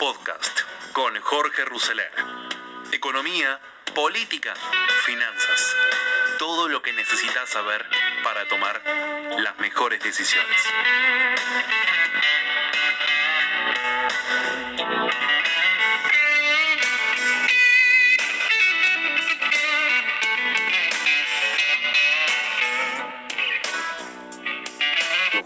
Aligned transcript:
Podcast 0.00 0.62
con 0.92 1.14
Jorge 1.20 1.64
Rousseler. 1.64 2.10
Economía, 2.90 3.60
política, 3.94 4.52
finanzas. 5.06 5.76
Todo 6.40 6.66
lo 6.66 6.82
que 6.82 6.92
necesitas 6.92 7.48
saber 7.48 7.86
para 8.24 8.48
tomar 8.48 8.82
las 9.38 9.56
mejores 9.60 10.02
decisiones. 10.02 10.60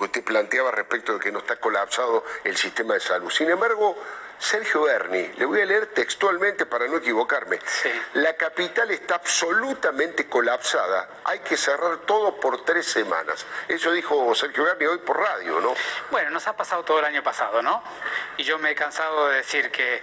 Que 0.03 0.19
usted 0.19 0.25
planteaba 0.25 0.71
respecto 0.71 1.15
de 1.15 1.21
que 1.21 1.31
no 1.31 1.39
está 1.39 1.57
colapsado 1.57 2.25
el 2.45 2.57
sistema 2.57 2.95
de 2.95 3.01
salud. 3.01 3.31
Sin 3.31 3.49
embargo, 3.49 3.97
Sergio 4.43 4.83
Berni, 4.83 5.29
le 5.37 5.45
voy 5.45 5.61
a 5.61 5.65
leer 5.65 5.87
textualmente 5.95 6.67
para 6.67 6.89
no 6.89 6.97
equivocarme. 6.97 7.61
La 8.15 8.35
capital 8.35 8.91
está 8.91 9.15
absolutamente 9.15 10.29
colapsada. 10.29 11.09
Hay 11.25 11.39
que 11.41 11.57
cerrar 11.57 11.99
todo 11.99 12.41
por 12.41 12.65
tres 12.65 12.87
semanas. 12.87 13.47
Eso 13.69 13.93
dijo 13.93 14.35
Sergio 14.35 14.65
Berni 14.65 14.87
hoy 14.87 14.99
por 14.99 15.21
radio, 15.21 15.61
¿no? 15.61 15.75
Bueno, 16.11 16.31
nos 16.31 16.49
ha 16.49 16.57
pasado 16.57 16.83
todo 16.83 16.99
el 16.99 17.05
año 17.05 17.23
pasado, 17.23 17.63
¿no? 17.63 17.85
Y 18.37 18.43
yo 18.43 18.59
me 18.59 18.73
he 18.73 18.75
cansado 18.75 19.29
de 19.29 19.37
decir 19.37 19.71
que 19.71 20.03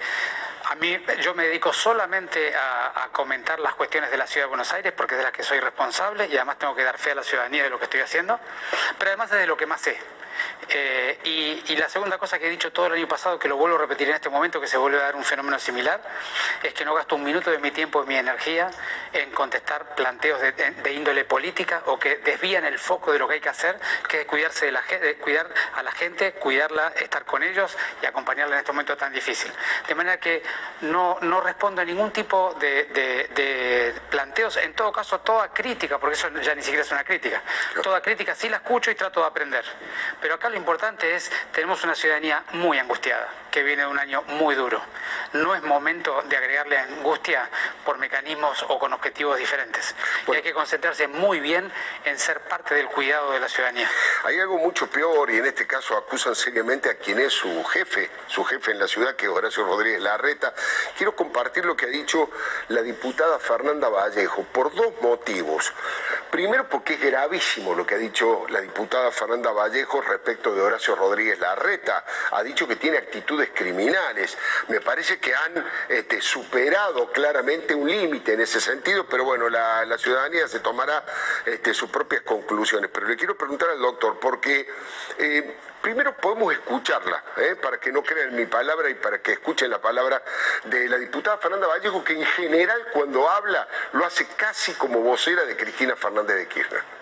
a 0.65 0.75
mí 0.75 0.97
yo 1.21 1.33
me 1.33 1.45
dedico 1.45 1.73
solamente 1.73 2.53
a, 2.55 3.09
comentar 3.11 3.59
las 3.59 3.73
cuestiones 3.75 4.11
de 4.11 4.17
la 4.17 4.27
ciudad 4.27 4.45
de 4.45 4.49
Buenos 4.49 4.71
Aires 4.71 4.93
porque 4.95 5.15
es 5.15 5.17
de 5.17 5.23
las 5.23 5.33
que 5.33 5.43
soy 5.43 5.59
responsable 5.59 6.27
y 6.27 6.35
además 6.35 6.57
tengo 6.59 6.75
que 6.75 6.83
dar 6.83 6.97
fe 6.97 7.11
a 7.11 7.15
la 7.15 7.23
ciudadanía 7.23 7.63
de 7.63 7.69
lo 7.69 7.77
que 7.77 7.85
estoy 7.85 8.01
haciendo, 8.01 8.39
pero 8.97 9.11
además 9.11 9.31
es 9.31 9.39
de 9.39 9.47
lo 9.47 9.57
que 9.57 9.65
más 9.65 9.81
sé. 9.81 9.99
Eh, 10.69 11.19
y, 11.23 11.73
y, 11.73 11.75
la 11.77 11.89
segunda 11.89 12.17
cosa 12.17 12.37
que 12.37 12.47
he 12.47 12.49
dicho 12.49 12.71
todo 12.71 12.87
el 12.87 12.93
año 12.93 13.07
pasado, 13.07 13.39
que 13.39 13.47
lo 13.47 13.57
vuelvo 13.57 13.77
a 13.77 13.79
repetir 13.79 14.07
en 14.09 14.15
este 14.15 14.29
momento, 14.29 14.61
que 14.61 14.67
se 14.67 14.77
vuelve 14.77 14.99
a 14.99 15.03
dar 15.03 15.15
un 15.15 15.23
fenómeno 15.23 15.57
similar, 15.57 15.99
es 16.61 16.73
que 16.73 16.85
no 16.85 16.93
gasto 16.93 17.15
un 17.15 17.23
minuto 17.23 17.49
de 17.49 17.57
mi 17.57 17.71
tiempo 17.71 18.03
y 18.03 18.07
mi 18.07 18.15
energía 18.15 18.69
en 19.13 19.31
contestar 19.31 19.95
planteos 19.95 20.39
de, 20.41 20.51
de, 20.51 20.93
índole 20.93 21.25
política 21.25 21.81
o 21.85 21.97
que 21.97 22.17
desvían 22.17 22.65
el 22.65 22.77
foco 22.77 23.11
de 23.11 23.19
lo 23.19 23.27
que 23.27 23.35
hay 23.35 23.39
que 23.41 23.49
hacer, 23.49 23.79
que 24.07 24.21
es 24.21 24.27
cuidarse 24.27 24.67
de 24.67 24.71
la 24.71 24.83
de 24.97 25.15
cuidar 25.17 25.47
a 25.75 25.83
la 25.83 25.91
gente, 25.91 26.33
cuidarla, 26.33 26.93
estar 26.99 27.25
con 27.25 27.43
ellos 27.43 27.75
y 28.01 28.05
acompañarla 28.05 28.55
en 28.55 28.59
este 28.59 28.71
momento 28.71 28.97
tan 28.97 29.13
difícil. 29.13 29.51
De 29.87 29.95
manera 29.95 30.19
que 30.19 30.43
no, 30.81 31.17
no 31.21 31.41
respondo 31.41 31.81
a 31.81 31.85
ningún 31.85 32.11
tipo 32.11 32.55
de, 32.59 32.85
de, 32.85 33.93
planteos, 34.09 34.57
en 34.57 34.73
todo 34.73 34.91
caso 34.91 35.19
toda 35.19 35.49
crítica, 35.49 35.97
porque 35.97 36.15
eso 36.15 36.29
ya 36.41 36.55
ni 36.55 36.61
siquiera 36.61 36.83
es 36.83 36.91
una 36.91 37.03
crítica, 37.03 37.41
toda 37.81 38.01
crítica 38.01 38.35
sí 38.35 38.49
la 38.49 38.57
escucho 38.57 38.91
y 38.91 38.95
trato 38.95 39.21
de 39.21 39.27
aprender. 39.27 39.65
Pero 40.21 40.28
acá 40.35 40.49
lo 40.49 40.57
importante 40.57 41.15
es, 41.15 41.31
tenemos 41.53 41.83
una 41.83 41.95
ciudadanía 41.95 42.43
muy 42.53 42.77
angustiada, 42.77 43.27
que 43.51 43.63
viene 43.63 43.83
de 43.83 43.87
un 43.87 43.99
año 43.99 44.21
muy 44.23 44.55
duro. 44.55 44.81
No 45.33 45.55
es 45.55 45.63
momento 45.63 46.21
de 46.27 46.37
agregarle 46.37 46.77
angustia 46.77 47.49
por 47.85 47.97
mecanismos 47.97 48.65
o 48.67 48.79
con 48.79 48.93
objetivos 48.93 49.37
diferentes. 49.37 49.95
Bueno. 50.25 50.33
Y 50.33 50.35
hay 50.37 50.43
que 50.43 50.53
concentrarse 50.53 51.07
muy 51.07 51.39
bien 51.39 51.71
en 52.05 52.19
ser 52.19 52.41
parte 52.41 52.75
del 52.75 52.87
cuidado 52.87 53.31
de 53.31 53.39
la 53.39 53.49
ciudadanía. 53.49 53.89
Hay 54.23 54.39
algo 54.39 54.57
mucho 54.57 54.87
peor 54.87 55.31
y 55.31 55.37
en 55.37 55.45
este 55.45 55.65
caso 55.65 55.97
acusan 55.97 56.35
seriamente 56.35 56.89
a 56.89 56.95
quien 56.95 57.19
es 57.19 57.33
su 57.33 57.63
jefe, 57.65 58.09
su 58.27 58.43
jefe 58.43 58.71
en 58.71 58.79
la 58.79 58.87
ciudad, 58.87 59.15
que 59.15 59.25
es 59.25 59.31
Horacio 59.31 59.63
Rodríguez 59.65 60.01
Larreta. 60.01 60.53
Quiero 60.97 61.15
compartir 61.15 61.65
lo 61.65 61.75
que 61.75 61.85
ha 61.85 61.89
dicho 61.89 62.29
la 62.69 62.81
diputada 62.81 63.39
Fernanda 63.39 63.89
Vallejo 63.89 64.43
por 64.43 64.73
dos 64.73 64.93
motivos. 65.01 65.73
Primero 66.31 66.67
porque 66.69 66.93
es 66.93 67.01
gravísimo 67.01 67.73
lo 67.73 67.85
que 67.85 67.95
ha 67.95 67.97
dicho 67.97 68.45
la 68.49 68.61
diputada 68.61 69.11
Fernanda 69.11 69.51
Vallejo 69.51 70.01
respecto 70.09 70.53
de 70.53 70.61
Horacio 70.61 70.95
Rodríguez 70.95 71.39
Larreta. 71.39 72.03
Ha 72.31 72.43
dicho 72.43 72.67
que 72.67 72.75
tiene 72.75 72.97
actitudes 72.97 73.49
criminales. 73.53 74.37
Me 74.67 74.81
parece 74.81 75.19
que 75.19 75.33
han 75.33 75.65
este, 75.87 76.21
superado 76.21 77.11
claramente 77.11 77.73
un 77.73 77.89
límite 77.89 78.33
en 78.33 78.41
ese 78.41 78.59
sentido, 78.59 79.05
pero 79.07 79.23
bueno, 79.23 79.49
la, 79.49 79.97
ciudadanía 79.97 80.47
se 80.47 80.59
tomará 80.59 81.03
este, 81.45 81.73
sus 81.73 81.89
propias 81.89 82.21
conclusiones. 82.21 82.89
Pero 82.93 83.07
le 83.07 83.15
quiero 83.15 83.37
preguntar 83.37 83.69
al 83.69 83.79
doctor, 83.79 84.19
porque 84.19 84.67
eh, 85.17 85.57
primero 85.81 86.15
podemos 86.17 86.53
escucharla, 86.53 87.23
¿eh? 87.37 87.55
para 87.61 87.79
que 87.79 87.91
no 87.91 88.03
crean 88.03 88.35
mi 88.35 88.45
palabra 88.45 88.89
y 88.89 88.95
para 88.95 89.21
que 89.21 89.33
escuchen 89.33 89.69
la 89.69 89.79
palabra 89.79 90.21
de 90.65 90.87
la 90.89 90.97
diputada 90.97 91.37
Fernanda 91.37 91.67
Vallejo, 91.67 92.03
que 92.03 92.13
en 92.13 92.25
general 92.25 92.87
cuando 92.93 93.29
habla 93.29 93.67
lo 93.93 94.05
hace 94.05 94.25
casi 94.35 94.73
como 94.73 94.99
vocera 94.99 95.43
de 95.45 95.55
Cristina 95.55 95.95
Fernández 95.95 96.37
de 96.37 96.47
Kirchner 96.47 96.98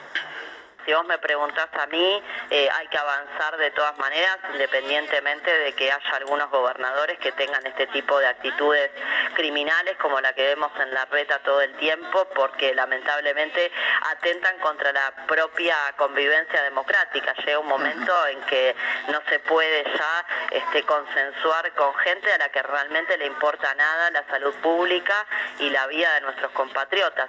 si 0.87 0.93
vos 0.93 1.05
me 1.05 1.17
preguntás 1.17 1.67
a 1.73 1.85
mí, 1.87 2.23
eh, 2.49 2.69
hay 2.73 2.87
que 2.87 2.97
avanzar 2.97 3.57
de 3.57 3.71
todas 3.71 3.97
maneras, 3.97 4.37
independientemente 4.53 5.51
de 5.51 5.73
que 5.73 5.91
haya 5.91 6.15
algunos 6.15 6.49
gobernadores 6.49 7.19
que 7.19 7.33
tengan 7.33 7.67
este 7.67 7.87
tipo 7.87 8.17
de 8.19 8.27
actitudes 8.27 8.89
criminales 9.35 9.97
como 9.97 10.21
la 10.21 10.31
que 10.31 10.43
vemos 10.43 10.71
en 10.79 10.93
la 10.93 11.03
reta 11.03 11.39
todo 11.39 11.61
el 11.61 11.75
tiempo, 11.75 12.25
porque 12.33 12.73
lamentablemente 12.73 13.69
atentan 14.11 14.57
contra 14.59 14.93
la 14.93 15.11
propia 15.27 15.75
convivencia 15.97 16.63
democrática. 16.63 17.33
Llega 17.33 17.59
un 17.59 17.67
momento 17.67 18.27
en 18.27 18.39
que 18.43 18.73
no 19.11 19.21
se 19.27 19.39
puede 19.39 19.83
ya 19.83 20.25
este, 20.51 20.83
consensuar 20.83 21.69
con 21.73 21.93
gente 21.95 22.31
a 22.31 22.37
la 22.37 22.47
que 22.47 22.63
realmente 22.63 23.17
le 23.17 23.25
importa 23.25 23.75
nada 23.75 24.09
la 24.11 24.25
salud 24.27 24.55
pública 24.61 25.25
y 25.59 25.69
la 25.69 25.85
vida 25.87 26.13
de 26.13 26.21
nuestros 26.21 26.51
compatriotas. 26.51 27.27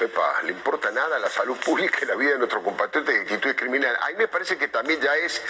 Epa, 0.00 0.42
le 0.44 0.52
importa 0.52 0.90
nada 0.90 1.18
la 1.18 1.28
salud 1.28 1.56
pública 1.56 1.98
y 2.02 2.06
la 2.06 2.14
vida 2.14 2.32
de 2.32 2.38
nuestros 2.38 2.62
compatriotas 2.62 3.14
y 3.14 3.18
actitudes 3.18 3.56
criminales. 3.56 3.98
A 4.00 4.08
mí 4.08 4.14
me 4.16 4.28
parece 4.28 4.56
que 4.56 4.68
también 4.68 5.00
ya 5.00 5.16
es 5.16 5.42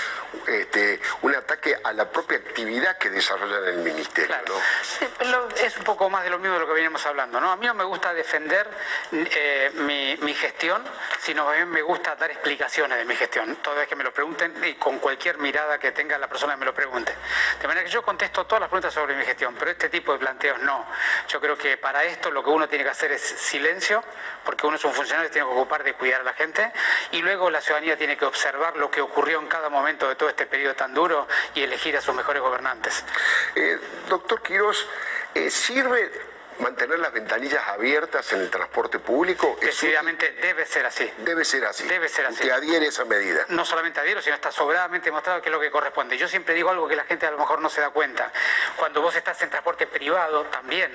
este, 0.47 1.01
un 1.23 1.35
ataque 1.35 1.77
a 1.83 1.93
la 1.93 2.11
propia 2.11 2.39
actividad 2.39 2.97
que 2.97 3.11
desarrollan 3.11 3.65
en 3.65 3.75
el 3.75 3.79
ministerio. 3.79 4.29
Claro. 4.29 4.55
¿no? 4.55 5.51
Sí, 5.55 5.65
es 5.65 5.77
un 5.77 5.85
poco 5.85 6.09
más 6.09 6.25
de 6.25 6.31
lo 6.31 6.39
mismo 6.39 6.55
de 6.55 6.61
lo 6.61 6.67
que 6.67 6.73
veníamos 6.73 7.05
hablando. 7.05 7.41
¿no? 7.41 7.53
A 7.53 7.57
mí 7.57 7.67
no 7.67 7.75
me 7.75 7.85
gusta 7.85 8.15
defender 8.15 8.69
eh, 9.13 9.71
mi, 9.75 10.17
mi, 10.23 10.35
gestión, 10.35 10.83
sino 11.21 11.49
a 11.49 11.55
mí 11.57 11.65
me 11.67 11.83
gusta 11.83 12.17
dar 12.17 12.31
explicaciones 12.31 12.99
de 12.99 13.05
mi 13.05 13.17
gestión. 13.17 13.57
Toda 13.57 13.77
vez 13.77 13.89
que 13.89 13.97
me 13.97 14.05
lo 14.05 14.13
pregunten 14.13 14.55
y 14.65 14.75
con 14.75 14.99
cualquier 14.99 15.39
mirada 15.39 15.79
que 15.79 15.93
tenga 15.93 16.17
la 16.17 16.29
persona 16.29 16.55
que 16.55 16.61
me 16.61 16.67
lo 16.67 16.75
pregunte. 16.75 17.15
De 17.61 17.67
manera 17.67 17.85
que 17.85 17.91
yo 17.91 18.03
contesto 18.03 18.47
todas 18.47 18.61
las 18.61 18.69
preguntas 18.71 18.95
sobre 18.95 19.15
mi 19.15 19.25
gestión, 19.25 19.55
pero 19.59 19.71
este 19.71 19.89
tipo 19.89 20.13
de 20.13 20.19
planteos 20.19 20.59
no. 20.61 20.87
Yo 21.29 21.41
creo 21.41 21.57
que 21.57 21.77
para 21.77 22.05
esto 22.05 22.31
lo 22.31 22.43
que 22.43 22.51
uno 22.51 22.69
tiene 22.69 22.85
que 22.85 22.91
hacer 22.91 23.13
es 23.13 23.23
silencio 23.23 24.03
porque 24.49 24.67
uno 24.67 24.77
es 24.77 24.85
un 24.87 24.95
funcionario 24.95 25.29
y 25.29 25.31
tiene 25.31 25.47
que 25.47 25.53
ocupar 25.53 25.85
de 25.85 25.93
cuidar 25.93 26.23
a 26.23 26.25
la 26.25 26.33
gente, 26.33 26.73
y 27.13 27.21
luego 27.21 27.51
la 27.51 27.61
ciudadanía 27.61 27.99
tiene 27.99 28.17
que 28.17 28.25
observar 28.25 28.79
lo 28.79 28.91
que 28.91 29.03
ocurrió 29.03 29.41
en 29.41 29.47
cada 29.47 29.69
momento 29.69 30.09
de 30.09 30.15
todo 30.15 30.31
este 30.31 30.47
periodo 30.47 30.75
tan 30.75 30.95
duro 30.95 31.29
y 31.55 31.65
elegir 31.65 31.95
a 31.99 32.01
sus 32.01 32.15
mejores 32.15 32.41
gobernantes. 32.41 33.05
Eh, 33.55 33.79
doctor 34.09 34.41
Quiroz, 34.41 34.89
eh, 35.35 35.51
¿sirve 35.51 36.11
mantener 36.61 36.99
las 36.99 37.13
ventanillas 37.13 37.67
abiertas 37.69 38.33
en 38.33 38.41
el 38.41 38.51
transporte 38.51 38.99
público? 38.99 39.57
Decididamente 39.61 40.33
debe 40.41 40.67
ser 40.67 40.87
así. 40.87 41.11
Debe 41.19 41.45
ser 41.45 41.65
así. 41.65 41.85
Debe 41.87 42.09
ser 42.09 42.27
así. 42.27 42.43
Que 42.43 42.53
adhiere 42.53 42.87
esa 42.87 43.05
medida. 43.05 43.45
No 43.49 43.65
solamente 43.65 44.01
adhiero, 44.01 44.23
sino 44.23 44.35
está 44.35 44.53
sobradamente 44.53 45.07
demostrado 45.07 45.41
que 45.43 45.49
es 45.49 45.53
lo 45.53 45.61
que 45.61 45.71
corresponde. 45.71 46.17
Yo 46.17 46.29
siempre 46.29 46.55
digo 46.55 46.71
algo 46.71 46.89
que 46.89 46.97
la 46.97 47.05
gente 47.05 47.27
a 47.27 47.31
lo 47.31 47.39
mejor 47.39 47.61
no 47.61 47.69
se 47.69 47.81
da 47.81 47.91
cuenta. 47.91 48.33
Cuando 48.77 49.03
vos 49.03 49.15
estás 49.17 49.41
en 49.43 49.51
transporte 49.51 49.87
privado, 49.87 50.45
también, 50.45 50.93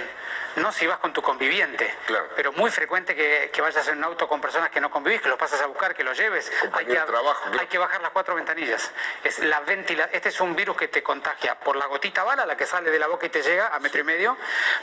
no 0.55 0.71
si 0.71 0.87
vas 0.87 0.99
con 0.99 1.13
tu 1.13 1.21
conviviente, 1.21 1.93
claro. 2.05 2.29
pero 2.35 2.51
muy 2.53 2.69
frecuente 2.71 3.15
que, 3.15 3.49
que, 3.51 3.61
vayas 3.61 3.87
en 3.87 3.97
un 3.97 4.03
auto 4.03 4.27
con 4.27 4.41
personas 4.41 4.69
que 4.69 4.81
no 4.81 4.91
convivís, 4.91 5.21
que 5.21 5.29
los 5.29 5.37
pasas 5.37 5.61
a 5.61 5.65
buscar, 5.67 5.95
que 5.95 6.03
los 6.03 6.17
lleves. 6.17 6.51
Hay 6.73 6.85
que, 6.85 6.95
trabajo, 6.95 7.49
hay 7.59 7.67
que 7.67 7.77
bajar 7.77 8.01
las 8.01 8.11
cuatro 8.11 8.35
ventanillas. 8.35 8.91
Es 9.23 9.39
la 9.39 9.59
ventila 9.61 10.09
este 10.11 10.29
es 10.29 10.41
un 10.41 10.55
virus 10.55 10.77
que 10.77 10.87
te 10.87 11.01
contagia 11.01 11.55
por 11.59 11.75
la 11.75 11.85
gotita 11.85 12.23
bala, 12.23 12.45
la 12.45 12.57
que 12.57 12.65
sale 12.65 12.91
de 12.91 12.99
la 12.99 13.07
boca 13.07 13.25
y 13.25 13.29
te 13.29 13.41
llega 13.41 13.67
a 13.67 13.79
metro 13.79 13.97
sí. 13.97 14.01
y 14.01 14.03
medio, 14.03 14.37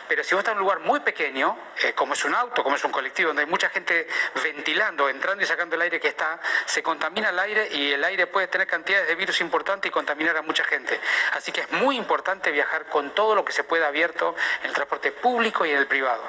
pero 0.09 0.25
si 0.25 0.35
vos 0.35 0.41
estás 0.41 0.53
en 0.53 0.59
un 0.59 0.65
lugar 0.65 0.70
muy 0.79 1.01
pequeño, 1.01 1.59
eh, 1.83 1.93
como 1.95 2.15
es 2.15 2.25
un 2.25 2.35
auto, 2.37 2.63
como 2.63 2.77
es 2.77 2.85
un 2.85 2.93
colectivo, 2.93 3.31
donde 3.31 3.43
hay 3.43 3.49
mucha 3.49 3.69
gente 3.71 4.07
ventilando, 4.45 5.09
entrando 5.09 5.43
y 5.43 5.47
sacando 5.47 5.75
el 5.75 5.83
aire 5.83 5.99
que 5.99 6.07
está, 6.07 6.39
se 6.67 6.81
contamina 6.83 7.31
el 7.31 7.39
aire 7.41 7.69
y 7.73 7.93
el 7.93 8.05
aire 8.05 8.29
puede 8.29 8.47
tener 8.47 8.69
cantidades 8.69 9.09
de 9.09 9.17
virus 9.17 9.41
importantes 9.41 9.89
y 9.89 9.93
contaminar 9.93 10.37
a 10.37 10.43
mucha 10.43 10.63
gente. 10.63 11.01
Así 11.33 11.51
que 11.51 11.63
es 11.63 11.73
muy 11.73 11.97
importante 11.97 12.53
viajar 12.53 12.87
con 12.87 13.11
todo 13.11 13.35
lo 13.35 13.45
que 13.45 13.53
se 13.53 13.65
pueda 13.65 13.89
abierto 13.89 14.37
en 14.61 14.69
el 14.69 14.75
transporte 14.75 15.11
público 15.11 15.67
y 15.67 15.71
en 15.71 15.79
el 15.79 15.89
privado. 15.89 16.23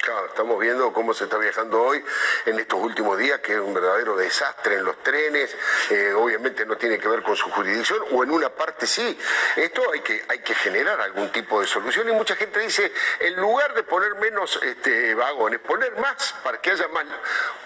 Claro, 0.00 0.26
estamos 0.26 0.58
viendo 0.58 0.94
cómo 0.94 1.12
se 1.12 1.24
está 1.24 1.36
viajando 1.36 1.82
hoy 1.82 2.02
en 2.46 2.58
estos 2.58 2.80
últimos 2.80 3.18
días, 3.18 3.40
que 3.40 3.52
es 3.52 3.60
un 3.60 3.74
verdadero 3.74 4.16
desastre 4.16 4.76
en 4.76 4.84
los 4.84 4.96
trenes. 5.02 5.54
Eh, 5.90 6.14
obviamente 6.14 6.64
no 6.64 6.76
tiene 6.78 6.98
que 6.98 7.06
ver 7.06 7.22
con 7.22 7.36
su 7.36 7.50
jurisdicción, 7.50 8.02
o 8.12 8.24
en 8.24 8.30
una 8.30 8.48
parte 8.48 8.86
sí. 8.86 9.18
Esto 9.56 9.82
hay 9.92 10.00
que, 10.00 10.24
hay 10.26 10.38
que 10.38 10.54
generar 10.54 10.98
algún 11.02 11.30
tipo 11.30 11.60
de 11.60 11.66
solución. 11.66 12.08
Y 12.08 12.12
mucha 12.12 12.34
gente 12.34 12.60
dice, 12.60 12.90
en 13.18 13.36
lugar 13.36 13.74
de 13.74 13.82
poner 13.82 14.14
menos 14.14 14.58
este, 14.62 15.14
vagones, 15.14 15.60
poner 15.60 15.94
más 15.98 16.34
para 16.42 16.58
que 16.62 16.70
haya 16.70 16.88
más. 16.88 17.04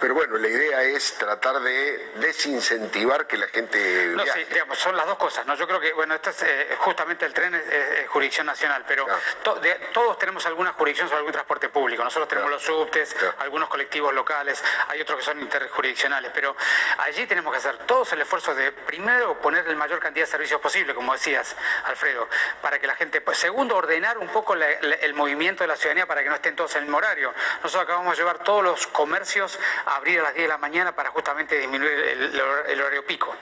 Pero 0.01 0.15
bueno, 0.15 0.37
la 0.37 0.49
idea 0.49 0.83
es 0.83 1.15
tratar 1.15 1.61
de 1.61 2.15
desincentivar 2.17 3.29
que 3.29 3.39
la 3.39 3.47
gente. 3.47 4.07
No, 4.17 4.25
viaje. 4.25 4.45
sí, 4.45 4.53
digamos, 4.53 4.77
son 4.79 4.97
las 4.97 5.07
dos 5.07 5.19
cosas. 5.19 5.47
¿no? 5.47 5.55
Yo 5.55 5.69
creo 5.69 5.79
que, 5.79 5.93
bueno, 5.93 6.17
esto 6.17 6.31
es, 6.31 6.43
eh, 6.43 6.77
justamente 6.79 7.27
el 7.27 7.33
tren 7.33 7.55
es, 7.55 7.65
es, 7.65 8.09
jurisdicción 8.09 8.47
nacional, 8.47 8.85
pero 8.89 9.05
claro. 9.05 9.21
to, 9.45 9.55
de, 9.61 9.75
todos 9.93 10.19
tenemos 10.19 10.45
alguna 10.47 10.73
jurisdicción 10.73 11.09
sobre 11.09 11.19
algún 11.19 11.33
transporte 11.33 11.69
público. 11.69 12.03
Nosotros 12.03 12.24
nosotros 12.25 12.29
tenemos 12.29 12.51
los 12.51 12.63
subtes, 12.63 13.17
algunos 13.39 13.69
colectivos 13.69 14.15
locales, 14.15 14.63
hay 14.89 15.01
otros 15.01 15.19
que 15.19 15.25
son 15.25 15.41
interjurisdiccionales, 15.41 16.31
pero 16.35 16.57
allí 16.99 17.27
tenemos 17.27 17.53
que 17.53 17.59
hacer 17.59 17.79
todos 17.87 18.13
el 18.13 18.23
esfuerzo 18.23 18.55
de, 18.55 18.73
primero, 18.73 19.39
poner 19.41 19.67
la 19.67 19.75
mayor 19.75 19.99
cantidad 20.01 20.25
de 20.25 20.31
servicios 20.31 20.61
posible, 20.61 20.95
como 20.95 21.13
decías, 21.13 21.55
Alfredo, 21.85 22.27
para 22.63 22.79
que 22.79 22.87
la 22.87 22.95
gente, 22.97 23.23
segundo, 23.35 23.77
ordenar 23.77 24.17
un 24.17 24.29
poco 24.29 24.55
el 24.55 25.15
movimiento 25.15 25.65
de 25.65 25.69
la 25.69 25.77
ciudadanía 25.77 26.07
para 26.07 26.23
que 26.23 26.31
no 26.31 26.37
estén 26.37 26.57
todos 26.57 26.73
en 26.73 26.79
el 26.79 26.85
mismo 26.85 26.99
horario. 26.99 27.35
Nosotros 27.63 27.83
acabamos 27.83 28.13
de 28.13 28.23
llevar 28.23 28.39
todos 28.39 28.65
los 28.65 28.87
comercios 28.87 29.59
a 29.85 29.97
abrir 29.97 30.21
a 30.21 30.25
las 30.25 30.35
10 30.35 30.45
de 30.45 30.49
la 30.49 30.59
mañana 30.59 30.95
para 30.95 31.11
justamente 31.11 31.59
disminuir 31.59 31.93
el, 31.93 32.81
horario 32.81 33.05
pico. 33.05 33.37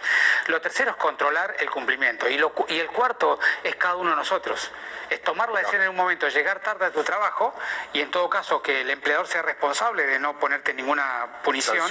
Lo 0.46 0.60
tercero 0.60 0.90
es 0.90 0.96
controlar 0.96 1.54
el 1.60 1.70
cumplimiento. 1.70 2.28
Y, 2.28 2.36
lo, 2.36 2.52
y 2.68 2.80
el 2.80 2.88
cuarto 2.88 3.38
es 3.62 3.76
cada 3.76 3.94
uno 3.94 4.10
de 4.10 4.16
nosotros. 4.16 4.70
Es 5.12 5.22
tomar 5.22 5.50
la 5.50 5.58
decisión 5.58 5.82
en 5.82 5.90
un 5.90 5.96
momento, 5.96 6.26
llegar 6.28 6.60
tarde 6.60 6.86
a 6.86 6.90
tu 6.90 7.04
trabajo 7.04 7.54
y 7.92 8.00
en 8.00 8.10
todo 8.10 8.30
caso 8.30 8.62
que 8.62 8.80
el 8.80 8.88
empleador 8.88 9.26
sea 9.26 9.42
responsable 9.42 10.06
de 10.06 10.18
no 10.18 10.38
ponerte 10.38 10.72
ninguna 10.72 11.40
punición. 11.44 11.86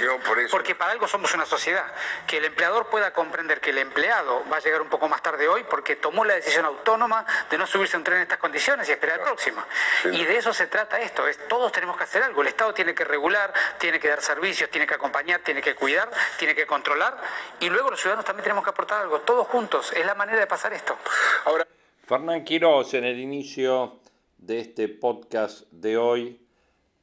porque 0.50 0.74
para 0.74 0.90
algo 0.90 1.06
somos 1.06 1.32
una 1.34 1.46
sociedad. 1.46 1.84
Que 2.26 2.38
el 2.38 2.46
empleador 2.46 2.88
pueda 2.88 3.12
comprender 3.12 3.60
que 3.60 3.70
el 3.70 3.78
empleado 3.78 4.44
va 4.52 4.56
a 4.56 4.60
llegar 4.60 4.82
un 4.82 4.88
poco 4.88 5.08
más 5.08 5.22
tarde 5.22 5.46
hoy 5.46 5.62
porque 5.64 5.94
tomó 5.94 6.24
la 6.24 6.34
decisión 6.34 6.64
autónoma 6.64 7.24
de 7.48 7.58
no 7.58 7.66
subirse 7.66 7.96
a 7.96 7.98
un 7.98 8.04
tren 8.04 8.16
en 8.16 8.22
estas 8.22 8.38
condiciones 8.38 8.88
y 8.88 8.92
esperar 8.92 9.20
el 9.20 9.24
próximo. 9.24 9.62
Y 10.04 10.24
de 10.24 10.36
eso 10.36 10.52
se 10.52 10.66
trata 10.66 11.00
esto. 11.00 11.28
Es, 11.28 11.46
todos 11.46 11.70
tenemos 11.70 11.96
que 11.96 12.02
hacer 12.02 12.24
algo. 12.24 12.42
El 12.42 12.48
Estado 12.48 12.74
tiene 12.74 12.92
que 12.92 13.04
regular, 13.04 13.52
tiene 13.78 14.00
que 14.00 14.08
dar 14.08 14.20
servicios, 14.20 14.68
tiene 14.68 14.86
que 14.86 14.94
acompañar, 14.94 15.40
tiene 15.40 15.62
que 15.62 15.76
cuidar, 15.76 16.10
tiene 16.38 16.56
que 16.56 16.66
controlar 16.66 17.16
y 17.60 17.70
luego 17.70 17.90
los 17.90 18.00
ciudadanos 18.00 18.24
también 18.24 18.42
tenemos 18.42 18.64
que 18.64 18.70
aportar 18.70 19.02
algo. 19.02 19.20
Todos 19.20 19.46
juntos. 19.46 19.92
Es 19.92 20.04
la 20.04 20.16
manera 20.16 20.40
de 20.40 20.46
pasar 20.48 20.72
esto. 20.72 20.98
Ahora, 21.44 21.66
Fernán 22.04 22.42
Quiroz, 22.42 22.94
en 22.94 23.04
el 23.04 23.20
inicio 23.20 24.00
de 24.36 24.58
este 24.58 24.88
podcast 24.88 25.70
de 25.70 25.96
hoy, 25.96 26.40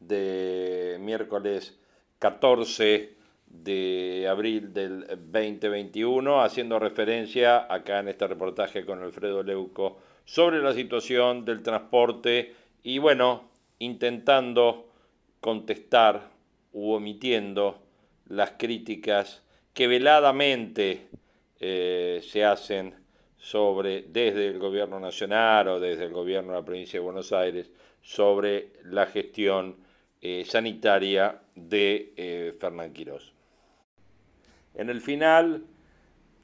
de 0.01 0.97
miércoles 0.99 1.79
14 2.19 3.15
de 3.47 4.27
abril 4.29 4.73
del 4.73 5.07
2021, 5.07 6.41
haciendo 6.41 6.79
referencia 6.79 7.73
acá 7.73 7.99
en 7.99 8.09
este 8.09 8.27
reportaje 8.27 8.85
con 8.85 9.01
Alfredo 9.01 9.41
Leuco 9.41 9.99
sobre 10.25 10.61
la 10.61 10.73
situación 10.73 11.45
del 11.45 11.63
transporte 11.63 12.53
y 12.83 12.97
bueno, 12.97 13.49
intentando 13.79 14.89
contestar 15.39 16.29
u 16.73 16.91
omitiendo 16.91 17.81
las 18.27 18.51
críticas 18.57 19.43
que 19.73 19.87
veladamente 19.87 21.07
eh, 21.61 22.19
se 22.21 22.43
hacen 22.43 22.99
sobre 23.39 24.03
desde 24.03 24.47
el 24.47 24.59
gobierno 24.59 24.99
nacional 24.99 25.67
o 25.69 25.79
desde 25.79 26.05
el 26.05 26.13
gobierno 26.13 26.51
de 26.51 26.59
la 26.59 26.65
provincia 26.65 26.99
de 26.99 27.05
Buenos 27.05 27.31
Aires 27.31 27.71
sobre 28.01 28.73
la 28.83 29.05
gestión 29.07 29.77
eh, 30.21 30.43
sanitaria 30.45 31.39
de 31.55 32.13
eh, 32.17 32.53
Fernán 32.59 32.91
Quirós. 32.93 33.33
En 34.75 34.89
el 34.89 35.01
final 35.01 35.63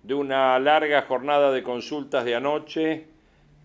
de 0.04 0.14
una 0.14 0.58
larga 0.60 1.02
jornada 1.04 1.52
de 1.52 1.64
consultas 1.64 2.26
de 2.26 2.36
anoche, 2.36 3.08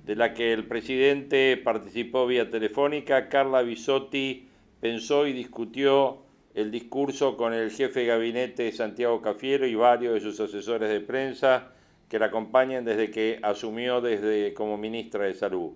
de 0.05 0.17
la 0.17 0.35
que 0.35 0.53
el 0.53 0.67
presidente 0.67 1.57
participó 1.57 2.27
vía 2.27 2.51
telefónica, 2.51 3.29
Carla 3.29 3.63
Bisotti 3.63 4.49
pensó 4.81 5.27
y 5.27 5.33
discutió 5.33 6.23
el 6.55 6.71
discurso 6.71 7.37
con 7.37 7.55
el 7.55 7.71
jefe 7.71 8.01
de 8.01 8.07
gabinete 8.07 8.73
Santiago 8.73 9.23
Cafiero 9.23 9.67
y 9.67 9.75
varios 9.75 10.15
de 10.15 10.21
sus 10.21 10.41
asesores 10.41 10.89
de 10.89 11.01
prensa 11.01 11.73
que 12.11 12.19
la 12.19 12.27
acompañan 12.27 12.85
desde 12.85 13.13
que 13.13 13.39
asumió 13.41 14.01
desde, 14.01 14.53
como 14.53 14.77
ministra 14.77 15.27
de 15.27 15.35
Salud. 15.35 15.71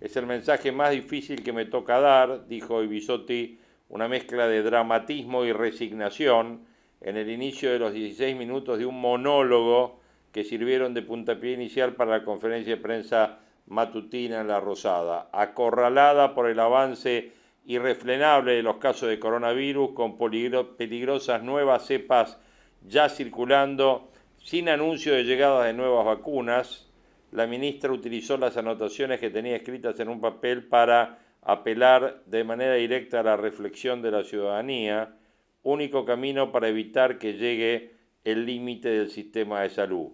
Es 0.00 0.16
el 0.16 0.24
mensaje 0.24 0.70
más 0.70 0.92
difícil 0.92 1.42
que 1.42 1.52
me 1.52 1.64
toca 1.64 1.98
dar, 1.98 2.46
dijo 2.46 2.82
Ibisotti, 2.84 3.58
una 3.88 4.06
mezcla 4.06 4.46
de 4.46 4.62
dramatismo 4.62 5.44
y 5.44 5.52
resignación 5.52 6.64
en 7.00 7.16
el 7.16 7.28
inicio 7.28 7.72
de 7.72 7.80
los 7.80 7.92
16 7.92 8.36
minutos 8.36 8.78
de 8.78 8.86
un 8.86 9.00
monólogo 9.00 9.98
que 10.30 10.44
sirvieron 10.44 10.94
de 10.94 11.02
puntapié 11.02 11.52
inicial 11.52 11.94
para 11.94 12.18
la 12.18 12.24
conferencia 12.24 12.76
de 12.76 12.80
prensa 12.80 13.40
matutina 13.66 14.42
en 14.42 14.48
La 14.48 14.60
Rosada, 14.60 15.28
acorralada 15.32 16.34
por 16.34 16.48
el 16.48 16.60
avance 16.60 17.32
irrefrenable 17.66 18.52
de 18.52 18.62
los 18.62 18.76
casos 18.76 19.08
de 19.08 19.18
coronavirus 19.18 19.90
con 19.90 20.16
peligrosas 20.18 21.42
nuevas 21.42 21.86
cepas 21.86 22.38
ya 22.86 23.08
circulando 23.08 24.12
sin 24.44 24.68
anuncio 24.68 25.14
de 25.14 25.24
llegada 25.24 25.64
de 25.64 25.72
nuevas 25.72 26.04
vacunas, 26.04 26.86
la 27.32 27.46
ministra 27.46 27.90
utilizó 27.90 28.36
las 28.36 28.58
anotaciones 28.58 29.18
que 29.18 29.30
tenía 29.30 29.56
escritas 29.56 29.98
en 30.00 30.10
un 30.10 30.20
papel 30.20 30.64
para 30.64 31.18
apelar 31.40 32.22
de 32.26 32.44
manera 32.44 32.74
directa 32.74 33.20
a 33.20 33.22
la 33.22 33.38
reflexión 33.38 34.02
de 34.02 34.10
la 34.10 34.22
ciudadanía, 34.22 35.16
único 35.62 36.04
camino 36.04 36.52
para 36.52 36.68
evitar 36.68 37.18
que 37.18 37.38
llegue 37.38 37.94
el 38.22 38.44
límite 38.44 38.90
del 38.90 39.10
sistema 39.10 39.62
de 39.62 39.70
salud. 39.70 40.10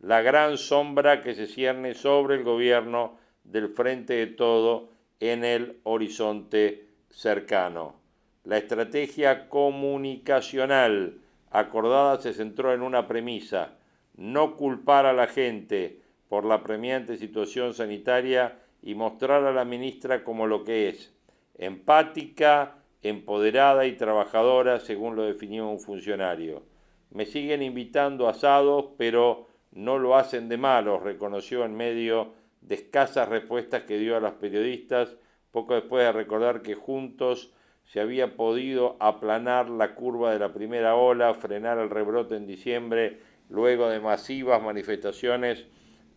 La 0.00 0.20
gran 0.20 0.58
sombra 0.58 1.22
que 1.22 1.36
se 1.36 1.46
cierne 1.46 1.94
sobre 1.94 2.34
el 2.34 2.42
gobierno 2.42 3.18
del 3.44 3.68
frente 3.68 4.14
de 4.14 4.26
todo 4.26 4.90
en 5.20 5.44
el 5.44 5.78
horizonte 5.84 6.88
cercano. 7.08 7.94
La 8.42 8.58
estrategia 8.58 9.48
comunicacional 9.48 11.19
acordada 11.50 12.20
se 12.20 12.32
centró 12.32 12.72
en 12.72 12.82
una 12.82 13.06
premisa, 13.06 13.76
no 14.16 14.56
culpar 14.56 15.06
a 15.06 15.12
la 15.12 15.26
gente 15.26 16.00
por 16.28 16.44
la 16.44 16.62
premiante 16.62 17.16
situación 17.16 17.74
sanitaria 17.74 18.58
y 18.82 18.94
mostrar 18.94 19.44
a 19.44 19.52
la 19.52 19.64
ministra 19.64 20.24
como 20.24 20.46
lo 20.46 20.64
que 20.64 20.88
es, 20.88 21.12
empática, 21.58 22.76
empoderada 23.02 23.86
y 23.86 23.96
trabajadora, 23.96 24.80
según 24.80 25.16
lo 25.16 25.24
definió 25.24 25.68
un 25.68 25.80
funcionario. 25.80 26.62
Me 27.10 27.26
siguen 27.26 27.62
invitando 27.62 28.28
asados, 28.28 28.90
pero 28.96 29.48
no 29.72 29.98
lo 29.98 30.16
hacen 30.16 30.48
de 30.48 30.56
malos, 30.56 31.02
reconoció 31.02 31.64
en 31.64 31.74
medio 31.74 32.32
de 32.60 32.76
escasas 32.76 33.28
respuestas 33.28 33.82
que 33.82 33.98
dio 33.98 34.16
a 34.16 34.20
los 34.20 34.32
periodistas, 34.32 35.16
poco 35.50 35.74
después 35.74 36.04
de 36.04 36.12
recordar 36.12 36.62
que 36.62 36.74
juntos 36.74 37.52
se 37.92 38.00
había 38.00 38.36
podido 38.36 38.96
aplanar 39.00 39.68
la 39.68 39.96
curva 39.96 40.32
de 40.32 40.38
la 40.38 40.52
primera 40.52 40.94
ola, 40.94 41.34
frenar 41.34 41.78
el 41.78 41.90
rebrote 41.90 42.36
en 42.36 42.46
diciembre, 42.46 43.18
luego 43.48 43.88
de 43.88 43.98
masivas 43.98 44.62
manifestaciones 44.62 45.66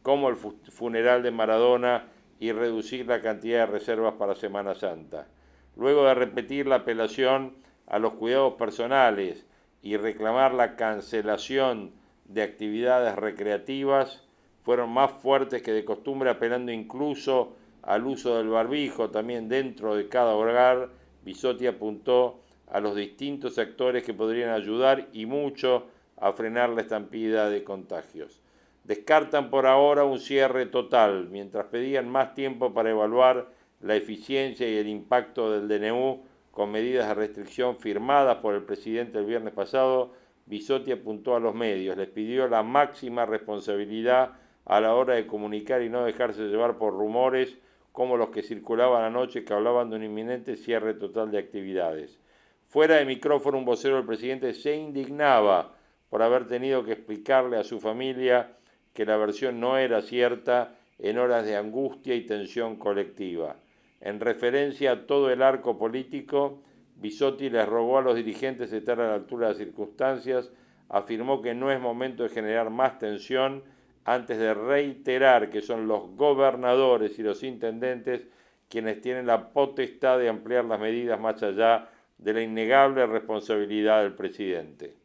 como 0.04 0.30
el 0.30 0.36
funeral 0.36 1.24
de 1.24 1.32
Maradona 1.32 2.10
y 2.40 2.52
reducir 2.52 3.08
la 3.08 3.22
cantidad 3.22 3.66
de 3.66 3.72
reservas 3.72 4.14
para 4.20 4.36
Semana 4.36 4.76
Santa. 4.76 5.28
Luego 5.76 6.06
de 6.06 6.14
repetir 6.14 6.68
la 6.68 6.76
apelación 6.76 7.56
a 7.88 7.98
los 7.98 8.14
cuidados 8.14 8.54
personales 8.54 9.44
y 9.82 9.98
reclamar 9.98 10.54
la 10.54 10.76
cancelación 10.76 11.94
de 12.26 12.44
actividades 12.44 13.16
recreativas, 13.16 14.24
fueron 14.62 14.92
más 14.92 15.12
fuertes 15.12 15.64
que 15.64 15.72
de 15.72 15.86
costumbre, 15.86 16.30
apelando 16.30 16.72
incluso 16.72 17.56
al 17.82 18.06
uso 18.06 18.38
del 18.38 18.50
barbijo 18.50 19.10
también 19.10 19.50
dentro 19.50 19.96
de 19.96 20.08
cada 20.08 20.36
hogar 20.36 21.02
Bisotti 21.24 21.68
apuntó 21.68 22.40
a 22.68 22.80
los 22.80 22.96
distintos 22.96 23.58
actores 23.58 24.04
que 24.04 24.14
podrían 24.14 24.50
ayudar 24.50 25.08
y 25.14 25.26
mucho 25.26 25.88
a 26.18 26.32
frenar 26.34 26.70
la 26.70 26.82
estampida 26.82 27.50
de 27.50 27.64
contagios. 27.64 28.42
Descartan 28.84 29.50
por 29.50 29.66
ahora 29.66 30.04
un 30.04 30.20
cierre 30.20 30.66
total, 30.66 31.30
mientras 31.30 31.66
pedían 31.68 32.10
más 32.10 32.34
tiempo 32.34 32.74
para 32.74 32.90
evaluar 32.90 33.48
la 33.82 33.96
eficiencia 33.96 34.70
y 34.70 34.78
el 34.78 34.88
impacto 34.88 35.52
del 35.52 35.68
DNU 35.68 36.24
con 36.52 36.72
medidas 36.72 37.08
de 37.08 37.14
restricción 37.14 37.78
firmadas 37.78 38.38
por 38.38 38.54
el 38.56 38.64
presidente 38.64 39.20
el 39.20 39.26
viernes 39.26 39.54
pasado, 39.54 40.12
Bisotti 40.46 40.92
apuntó 40.92 41.36
a 41.36 41.40
los 41.40 41.56
medios, 41.56 41.98
les 41.98 42.10
pidió 42.10 42.48
la 42.48 42.64
máxima 42.64 43.26
responsabilidad 43.26 44.34
a 44.66 44.82
la 44.82 44.94
hora 44.94 45.16
de 45.16 45.28
comunicar 45.28 45.82
y 45.82 45.90
no 45.90 46.04
dejarse 46.04 46.44
llevar 46.44 46.78
por 46.78 46.94
rumores 46.94 47.58
como 47.94 48.18
los 48.18 48.30
que 48.32 48.42
circulaban 48.42 49.04
anoche 49.04 49.46
que 49.46 49.54
hablaban 49.54 49.90
de 49.90 49.96
un 49.96 50.04
inminente 50.04 50.58
cierre 50.58 50.96
total 50.96 51.32
de 51.32 51.38
actividades. 51.38 52.20
Fuera 52.68 52.96
de 52.96 53.06
micrófono, 53.06 53.60
un 53.60 53.66
vocero 53.66 53.98
del 53.98 54.06
presidente 54.06 54.54
se 54.56 54.76
indignaba 54.76 55.76
por 56.10 56.24
haber 56.24 56.48
tenido 56.48 56.84
que 56.84 56.94
explicarle 56.94 57.58
a 57.58 57.64
su 57.64 57.80
familia 57.80 58.58
que 58.94 59.06
la 59.06 59.16
versión 59.16 59.60
no 59.60 59.78
era 59.78 60.02
cierta 60.02 60.76
en 60.98 61.20
horas 61.20 61.46
de 61.46 61.56
angustia 61.56 62.16
y 62.16 62.26
tensión 62.26 62.78
colectiva. 62.78 63.58
En 64.02 64.20
referencia 64.20 64.92
a 64.92 65.06
todo 65.06 65.30
el 65.30 65.44
arco 65.44 65.78
político, 65.78 66.64
Bisotti 66.96 67.52
les 67.52 67.68
rogó 67.68 68.00
a 68.00 68.02
los 68.02 68.16
dirigentes 68.16 68.74
estar 68.74 69.00
a 69.00 69.08
la 69.08 69.14
altura 69.14 69.48
de 69.48 69.54
las 69.54 69.60
circunstancias, 69.60 70.52
afirmó 70.90 71.44
que 71.44 71.54
no 71.54 71.72
es 71.72 71.80
momento 71.80 72.24
de 72.24 72.30
generar 72.30 72.72
más 72.72 72.98
tensión 72.98 73.64
antes 74.06 74.38
de 74.38 74.54
reiterar 74.54 75.50
que 75.50 75.62
son 75.62 75.88
los 75.88 76.16
gobernadores 76.16 77.18
y 77.20 77.24
los 77.24 77.44
intendentes 77.44 78.28
quienes 78.70 79.02
tienen 79.02 79.28
la 79.28 79.52
potestad 79.52 80.18
de 80.20 80.30
ampliar 80.30 80.66
las 80.66 80.80
medidas 80.80 81.20
más 81.20 81.42
allá 81.44 81.90
de 82.18 82.34
la 82.34 82.42
innegable 82.42 83.06
responsabilidad 83.06 84.02
del 84.02 84.14
presidente. 84.14 84.96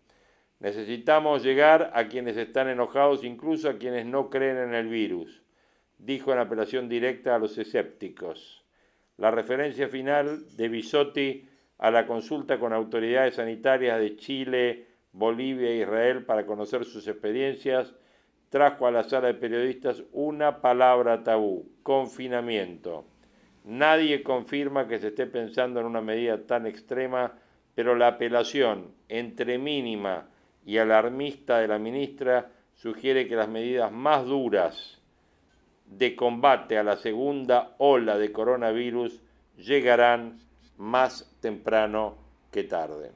Necesitamos 0.61 1.43
llegar 1.45 1.91
a 1.95 2.09
quienes 2.09 2.37
están 2.37 2.69
enojados, 2.69 3.25
incluso 3.25 3.69
a 3.69 3.79
quienes 3.79 4.07
no 4.07 4.31
creen 4.31 4.57
en 4.57 4.75
el 4.75 4.89
virus, 4.89 5.43
dijo 5.99 6.33
en 6.33 6.39
apelación 6.39 6.89
directa 6.89 7.35
a 7.35 7.39
los 7.39 7.59
escépticos. 7.59 8.65
la 9.19 9.33
referencia 9.33 9.89
final 9.89 10.45
de 10.57 10.69
Bisotti 10.69 11.49
a 11.79 11.91
la 11.91 12.07
consulta 12.07 12.59
con 12.59 12.73
autoridades 12.73 13.35
sanitarias 13.35 13.99
de 13.99 14.17
Chile, 14.17 14.87
Bolivia 15.13 15.71
e 15.71 15.79
Israel 15.79 16.25
para 16.25 16.47
conocer 16.47 16.85
sus 16.85 17.07
experiencias, 17.09 17.95
trajo 18.51 18.87
a 18.87 18.91
la 18.91 19.05
sala 19.05 19.29
de 19.29 19.35
periodistas 19.35 20.03
una 20.13 20.61
palabra 20.61 21.23
tabú, 21.23 21.71
confinamiento. 21.83 23.05
Nadie 23.65 24.23
confirma 24.23 24.89
que 24.89 24.99
se 24.99 25.09
esté 25.09 25.27
pensando 25.27 25.81
en 25.81 25.87
una 25.87 26.01
medida 26.01 26.47
tan 26.47 26.67
extrema, 26.67 27.33
pero 27.75 27.95
la 27.95 28.09
apelación 28.09 28.93
entre 29.09 29.59
mínima 29.59 30.29
y 30.65 30.79
alarmista 30.79 31.59
de 31.59 31.69
la 31.69 31.79
ministra 31.79 32.51
sugiere 32.75 33.29
que 33.29 33.37
las 33.37 33.49
medidas 33.49 33.93
más 33.93 34.25
duras 34.25 34.99
de 35.87 36.15
combate 36.15 36.79
a 36.79 36.83
la 36.83 36.97
segunda 36.97 37.75
ola 37.79 38.19
de 38.19 38.33
coronavirus 38.33 39.21
llegarán 39.57 40.39
más 40.77 41.37
temprano 41.41 42.17
que 42.51 42.65
tarde. 42.65 43.13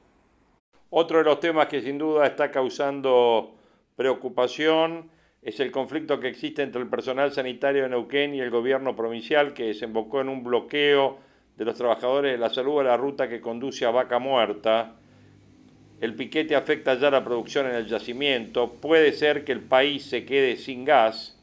Otro 0.89 1.19
de 1.19 1.23
los 1.23 1.39
temas 1.39 1.67
que 1.67 1.81
sin 1.81 1.97
duda 1.97 2.27
está 2.27 2.51
causando 2.51 3.55
preocupación 3.95 5.09
es 5.43 5.59
el 5.59 5.71
conflicto 5.71 6.19
que 6.19 6.29
existe 6.29 6.61
entre 6.61 6.81
el 6.81 6.87
personal 6.87 7.31
sanitario 7.33 7.83
de 7.83 7.89
Neuquén 7.89 8.33
y 8.33 8.39
el 8.39 8.49
gobierno 8.49 8.95
provincial 8.95 9.53
que 9.53 9.65
desembocó 9.65 10.21
en 10.21 10.29
un 10.29 10.41
bloqueo 10.43 11.17
de 11.57 11.65
los 11.65 11.75
trabajadores 11.75 12.31
de 12.31 12.37
la 12.37 12.49
salud 12.49 12.79
a 12.79 12.83
la 12.83 12.97
ruta 12.97 13.27
que 13.27 13.41
conduce 13.41 13.85
a 13.85 13.91
Vaca 13.91 14.19
Muerta. 14.19 14.95
El 15.99 16.15
piquete 16.15 16.55
afecta 16.55 16.95
ya 16.95 17.11
la 17.11 17.25
producción 17.25 17.67
en 17.67 17.75
el 17.75 17.87
yacimiento. 17.87 18.71
Puede 18.71 19.11
ser 19.11 19.43
que 19.43 19.51
el 19.51 19.59
país 19.59 20.05
se 20.05 20.25
quede 20.25 20.55
sin 20.55 20.85
gas. 20.85 21.37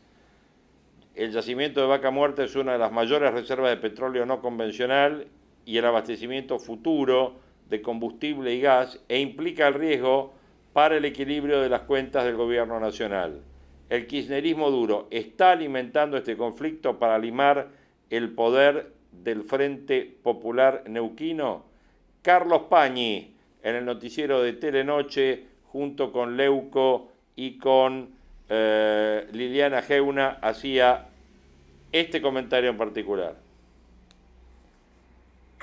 El 1.15 1.33
yacimiento 1.33 1.83
de 1.83 1.87
Vaca 1.87 2.11
Muerta 2.11 2.43
es 2.43 2.57
una 2.57 2.73
de 2.73 2.79
las 2.79 2.93
mayores 2.93 3.33
reservas 3.33 3.71
de 3.71 3.77
petróleo 3.77 4.25
no 4.25 4.41
convencional 4.41 5.27
y 5.67 5.77
el 5.77 5.85
abastecimiento 5.85 6.59
futuro 6.59 7.35
de 7.69 7.83
combustible 7.83 8.55
y 8.55 8.63
gas 8.63 8.99
e 9.09 9.21
implica 9.21 9.69
el 9.69 9.75
riesgo 9.75 10.33
para 10.73 10.97
el 10.97 11.05
equilibrio 11.05 11.61
de 11.61 11.69
las 11.69 11.83
cuentas 11.83 12.25
del 12.25 12.37
gobierno 12.37 12.81
nacional 12.81 13.43
el 13.91 14.07
kirchnerismo 14.07 14.71
duro 14.71 15.09
está 15.11 15.51
alimentando 15.51 16.17
este 16.17 16.37
conflicto 16.37 16.99
para 16.99 17.19
limar 17.19 17.69
el 18.09 18.31
poder 18.31 18.93
del 19.13 19.43
Frente 19.43 20.17
Popular 20.23 20.85
Neuquino? 20.89 21.65
Carlos 22.23 22.63
Pañi, 22.71 23.35
en 23.63 23.75
el 23.77 23.85
noticiero 23.85 24.43
de 24.43 24.53
Telenoche, 24.53 25.45
junto 25.73 26.13
con 26.13 26.37
Leuco 26.37 27.11
y 27.35 27.59
con 27.59 28.11
eh, 28.49 29.27
Liliana 29.33 29.83
Geuna, 29.83 30.39
hacía 30.41 31.09
este 31.91 32.23
comentario 32.23 32.71
en 32.71 32.77
particular. 32.77 33.50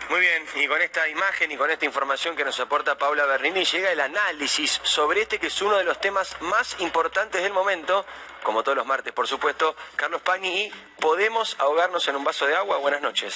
Muy 0.09 0.21
bien, 0.21 0.45
y 0.55 0.67
con 0.67 0.81
esta 0.81 1.09
imagen 1.09 1.51
y 1.51 1.57
con 1.57 1.69
esta 1.69 1.83
información 1.83 2.37
que 2.37 2.45
nos 2.45 2.57
aporta 2.61 2.97
Paula 2.97 3.25
Bernini 3.25 3.65
llega 3.65 3.91
el 3.91 3.99
análisis 3.99 4.79
sobre 4.83 5.23
este 5.23 5.37
que 5.37 5.47
es 5.47 5.61
uno 5.61 5.75
de 5.75 5.83
los 5.83 5.99
temas 5.99 6.37
más 6.39 6.77
importantes 6.79 7.43
del 7.43 7.51
momento, 7.51 8.05
como 8.41 8.63
todos 8.63 8.77
los 8.77 8.85
martes 8.85 9.11
por 9.11 9.27
supuesto, 9.27 9.75
Carlos 9.97 10.21
Pani 10.21 10.61
y 10.61 10.71
¿podemos 11.01 11.57
ahogarnos 11.59 12.07
en 12.07 12.15
un 12.15 12.23
vaso 12.23 12.47
de 12.47 12.55
agua? 12.55 12.77
Buenas 12.77 13.01
noches. 13.01 13.35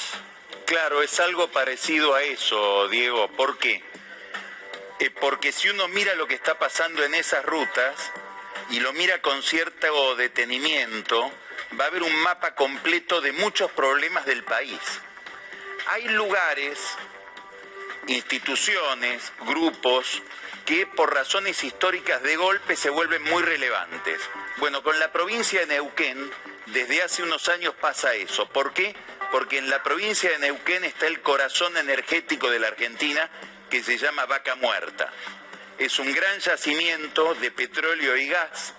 Claro, 0.66 1.04
es 1.04 1.20
algo 1.20 1.50
parecido 1.50 2.16
a 2.16 2.24
eso, 2.24 2.88
Diego. 2.88 3.28
¿Por 3.32 3.58
qué? 3.58 3.84
Eh, 5.00 5.10
porque 5.10 5.52
si 5.52 5.68
uno 5.68 5.90
mira 5.90 6.16
lo 6.16 6.26
que 6.26 6.36
está 6.36 6.58
pasando 6.58 7.04
en 7.04 7.16
esas 7.16 7.44
rutas 7.44 8.14
y 8.70 8.80
lo 8.80 8.94
mira 8.94 9.22
con 9.22 9.44
cierto 9.44 10.16
detenimiento, 10.16 11.32
va 11.78 11.84
a 11.84 11.88
haber 11.88 12.04
un 12.04 12.16
mapa 12.22 12.56
completo 12.56 13.20
de 13.20 13.34
muchos 13.34 13.70
problemas 13.72 14.26
del 14.26 14.46
país 14.46 14.80
hay 15.88 16.08
lugares, 16.10 16.80
instituciones, 18.08 19.32
grupos 19.46 20.22
que 20.66 20.86
por 20.86 21.14
razones 21.14 21.64
históricas 21.64 22.22
de 22.24 22.36
golpe 22.36 22.76
se 22.76 22.90
vuelven 22.90 23.24
muy 23.24 23.44
relevantes. 23.44 24.22
Bueno, 24.58 24.84
con 24.84 25.00
la 25.00 25.12
provincia 25.12 25.62
de 25.62 25.68
Neuquén, 25.68 26.32
desde 26.68 27.02
hace 27.04 27.24
unos 27.24 27.50
años 27.50 27.74
pasa 27.80 28.14
eso. 28.14 28.48
¿Por 28.50 28.74
qué? 28.74 28.96
Porque 29.32 29.58
en 29.58 29.70
la 29.70 29.82
provincia 29.82 30.30
de 30.30 30.40
Neuquén 30.40 30.84
está 30.84 31.08
el 31.08 31.22
corazón 31.22 31.76
energético 31.78 32.50
de 32.50 32.60
la 32.60 32.68
Argentina 32.68 33.30
que 33.70 33.84
se 33.84 33.98
llama 33.98 34.26
Vaca 34.26 34.56
Muerta. 34.56 35.12
Es 35.78 35.98
un 36.00 36.14
gran 36.14 36.40
yacimiento 36.40 37.34
de 37.36 37.52
petróleo 37.52 38.16
y 38.18 38.28
gas 38.28 38.74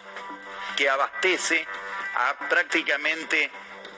que 0.77 0.89
abastece 0.89 1.67
a 2.15 2.49
prácticamente 2.49 3.51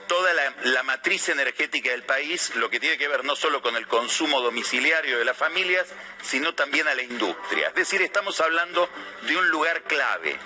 toda 0.07 0.33
la, 0.33 0.83
matriz 0.83 1.29
energética 1.29 1.91
del 1.91 2.03
país, 2.03 2.55
lo 2.55 2.69
que 2.69 2.79
tiene 2.79 2.97
que 2.97 3.07
ver 3.07 3.23
no 3.23 3.35
solo 3.35 3.61
con 3.61 3.75
el 3.75 3.87
consumo 3.87 4.41
domiciliario 4.41 5.17
de 5.17 5.25
las 5.25 5.37
familias, 5.37 5.87
sino 6.21 6.53
también 6.53 6.87
a 6.87 6.95
la 6.95 7.01
industria. 7.01 7.69
Es 7.69 7.75
decir, 7.75 8.01
estamos 8.01 8.39
hablando 8.41 8.89
de 9.23 9.37
un 9.37 9.49
lugar 9.49 9.83
clave. 9.83 10.37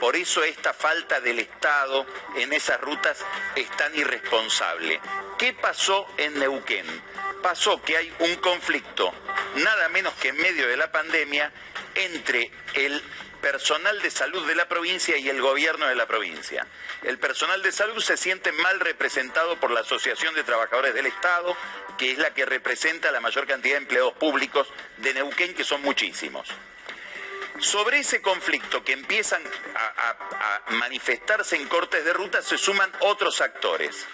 Por 0.00 0.14
eso 0.16 0.44
esta 0.44 0.74
falta 0.74 1.20
del 1.20 1.38
Estado 1.38 2.06
en 2.36 2.52
esas 2.52 2.80
rutas 2.80 3.24
es 3.54 3.70
tan 3.76 3.94
irresponsable. 3.96 5.00
¿Qué 5.38 5.54
pasó 5.54 6.06
en 6.18 6.38
Neuquén? 6.38 6.86
Pasó 7.42 7.82
que 7.82 7.96
hay 7.96 8.12
un 8.18 8.36
conflicto, 8.36 9.12
nada 9.56 9.88
menos 9.88 10.12
que 10.14 10.28
en 10.28 10.36
medio 10.36 10.68
de 10.68 10.76
la 10.76 10.92
pandemia, 10.92 11.50
entre 11.94 12.50
el 12.74 13.02
personal 13.50 14.02
de 14.02 14.10
salud 14.10 14.44
de 14.44 14.56
la 14.56 14.66
provincia 14.66 15.16
y 15.16 15.28
el 15.28 15.40
gobierno 15.40 15.86
de 15.86 15.94
la 15.94 16.06
provincia. 16.06 16.66
El 17.04 17.16
personal 17.20 17.62
de 17.62 17.70
salud 17.70 18.02
se 18.02 18.16
siente 18.16 18.50
mal 18.50 18.80
representado 18.80 19.54
por 19.60 19.70
la 19.70 19.82
Asociación 19.82 20.34
de 20.34 20.42
Trabajadores 20.42 20.92
del 20.94 21.06
Estado, 21.06 21.56
que 21.96 22.10
es 22.10 22.18
la 22.18 22.34
que 22.34 22.44
representa 22.44 23.12
la 23.12 23.20
mayor 23.20 23.46
cantidad 23.46 23.74
de 23.74 23.82
empleados 23.82 24.14
públicos 24.14 24.66
de 24.96 25.14
Neuquén, 25.14 25.54
que 25.54 25.62
son 25.62 25.80
muchísimos. 25.82 26.48
Sobre 27.60 28.00
ese 28.00 28.20
conflicto 28.20 28.82
que 28.82 28.94
empiezan 28.94 29.44
a, 29.76 30.72
manifestarse 30.72 31.54
en 31.54 31.68
cortes 31.68 32.04
de 32.04 32.12
ruta 32.12 32.42
se 32.42 32.58
suman 32.58 32.90
otros 32.98 33.40
actores. 33.40 34.06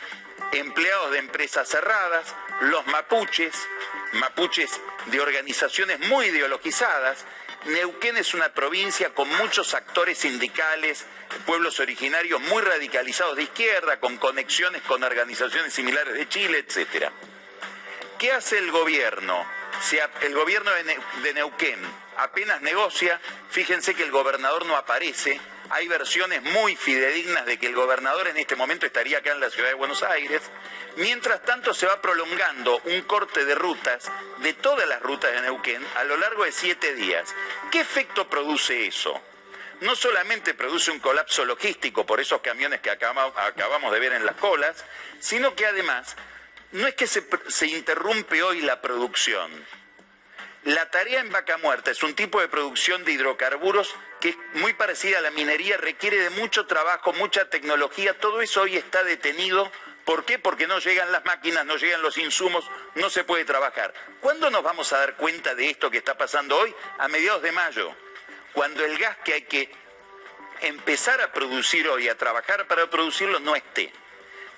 Empleados 0.52 1.10
de 1.10 1.20
empresas 1.20 1.70
cerradas, 1.70 2.34
los 2.60 2.86
mapuches, 2.86 3.54
mapuches 4.12 4.78
de 5.06 5.20
organizaciones 5.22 6.00
muy 6.00 6.26
ideologizadas, 6.26 7.24
Neuquén 7.66 8.16
es 8.16 8.34
una 8.34 8.48
provincia 8.48 9.10
con 9.14 9.28
muchos 9.36 9.74
actores 9.74 10.18
sindicales, 10.18 11.04
pueblos 11.46 11.78
originarios 11.78 12.40
muy 12.40 12.60
radicalizados 12.60 13.36
de 13.36 13.44
izquierda, 13.44 14.00
con 14.00 14.16
conexiones 14.16 14.82
con 14.82 15.04
organizaciones 15.04 15.72
similares 15.72 16.14
de 16.14 16.28
Chile, 16.28 16.58
etc. 16.58 17.10
¿Qué 18.18 18.32
hace 18.32 18.58
el 18.58 18.72
gobierno? 18.72 19.46
Si 19.80 19.96
el 20.22 20.34
gobierno 20.34 20.70
de 21.22 21.34
Neuquén 21.34 21.78
apenas 22.16 22.62
negocia, 22.62 23.20
fíjense 23.50 23.94
que 23.94 24.02
el 24.02 24.10
gobernador 24.10 24.66
no 24.66 24.76
aparece, 24.76 25.40
hay 25.72 25.88
versiones 25.88 26.42
muy 26.42 26.76
fidedignas 26.76 27.46
de 27.46 27.58
que 27.58 27.66
el 27.66 27.74
gobernador 27.74 28.28
en 28.28 28.36
este 28.36 28.56
momento 28.56 28.84
estaría 28.84 29.18
acá 29.18 29.32
en 29.32 29.40
la 29.40 29.48
ciudad 29.48 29.68
de 29.68 29.74
Buenos 29.74 30.02
Aires. 30.02 30.42
Mientras 30.96 31.42
tanto 31.42 31.72
se 31.72 31.86
va 31.86 32.02
prolongando 32.02 32.78
un 32.84 33.00
corte 33.02 33.46
de 33.46 33.54
rutas, 33.54 34.12
de 34.42 34.52
todas 34.52 34.86
las 34.86 35.00
rutas 35.00 35.32
de 35.32 35.40
Neuquén, 35.40 35.82
a 35.96 36.04
lo 36.04 36.18
largo 36.18 36.44
de 36.44 36.52
siete 36.52 36.94
días. 36.94 37.34
¿Qué 37.70 37.80
efecto 37.80 38.28
produce 38.28 38.86
eso? 38.86 39.18
No 39.80 39.96
solamente 39.96 40.52
produce 40.52 40.90
un 40.90 41.00
colapso 41.00 41.42
logístico 41.46 42.04
por 42.04 42.20
esos 42.20 42.42
camiones 42.42 42.80
que 42.80 42.90
acabamos 42.90 43.92
de 43.92 43.98
ver 43.98 44.12
en 44.12 44.26
las 44.26 44.36
colas, 44.36 44.84
sino 45.20 45.54
que 45.54 45.64
además 45.64 46.16
no 46.72 46.86
es 46.86 46.94
que 46.94 47.06
se, 47.06 47.26
se 47.48 47.66
interrumpe 47.66 48.42
hoy 48.42 48.60
la 48.60 48.82
producción, 48.82 49.50
la 50.64 50.88
tarea 50.90 51.20
en 51.20 51.32
vaca 51.32 51.56
muerta 51.58 51.90
es 51.90 52.04
un 52.04 52.14
tipo 52.14 52.40
de 52.40 52.46
producción 52.46 53.04
de 53.04 53.12
hidrocarburos 53.12 53.96
que 54.20 54.28
es 54.28 54.36
muy 54.54 54.72
parecida 54.72 55.18
a 55.18 55.20
la 55.20 55.32
minería, 55.32 55.76
requiere 55.76 56.18
de 56.18 56.30
mucho 56.30 56.66
trabajo, 56.66 57.12
mucha 57.14 57.50
tecnología, 57.50 58.16
todo 58.18 58.40
eso 58.40 58.62
hoy 58.62 58.76
está 58.76 59.02
detenido. 59.02 59.70
¿Por 60.04 60.24
qué? 60.24 60.38
Porque 60.38 60.68
no 60.68 60.78
llegan 60.78 61.10
las 61.10 61.24
máquinas, 61.24 61.66
no 61.66 61.76
llegan 61.76 62.02
los 62.02 62.16
insumos, 62.16 62.64
no 62.94 63.10
se 63.10 63.24
puede 63.24 63.44
trabajar. 63.44 63.92
¿Cuándo 64.20 64.50
nos 64.50 64.62
vamos 64.62 64.92
a 64.92 64.98
dar 64.98 65.16
cuenta 65.16 65.56
de 65.56 65.70
esto 65.70 65.90
que 65.90 65.98
está 65.98 66.16
pasando 66.16 66.56
hoy? 66.56 66.72
A 66.98 67.08
mediados 67.08 67.42
de 67.42 67.50
mayo, 67.50 67.92
cuando 68.52 68.84
el 68.84 68.96
gas 68.98 69.16
que 69.24 69.34
hay 69.34 69.42
que 69.42 69.68
empezar 70.60 71.20
a 71.20 71.32
producir 71.32 71.88
hoy, 71.88 72.08
a 72.08 72.16
trabajar 72.16 72.68
para 72.68 72.88
producirlo, 72.88 73.40
no 73.40 73.56
esté. 73.56 73.92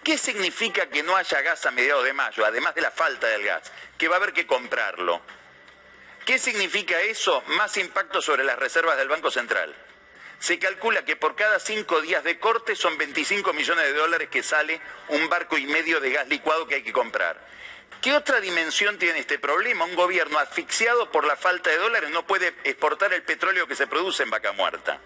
¿Qué 0.03 0.19
significa 0.19 0.87
que 0.91 1.03
no 1.03 1.17
haya 1.17 1.41
gas 1.41 1.65
a 1.65 1.71
mediados 1.71 2.05
de 2.05 2.13
mayo, 2.13 2.45
además 2.45 2.75
de 2.75 2.83
la 2.83 2.91
falta 2.91 3.27
del 3.27 3.45
gas? 3.45 3.73
Que 3.97 4.09
va 4.09 4.17
a 4.17 4.19
haber 4.19 4.35
que 4.35 4.47
comprarlo 4.47 5.23
¿Qué 6.25 6.39
significa 6.39 6.99
eso? 7.03 7.43
Más 7.49 7.77
impacto 7.77 8.23
sobre 8.23 8.45
las 8.45 8.59
reservas 8.59 8.97
del 8.97 9.09
Banco 9.09 9.31
Central. 9.31 9.75
Se 10.39 10.59
calcula 10.59 11.05
que 11.05 11.17
por 11.17 11.37
cada 11.37 11.61
cinco 11.61 12.01
días 12.01 12.25
de 12.25 12.39
corte 12.39 12.75
son 12.77 12.97
25 12.97 13.53
millones 13.53 13.85
de 13.85 13.93
dólares 13.93 14.29
que 14.31 14.43
sale 14.43 14.81
un 15.09 15.29
barco 15.29 15.59
y 15.59 15.67
medio 15.67 16.01
de 16.01 16.13
gas 16.13 16.27
licuado 16.29 16.67
que 16.67 16.77
hay 16.77 16.83
que 16.83 16.95
comprar. 16.95 17.47
¿Qué 18.01 18.15
otra 18.15 18.41
dimensión 18.41 18.99
tiene 18.99 19.19
este 19.19 19.39
problema? 19.39 19.85
Un 19.85 19.97
gobierno 19.97 20.39
asfixiado 20.39 21.11
por 21.11 21.27
la 21.27 21.37
falta 21.37 21.69
de 21.69 21.77
dólares 21.77 22.09
no 22.11 22.27
puede 22.27 22.55
exportar 22.65 23.13
el 23.13 23.23
petróleo 23.23 23.67
que 23.67 23.77
se 23.77 23.87
produce 23.87 24.23
en 24.23 24.31
Vaca 24.31 24.53
Muerta. 24.53 25.01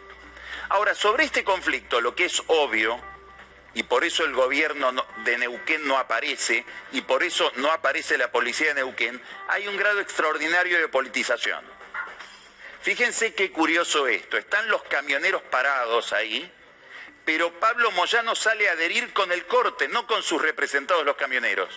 Ahora, 0.68 0.94
sobre 0.94 1.24
este 1.24 1.42
conflicto, 1.42 2.00
lo 2.00 2.14
que 2.14 2.26
es 2.26 2.42
obvio 2.46 3.00
y 3.78 3.84
por 3.84 4.04
eso 4.04 4.24
el 4.24 4.32
gobierno 4.32 4.92
de 5.18 5.38
Neuquén 5.38 5.86
no 5.86 5.98
aparece 5.98 6.66
y 6.90 7.00
por 7.02 7.22
eso 7.22 7.52
no 7.58 7.70
aparece 7.70 8.18
la 8.18 8.32
policía 8.32 8.74
de 8.74 8.82
Neuquén, 8.82 9.22
hay 9.46 9.68
un 9.68 9.76
grado 9.76 10.00
extraordinario 10.00 10.80
de 10.80 10.88
politización. 10.88 11.64
Fíjense 12.82 13.34
qué 13.34 13.52
curioso 13.52 14.08
esto, 14.08 14.36
están 14.36 14.68
los 14.68 14.82
camioneros 14.82 15.42
parados 15.42 16.12
ahí, 16.12 16.52
pero 17.24 17.52
Pablo 17.60 17.92
Moyano 17.92 18.34
sale 18.34 18.68
a 18.68 18.72
adherir 18.72 19.12
con 19.12 19.30
el 19.30 19.46
corte, 19.46 19.86
no 19.86 20.08
con 20.08 20.24
sus 20.24 20.42
representados 20.42 21.06
los 21.06 21.14
camioneros. 21.14 21.68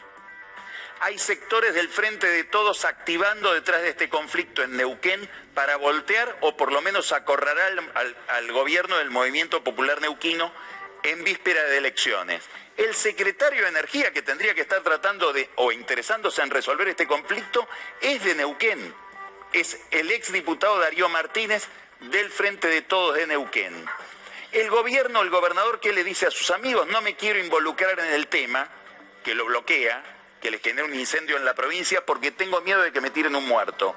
Hay 1.02 1.20
sectores 1.20 1.76
del 1.76 1.90
frente 1.90 2.26
de 2.26 2.46
todos 2.46 2.84
activando 2.84 3.54
detrás 3.54 3.84
de 3.84 3.90
este 3.90 4.10
conflicto 4.10 4.64
en 4.64 4.76
Neuquén 4.76 5.30
para 5.54 5.76
voltear 5.76 6.36
o 6.42 6.58
por 6.58 6.72
lo 6.72 6.82
menos 6.82 7.12
acorralar 7.12 7.80
al, 7.94 8.18
al 8.28 8.52
gobierno 8.52 8.98
del 8.98 9.12
Movimiento 9.12 9.64
Popular 9.64 10.02
Neuquino 10.02 10.52
en 11.04 11.24
víspera 11.24 11.64
de 11.66 11.78
elecciones. 11.78 12.44
El 12.78 12.96
secretario 12.96 13.64
de 13.64 13.70
Energía 13.70 14.12
que 14.12 14.22
tendría 14.22 14.54
que 14.54 14.62
estar 14.62 14.82
tratando 14.82 15.34
de 15.34 15.50
o 15.56 15.72
interesándose 15.72 16.42
en 16.42 16.50
resolver 16.50 16.88
este 16.88 17.08
conflicto 17.08 17.68
es 18.02 18.24
de 18.24 18.36
Neuquén. 18.36 18.94
Es 19.54 19.80
el 19.92 20.12
exdiputado 20.12 20.80
Darío 20.80 21.10
Martínez 21.10 21.68
del 22.00 22.30
Frente 22.30 22.68
de 22.68 22.82
Todos 22.82 23.16
de 23.16 23.28
Neuquén. 23.28 23.86
El 24.52 24.70
gobierno, 24.70 25.22
el 25.22 25.30
gobernador, 25.30 25.80
¿qué 25.80 25.94
le 25.94 26.04
dice 26.04 26.28
a 26.28 26.32
sus 26.32 26.52
amigos? 26.52 26.88
No 26.88 27.02
me 27.02 27.16
quiero 27.16 27.40
involucrar 27.40 28.00
en 28.00 28.14
el 28.14 28.28
tema, 28.28 28.70
que 29.24 29.36
lo 29.36 29.46
bloquea, 29.46 30.04
que 30.42 30.52
le 30.52 30.60
genera 30.60 30.86
un 30.86 30.96
incendio 30.96 31.38
en 31.38 31.46
la 31.46 31.54
provincia 31.54 32.06
porque 32.06 32.32
tengo 32.32 32.60
miedo 32.62 32.82
de 32.82 32.92
que 32.92 33.00
me 33.00 33.12
tiren 33.12 33.36
un 33.36 33.48
muerto. 33.48 33.96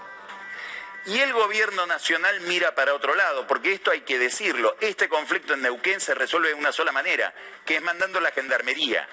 Y 1.07 1.21
el 1.21 1.35
gobierno 1.35 1.87
nacional 1.87 2.41
mira 2.43 2.75
para 2.75 2.95
otro 2.95 3.15
lado, 3.15 3.47
porque 3.47 3.73
esto 3.73 3.91
hay 3.91 4.01
que 4.01 4.19
decirlo, 4.19 4.77
este 4.81 5.09
conflicto 5.09 5.53
en 5.53 5.61
Neuquén 5.61 6.01
se 6.01 6.15
resuelve 6.15 6.49
de 6.49 6.55
una 6.55 6.73
sola 6.73 6.93
manera, 6.93 7.35
que 7.67 7.77
es 7.77 7.83
mandando 7.83 8.21
la 8.21 8.31
gendarmería. 8.31 9.07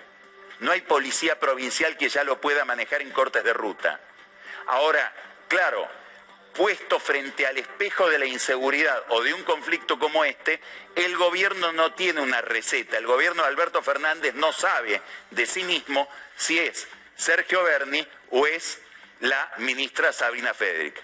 No 0.59 0.71
hay 0.71 0.81
policía 0.81 1.37
provincial 1.37 1.97
que 1.97 2.07
ya 2.07 2.23
lo 2.23 2.39
pueda 2.39 2.63
manejar 2.63 3.01
en 3.01 3.11
cortes 3.11 3.43
de 3.43 3.51
ruta. 3.51 3.99
Ahora, 4.67 5.13
claro, 5.49 5.85
puesto 6.53 6.99
frente 6.99 7.45
al 7.45 7.57
espejo 7.57 8.09
de 8.09 8.19
la 8.19 8.25
inseguridad 8.25 9.03
o 9.09 9.21
de 9.21 9.33
un 9.33 9.43
conflicto 9.43 9.99
como 9.99 10.23
este, 10.23 10.61
el 10.95 11.17
gobierno 11.17 11.73
no 11.73 11.93
tiene 11.93 12.21
una 12.21 12.41
receta. 12.41 12.97
El 12.97 13.05
gobierno 13.05 13.43
de 13.43 13.49
Alberto 13.49 13.81
Fernández 13.81 14.33
no 14.35 14.53
sabe 14.53 15.01
de 15.31 15.45
sí 15.45 15.63
mismo 15.63 16.07
si 16.37 16.57
es 16.57 16.87
Sergio 17.15 17.63
Berni 17.63 18.07
o 18.29 18.47
es 18.47 18.79
la 19.19 19.51
ministra 19.57 20.13
Sabina 20.13 20.53
Federic. 20.53 21.01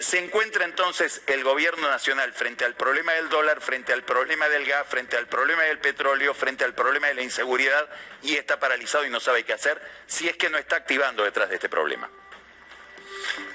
Se 0.00 0.18
encuentra 0.18 0.64
entonces 0.64 1.20
el 1.26 1.44
gobierno 1.44 1.90
nacional 1.90 2.32
frente 2.32 2.64
al 2.64 2.74
problema 2.74 3.12
del 3.12 3.28
dólar, 3.28 3.60
frente 3.60 3.92
al 3.92 4.02
problema 4.02 4.48
del 4.48 4.64
gas, 4.64 4.86
frente 4.88 5.18
al 5.18 5.26
problema 5.28 5.64
del 5.64 5.78
petróleo, 5.78 6.32
frente 6.32 6.64
al 6.64 6.72
problema 6.72 7.08
de 7.08 7.14
la 7.14 7.22
inseguridad 7.22 7.86
y 8.22 8.36
está 8.36 8.58
paralizado 8.58 9.04
y 9.04 9.10
no 9.10 9.20
sabe 9.20 9.44
qué 9.44 9.52
hacer 9.52 9.78
si 10.06 10.26
es 10.26 10.38
que 10.38 10.48
no 10.48 10.56
está 10.56 10.76
activando 10.76 11.22
detrás 11.22 11.50
de 11.50 11.56
este 11.56 11.68
problema. 11.68 12.08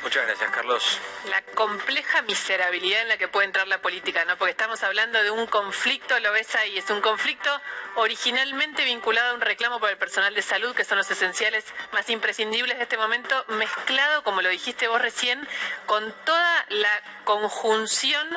Muchas 0.01 0.25
gracias, 0.27 0.51
Carlos. 0.51 1.00
La 1.29 1.41
compleja 1.41 2.22
miserabilidad 2.24 3.01
en 3.01 3.08
la 3.08 3.17
que 3.17 3.27
puede 3.27 3.48
entrar 3.48 3.67
la 3.67 3.82
política, 3.82 4.24
¿no? 4.25 4.38
Porque 4.38 4.51
estamos 4.51 4.84
hablando 4.84 5.22
de 5.22 5.32
un 5.32 5.48
conflicto, 5.48 6.20
lo 6.20 6.32
ves 6.32 6.53
ahí, 6.55 6.77
es 6.77 6.89
un 6.89 7.01
conflicto 7.01 7.50
originalmente 7.96 8.84
vinculado 8.84 9.32
a 9.32 9.34
un 9.34 9.41
reclamo 9.41 9.79
por 9.79 9.89
el 9.89 9.98
personal 9.98 10.34
de 10.34 10.41
salud, 10.41 10.75
que 10.75 10.86
son 10.86 10.98
los 10.98 11.10
esenciales 11.10 11.65
más 11.91 12.10
imprescindibles 12.10 12.77
de 12.77 12.84
este 12.84 12.98
momento, 12.98 13.46
mezclado, 13.50 14.24
como 14.24 14.41
lo 14.41 14.50
dijiste 14.50 14.88
vos 14.88 15.01
recién, 15.01 15.48
con 15.86 16.13
toda 16.25 16.65
la 16.70 17.01
conjunción 17.24 18.27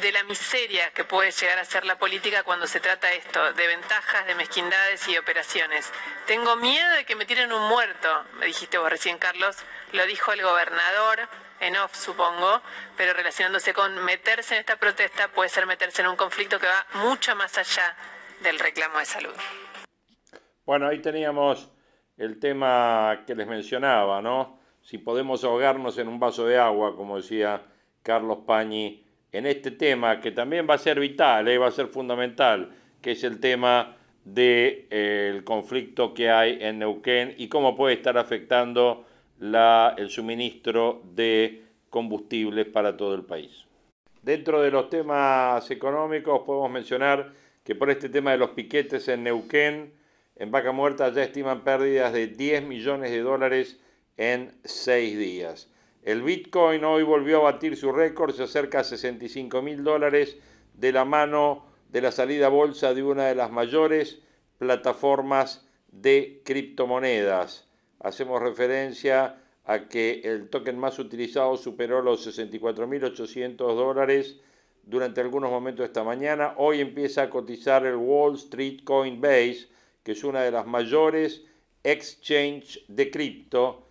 de 0.00 0.12
la 0.12 0.24
miseria 0.24 0.90
que 0.90 1.04
puede 1.04 1.30
llegar 1.30 1.58
a 1.58 1.64
ser 1.64 1.84
la 1.84 1.98
política 1.98 2.42
cuando 2.42 2.66
se 2.66 2.80
trata 2.80 3.12
esto, 3.12 3.52
de 3.52 3.66
ventajas, 3.66 4.26
de 4.26 4.34
mezquindades 4.34 5.06
y 5.08 5.18
operaciones. 5.18 5.90
Tengo 6.26 6.56
miedo 6.56 6.90
de 6.92 7.04
que 7.04 7.16
me 7.16 7.26
tiren 7.26 7.52
un 7.52 7.68
muerto, 7.68 8.08
me 8.38 8.46
dijiste 8.46 8.78
vos 8.78 8.90
recién, 8.90 9.18
Carlos, 9.18 9.56
lo 9.92 10.06
dijo 10.06 10.32
el 10.32 10.42
gobernador, 10.42 11.28
en 11.60 11.76
off 11.76 11.94
supongo, 11.94 12.60
pero 12.96 13.12
relacionándose 13.12 13.72
con 13.72 14.04
meterse 14.04 14.54
en 14.54 14.60
esta 14.60 14.76
protesta 14.76 15.28
puede 15.28 15.48
ser 15.48 15.66
meterse 15.66 16.02
en 16.02 16.08
un 16.08 16.16
conflicto 16.16 16.58
que 16.58 16.66
va 16.66 16.86
mucho 16.94 17.36
más 17.36 17.56
allá 17.58 17.96
del 18.42 18.58
reclamo 18.58 18.98
de 18.98 19.04
salud. 19.04 19.34
Bueno, 20.64 20.88
ahí 20.88 21.00
teníamos 21.00 21.70
el 22.16 22.38
tema 22.40 23.22
que 23.26 23.34
les 23.34 23.46
mencionaba, 23.46 24.20
¿no? 24.20 24.58
Si 24.82 24.98
podemos 24.98 25.44
ahogarnos 25.44 25.98
en 25.98 26.08
un 26.08 26.18
vaso 26.18 26.46
de 26.46 26.58
agua, 26.58 26.96
como 26.96 27.16
decía 27.16 27.62
Carlos 28.02 28.38
Pañi, 28.46 29.01
en 29.32 29.46
este 29.46 29.70
tema 29.70 30.20
que 30.20 30.30
también 30.30 30.66
va 30.68 30.74
a 30.74 30.78
ser 30.78 31.00
vital, 31.00 31.48
¿eh? 31.48 31.58
va 31.58 31.68
a 31.68 31.72
ser 31.72 31.86
fundamental, 31.86 32.70
que 33.00 33.12
es 33.12 33.24
el 33.24 33.40
tema 33.40 33.96
del 34.24 34.86
eh, 34.90 35.40
conflicto 35.44 36.14
que 36.14 36.30
hay 36.30 36.58
en 36.60 36.78
Neuquén 36.78 37.34
y 37.38 37.48
cómo 37.48 37.74
puede 37.74 37.94
estar 37.94 38.16
afectando 38.18 39.06
el 39.40 40.08
suministro 40.08 41.02
de 41.14 41.62
combustibles 41.90 42.66
para 42.66 42.96
todo 42.96 43.14
el 43.14 43.24
país. 43.24 43.64
Dentro 44.22 44.62
de 44.62 44.70
los 44.70 44.88
temas 44.88 45.68
económicos 45.72 46.42
podemos 46.46 46.70
mencionar 46.70 47.32
que 47.64 47.74
por 47.74 47.90
este 47.90 48.08
tema 48.08 48.30
de 48.30 48.38
los 48.38 48.50
piquetes 48.50 49.08
en 49.08 49.24
Neuquén, 49.24 49.92
en 50.36 50.50
Vaca 50.52 50.70
Muerta 50.70 51.12
ya 51.12 51.24
estiman 51.24 51.64
pérdidas 51.64 52.12
de 52.12 52.28
10 52.28 52.64
millones 52.64 53.10
de 53.10 53.20
dólares 53.20 53.80
en 54.16 54.52
seis 54.64 55.18
días. 55.18 55.71
El 56.02 56.22
Bitcoin 56.22 56.84
hoy 56.84 57.02
volvió 57.02 57.38
a 57.38 57.52
batir 57.52 57.76
su 57.76 57.92
récord, 57.92 58.34
se 58.34 58.42
acerca 58.44 58.80
a 58.80 58.84
65 58.84 59.62
mil 59.62 59.84
dólares 59.84 60.36
de 60.74 60.92
la 60.92 61.04
mano 61.04 61.66
de 61.90 62.00
la 62.00 62.12
salida 62.12 62.46
a 62.46 62.50
bolsa 62.50 62.94
de 62.94 63.02
una 63.02 63.26
de 63.26 63.34
las 63.34 63.50
mayores 63.50 64.20
plataformas 64.58 65.66
de 65.90 66.40
criptomonedas 66.44 67.66
hacemos 68.02 68.42
referencia 68.42 69.38
a 69.64 69.88
que 69.88 70.22
el 70.24 70.48
token 70.50 70.78
más 70.78 70.98
utilizado 70.98 71.56
superó 71.56 72.02
los 72.02 72.26
64.800 72.26 73.56
dólares 73.56 74.40
durante 74.82 75.20
algunos 75.20 75.50
momentos 75.50 75.86
esta 75.86 76.02
mañana. 76.02 76.54
Hoy 76.56 76.80
empieza 76.80 77.22
a 77.22 77.30
cotizar 77.30 77.86
el 77.86 77.94
Wall 77.94 78.34
Street 78.34 78.80
Coinbase, 78.84 79.68
que 80.02 80.12
es 80.12 80.24
una 80.24 80.42
de 80.42 80.50
las 80.50 80.66
mayores 80.66 81.44
exchange 81.84 82.84
de 82.88 83.10
cripto 83.10 83.86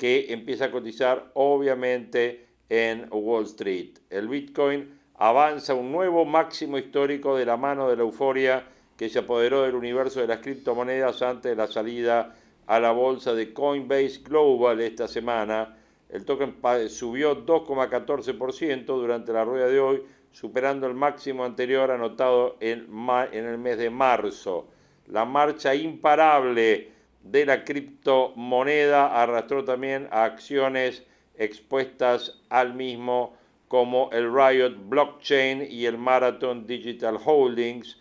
que 0.00 0.32
empieza 0.32 0.64
a 0.64 0.70
cotizar 0.70 1.30
obviamente 1.34 2.46
en 2.70 3.06
Wall 3.10 3.44
Street. 3.44 3.98
El 4.08 4.28
Bitcoin 4.28 4.98
avanza 5.16 5.74
un 5.74 5.92
nuevo 5.92 6.24
máximo 6.24 6.78
histórico 6.78 7.36
de 7.36 7.44
la 7.44 7.58
mano 7.58 7.86
de 7.86 7.96
la 7.96 8.02
euforia 8.04 8.64
que 8.96 9.10
se 9.10 9.18
apoderó 9.18 9.60
del 9.60 9.74
universo 9.74 10.22
de 10.22 10.26
las 10.26 10.38
criptomonedas 10.38 11.20
antes 11.20 11.50
de 11.50 11.56
la 11.56 11.66
salida 11.66 12.34
a 12.66 12.80
la 12.80 12.92
bolsa 12.92 13.34
de 13.34 13.52
Coinbase 13.52 14.22
Global 14.24 14.80
esta 14.80 15.06
semana. 15.06 15.76
El 16.08 16.24
token 16.24 16.56
subió 16.88 17.44
2,14% 17.44 18.86
durante 18.86 19.34
la 19.34 19.44
rueda 19.44 19.68
de 19.68 19.80
hoy, 19.80 20.02
superando 20.32 20.86
el 20.86 20.94
máximo 20.94 21.44
anterior 21.44 21.90
anotado 21.90 22.56
en, 22.60 22.88
en 23.32 23.44
el 23.44 23.58
mes 23.58 23.76
de 23.76 23.90
marzo. 23.90 24.66
La 25.08 25.26
marcha 25.26 25.74
imparable 25.74 26.99
de 27.22 27.46
la 27.46 27.64
criptomoneda 27.64 29.22
arrastró 29.22 29.64
también 29.64 30.08
a 30.10 30.24
acciones 30.24 31.04
expuestas 31.36 32.40
al 32.48 32.74
mismo 32.74 33.36
como 33.68 34.10
el 34.12 34.34
Riot 34.34 34.88
Blockchain 34.88 35.66
y 35.70 35.86
el 35.86 35.96
Marathon 35.96 36.66
Digital 36.66 37.18
Holdings, 37.24 37.98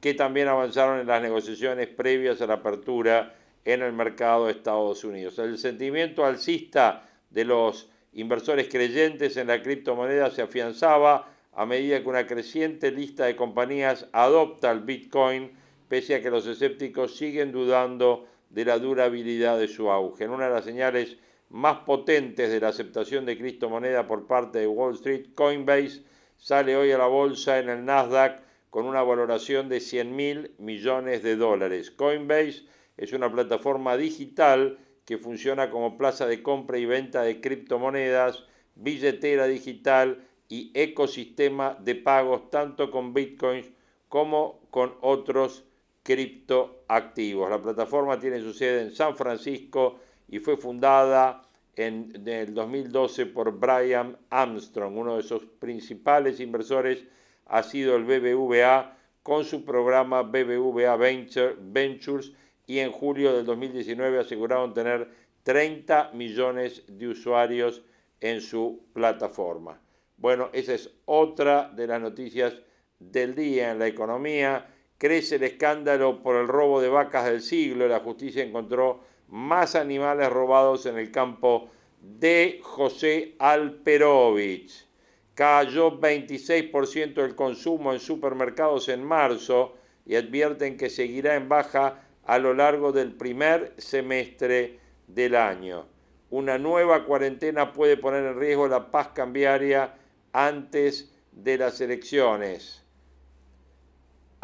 que 0.00 0.12
también 0.12 0.48
avanzaron 0.48 1.00
en 1.00 1.06
las 1.06 1.22
negociaciones 1.22 1.88
previas 1.88 2.40
a 2.40 2.46
la 2.46 2.54
apertura 2.54 3.34
en 3.64 3.82
el 3.82 3.92
mercado 3.92 4.46
de 4.46 4.52
Estados 4.52 5.04
Unidos. 5.04 5.38
El 5.38 5.56
sentimiento 5.56 6.24
alcista 6.24 7.08
de 7.30 7.44
los 7.44 7.88
inversores 8.12 8.68
creyentes 8.68 9.36
en 9.36 9.46
la 9.46 9.62
criptomoneda 9.62 10.30
se 10.30 10.42
afianzaba 10.42 11.28
a 11.52 11.66
medida 11.66 12.02
que 12.02 12.08
una 12.08 12.26
creciente 12.26 12.90
lista 12.90 13.26
de 13.26 13.36
compañías 13.36 14.08
adopta 14.12 14.70
el 14.72 14.80
Bitcoin, 14.80 15.52
pese 15.88 16.16
a 16.16 16.22
que 16.22 16.30
los 16.30 16.46
escépticos 16.46 17.16
siguen 17.16 17.52
dudando 17.52 18.26
de 18.54 18.64
la 18.64 18.78
durabilidad 18.78 19.58
de 19.58 19.66
su 19.66 19.90
auge. 19.90 20.24
En 20.24 20.30
una 20.30 20.46
de 20.46 20.54
las 20.54 20.64
señales 20.64 21.16
más 21.50 21.78
potentes 21.80 22.50
de 22.50 22.60
la 22.60 22.68
aceptación 22.68 23.26
de 23.26 23.36
criptomoneda 23.36 24.06
por 24.06 24.26
parte 24.26 24.60
de 24.60 24.68
Wall 24.68 24.94
Street, 24.94 25.34
Coinbase 25.34 26.04
sale 26.36 26.76
hoy 26.76 26.92
a 26.92 26.98
la 26.98 27.06
bolsa 27.06 27.58
en 27.58 27.68
el 27.68 27.84
Nasdaq 27.84 28.42
con 28.70 28.86
una 28.86 29.02
valoración 29.02 29.68
de 29.68 29.80
100 29.80 30.16
mil 30.16 30.54
millones 30.58 31.22
de 31.24 31.36
dólares. 31.36 31.90
Coinbase 31.90 32.62
es 32.96 33.12
una 33.12 33.30
plataforma 33.30 33.96
digital 33.96 34.78
que 35.04 35.18
funciona 35.18 35.68
como 35.70 35.98
plaza 35.98 36.26
de 36.26 36.42
compra 36.42 36.78
y 36.78 36.86
venta 36.86 37.22
de 37.22 37.40
criptomonedas, 37.40 38.44
billetera 38.76 39.46
digital 39.46 40.26
y 40.48 40.70
ecosistema 40.74 41.76
de 41.80 41.96
pagos 41.96 42.50
tanto 42.50 42.90
con 42.90 43.14
bitcoins 43.14 43.70
como 44.08 44.60
con 44.70 44.94
otros 45.00 45.64
criptoactivos. 46.04 46.73
La 46.88 47.62
plataforma 47.62 48.18
tiene 48.18 48.40
su 48.40 48.52
sede 48.52 48.82
en 48.82 48.90
San 48.90 49.16
Francisco 49.16 50.00
y 50.28 50.38
fue 50.38 50.56
fundada 50.56 51.48
en, 51.76 52.22
el 52.26 52.54
2012 52.54 53.26
por 53.26 53.58
Brian 53.58 54.16
Armstrong. 54.30 54.96
Uno 54.96 55.16
de 55.16 55.22
sus 55.22 55.44
principales 55.44 56.40
inversores 56.40 57.04
ha 57.46 57.62
sido 57.62 57.96
el 57.96 58.04
BBVA 58.04 58.96
con 59.22 59.44
su 59.44 59.64
programa 59.64 60.22
BBVA 60.22 60.96
Ventures 60.96 62.32
y 62.66 62.78
en 62.78 62.92
julio 62.92 63.34
del 63.34 63.46
2019 63.46 64.20
aseguraron 64.20 64.74
tener 64.74 65.08
30 65.42 66.10
millones 66.14 66.84
de 66.86 67.08
usuarios 67.08 67.82
en 68.20 68.40
su 68.40 68.86
plataforma. 68.92 69.80
Bueno, 70.16 70.50
esa 70.52 70.74
es 70.74 70.90
otra 71.04 71.70
de 71.70 71.86
las 71.86 72.00
noticias 72.00 72.54
del 72.98 73.34
día 73.34 73.72
en 73.72 73.78
la 73.78 73.86
economía. 73.86 74.73
Crece 74.98 75.36
el 75.36 75.42
escándalo 75.42 76.22
por 76.22 76.36
el 76.36 76.48
robo 76.48 76.80
de 76.80 76.88
vacas 76.88 77.24
del 77.24 77.42
siglo. 77.42 77.88
La 77.88 78.00
justicia 78.00 78.42
encontró 78.42 79.00
más 79.28 79.74
animales 79.74 80.30
robados 80.30 80.86
en 80.86 80.98
el 80.98 81.10
campo 81.10 81.70
de 82.00 82.60
José 82.62 83.34
Alperovich. 83.38 84.86
Cayó 85.34 85.98
26% 86.00 87.24
el 87.24 87.34
consumo 87.34 87.92
en 87.92 87.98
supermercados 87.98 88.88
en 88.88 89.02
marzo 89.02 89.74
y 90.06 90.14
advierten 90.14 90.76
que 90.76 90.90
seguirá 90.90 91.34
en 91.34 91.48
baja 91.48 92.04
a 92.24 92.38
lo 92.38 92.54
largo 92.54 92.92
del 92.92 93.12
primer 93.12 93.74
semestre 93.78 94.78
del 95.08 95.34
año. 95.34 95.86
Una 96.30 96.58
nueva 96.58 97.04
cuarentena 97.04 97.72
puede 97.72 97.96
poner 97.96 98.24
en 98.24 98.38
riesgo 98.38 98.68
la 98.68 98.90
paz 98.90 99.08
cambiaria 99.08 99.94
antes 100.32 101.12
de 101.32 101.58
las 101.58 101.80
elecciones. 101.80 102.83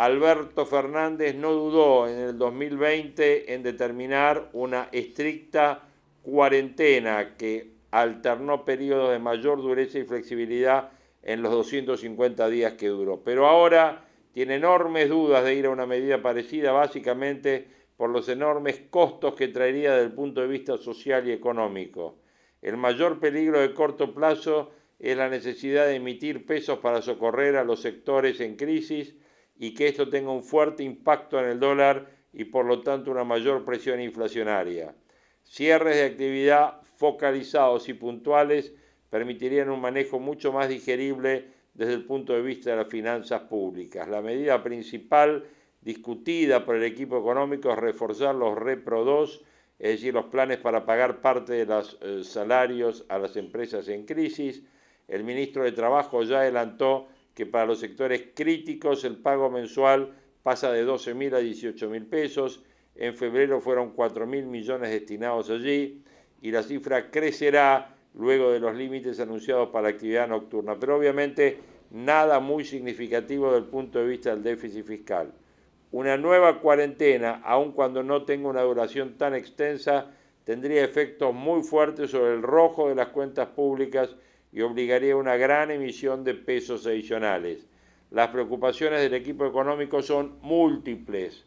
Alberto 0.00 0.64
Fernández 0.64 1.34
no 1.34 1.52
dudó 1.52 2.08
en 2.08 2.18
el 2.20 2.38
2020 2.38 3.52
en 3.52 3.62
determinar 3.62 4.48
una 4.54 4.88
estricta 4.92 5.82
cuarentena 6.22 7.36
que 7.36 7.72
alternó 7.90 8.64
periodos 8.64 9.10
de 9.10 9.18
mayor 9.18 9.60
dureza 9.60 9.98
y 9.98 10.04
flexibilidad 10.04 10.92
en 11.22 11.42
los 11.42 11.52
250 11.52 12.48
días 12.48 12.72
que 12.78 12.88
duró. 12.88 13.20
Pero 13.22 13.46
ahora 13.46 14.06
tiene 14.32 14.54
enormes 14.54 15.10
dudas 15.10 15.44
de 15.44 15.56
ir 15.56 15.66
a 15.66 15.70
una 15.70 15.84
medida 15.84 16.22
parecida, 16.22 16.72
básicamente 16.72 17.68
por 17.98 18.08
los 18.08 18.26
enormes 18.30 18.80
costos 18.88 19.34
que 19.34 19.48
traería 19.48 19.92
desde 19.92 20.06
el 20.06 20.14
punto 20.14 20.40
de 20.40 20.46
vista 20.46 20.78
social 20.78 21.28
y 21.28 21.32
económico. 21.32 22.16
El 22.62 22.78
mayor 22.78 23.20
peligro 23.20 23.60
de 23.60 23.74
corto 23.74 24.14
plazo 24.14 24.70
es 24.98 25.14
la 25.14 25.28
necesidad 25.28 25.84
de 25.84 25.96
emitir 25.96 26.46
pesos 26.46 26.78
para 26.78 27.02
socorrer 27.02 27.58
a 27.58 27.64
los 27.64 27.82
sectores 27.82 28.40
en 28.40 28.56
crisis 28.56 29.14
y 29.61 29.75
que 29.75 29.88
esto 29.88 30.09
tenga 30.09 30.33
un 30.33 30.42
fuerte 30.42 30.83
impacto 30.83 31.38
en 31.38 31.44
el 31.44 31.61
dólar 31.61 32.09
y 32.33 32.44
por 32.44 32.64
lo 32.64 32.81
tanto 32.81 33.11
una 33.11 33.25
mayor 33.25 33.62
presión 33.66 34.01
inflacionaria. 34.01 34.94
Cierres 35.44 35.96
de 35.96 36.05
actividad 36.05 36.81
focalizados 36.96 37.87
y 37.90 37.92
puntuales 37.92 38.73
permitirían 39.11 39.68
un 39.68 39.83
manejo 39.83 40.18
mucho 40.18 40.51
más 40.51 40.70
digerible 40.70 41.49
desde 41.75 41.92
el 41.92 42.07
punto 42.07 42.33
de 42.33 42.40
vista 42.40 42.70
de 42.70 42.77
las 42.77 42.88
finanzas 42.88 43.42
públicas. 43.42 44.09
La 44.09 44.23
medida 44.23 44.62
principal 44.62 45.44
discutida 45.83 46.64
por 46.64 46.77
el 46.77 46.85
equipo 46.85 47.18
económico 47.18 47.70
es 47.70 47.79
reforzar 47.79 48.35
los 48.35 48.57
Repro 48.57 49.05
2, 49.05 49.42
es 49.79 49.90
decir, 49.90 50.14
los 50.14 50.27
planes 50.27 50.57
para 50.57 50.87
pagar 50.87 51.20
parte 51.20 51.53
de 51.53 51.66
los 51.66 51.99
eh, 52.01 52.25
salarios 52.25 53.05
a 53.11 53.18
las 53.18 53.37
empresas 53.37 53.88
en 53.88 54.07
crisis. 54.07 54.62
El 55.07 55.23
ministro 55.23 55.64
de 55.64 55.73
Trabajo 55.73 56.23
ya 56.23 56.40
adelantó 56.40 57.09
que 57.40 57.46
para 57.46 57.64
los 57.64 57.81
sectores 57.81 58.22
críticos 58.35 59.03
el 59.05 59.16
pago 59.16 59.48
mensual 59.48 60.12
pasa 60.42 60.70
de 60.72 60.87
12.000 60.87 61.35
a 61.35 61.40
18.000 61.40 62.07
pesos. 62.07 62.62
En 62.94 63.16
febrero 63.16 63.62
fueron 63.62 63.96
4.000 63.96 64.44
millones 64.44 64.90
destinados 64.90 65.48
allí 65.48 66.03
y 66.42 66.50
la 66.50 66.62
cifra 66.62 67.11
crecerá 67.11 67.96
luego 68.12 68.53
de 68.53 68.61
los 68.61 68.76
límites 68.76 69.20
anunciados 69.20 69.70
para 69.70 69.85
la 69.85 69.88
actividad 69.88 70.29
nocturna. 70.29 70.79
Pero 70.79 70.98
obviamente 70.98 71.57
nada 71.92 72.40
muy 72.40 72.62
significativo 72.66 73.46
desde 73.46 73.64
el 73.64 73.70
punto 73.70 74.00
de 74.00 74.09
vista 74.09 74.29
del 74.29 74.42
déficit 74.42 74.85
fiscal. 74.85 75.33
Una 75.92 76.18
nueva 76.18 76.61
cuarentena, 76.61 77.40
aun 77.42 77.72
cuando 77.72 78.03
no 78.03 78.24
tenga 78.26 78.50
una 78.50 78.61
duración 78.61 79.16
tan 79.16 79.35
extensa, 79.35 80.09
tendría 80.44 80.85
efectos 80.85 81.33
muy 81.33 81.62
fuertes 81.62 82.11
sobre 82.11 82.35
el 82.35 82.42
rojo 82.42 82.90
de 82.90 82.96
las 82.96 83.09
cuentas 83.09 83.48
públicas 83.48 84.14
y 84.52 84.62
obligaría 84.62 85.14
a 85.14 85.16
una 85.16 85.36
gran 85.36 85.70
emisión 85.70 86.24
de 86.24 86.34
pesos 86.34 86.86
adicionales. 86.86 87.66
Las 88.10 88.28
preocupaciones 88.28 89.00
del 89.00 89.14
equipo 89.14 89.46
económico 89.46 90.02
son 90.02 90.38
múltiples. 90.42 91.44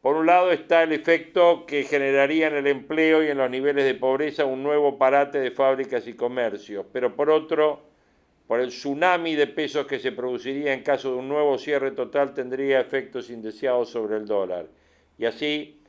Por 0.00 0.16
un 0.16 0.26
lado 0.26 0.50
está 0.50 0.82
el 0.82 0.92
efecto 0.92 1.64
que 1.66 1.84
generaría 1.84 2.48
en 2.48 2.56
el 2.56 2.66
empleo 2.66 3.22
y 3.22 3.28
en 3.28 3.38
los 3.38 3.50
niveles 3.50 3.84
de 3.84 3.94
pobreza 3.94 4.44
un 4.44 4.62
nuevo 4.62 4.98
parate 4.98 5.38
de 5.38 5.52
fábricas 5.52 6.06
y 6.08 6.14
comercios, 6.14 6.86
pero 6.92 7.14
por 7.14 7.30
otro, 7.30 7.82
por 8.48 8.60
el 8.60 8.68
tsunami 8.68 9.36
de 9.36 9.46
pesos 9.46 9.86
que 9.86 10.00
se 10.00 10.10
produciría 10.10 10.72
en 10.72 10.82
caso 10.82 11.12
de 11.12 11.18
un 11.18 11.28
nuevo 11.28 11.56
cierre 11.56 11.92
total 11.92 12.34
tendría 12.34 12.80
efectos 12.80 13.30
indeseados 13.30 13.90
sobre 13.90 14.16
el 14.16 14.26
dólar. 14.26 14.66
Y 15.18 15.24
así 15.24 15.80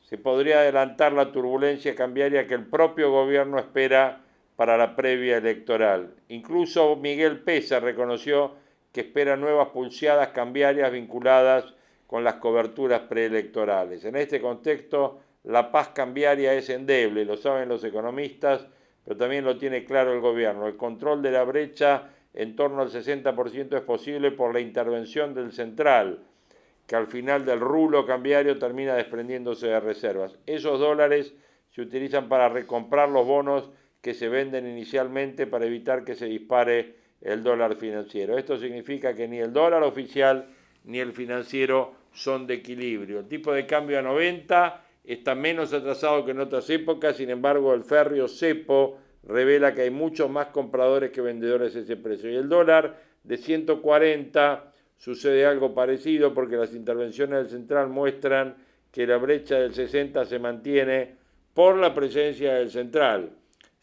se 0.00 0.18
podría 0.18 0.60
adelantar 0.60 1.12
la 1.12 1.32
turbulencia 1.32 1.94
cambiaria 1.94 2.46
que 2.46 2.54
el 2.54 2.66
propio 2.66 3.10
gobierno 3.10 3.58
espera 3.58 4.23
para 4.56 4.76
la 4.76 4.94
previa 4.94 5.38
electoral. 5.38 6.14
Incluso 6.28 6.96
Miguel 6.96 7.40
Pesa 7.40 7.80
reconoció 7.80 8.52
que 8.92 9.00
espera 9.00 9.36
nuevas 9.36 9.68
pulseadas 9.68 10.28
cambiarias 10.28 10.92
vinculadas 10.92 11.74
con 12.06 12.22
las 12.22 12.34
coberturas 12.34 13.00
preelectorales. 13.02 14.04
En 14.04 14.14
este 14.14 14.40
contexto, 14.40 15.20
la 15.44 15.72
paz 15.72 15.88
cambiaria 15.88 16.54
es 16.54 16.70
endeble, 16.70 17.24
lo 17.24 17.36
saben 17.36 17.68
los 17.68 17.82
economistas, 17.82 18.66
pero 19.04 19.16
también 19.16 19.44
lo 19.44 19.58
tiene 19.58 19.84
claro 19.84 20.12
el 20.12 20.20
gobierno. 20.20 20.66
El 20.66 20.76
control 20.76 21.22
de 21.22 21.32
la 21.32 21.42
brecha 21.44 22.10
en 22.32 22.56
torno 22.56 22.82
al 22.82 22.90
60% 22.90 23.76
es 23.76 23.82
posible 23.82 24.30
por 24.30 24.52
la 24.52 24.60
intervención 24.60 25.34
del 25.34 25.52
central, 25.52 26.20
que 26.86 26.96
al 26.96 27.06
final 27.06 27.44
del 27.44 27.60
rulo 27.60 28.06
cambiario 28.06 28.58
termina 28.58 28.94
desprendiéndose 28.94 29.66
de 29.66 29.80
reservas. 29.80 30.38
Esos 30.46 30.78
dólares 30.78 31.34
se 31.70 31.80
utilizan 31.80 32.28
para 32.28 32.48
recomprar 32.48 33.08
los 33.08 33.26
bonos 33.26 33.70
que 34.04 34.12
se 34.12 34.28
venden 34.28 34.68
inicialmente 34.68 35.46
para 35.46 35.64
evitar 35.64 36.04
que 36.04 36.14
se 36.14 36.26
dispare 36.26 36.94
el 37.22 37.42
dólar 37.42 37.74
financiero. 37.74 38.36
Esto 38.36 38.58
significa 38.58 39.14
que 39.14 39.26
ni 39.26 39.38
el 39.38 39.50
dólar 39.50 39.82
oficial 39.82 40.44
ni 40.84 40.98
el 40.98 41.14
financiero 41.14 41.94
son 42.12 42.46
de 42.46 42.52
equilibrio. 42.52 43.20
El 43.20 43.28
tipo 43.28 43.50
de 43.50 43.64
cambio 43.64 43.98
a 43.98 44.02
90 44.02 44.84
está 45.04 45.34
menos 45.34 45.72
atrasado 45.72 46.22
que 46.22 46.32
en 46.32 46.40
otras 46.40 46.68
épocas, 46.68 47.16
sin 47.16 47.30
embargo 47.30 47.72
el 47.72 47.82
férreo 47.82 48.28
cepo 48.28 48.98
revela 49.22 49.72
que 49.72 49.80
hay 49.80 49.90
muchos 49.90 50.28
más 50.28 50.48
compradores 50.48 51.10
que 51.10 51.22
vendedores 51.22 51.74
a 51.74 51.78
ese 51.78 51.96
precio. 51.96 52.30
Y 52.30 52.36
el 52.36 52.50
dólar 52.50 53.00
de 53.22 53.38
140 53.38 54.70
sucede 54.98 55.46
algo 55.46 55.72
parecido 55.72 56.34
porque 56.34 56.56
las 56.56 56.74
intervenciones 56.74 57.38
del 57.38 57.48
central 57.48 57.88
muestran 57.88 58.54
que 58.92 59.06
la 59.06 59.16
brecha 59.16 59.60
del 59.60 59.72
60 59.72 60.26
se 60.26 60.38
mantiene 60.38 61.14
por 61.54 61.78
la 61.78 61.94
presencia 61.94 62.52
del 62.56 62.70
central. 62.70 63.30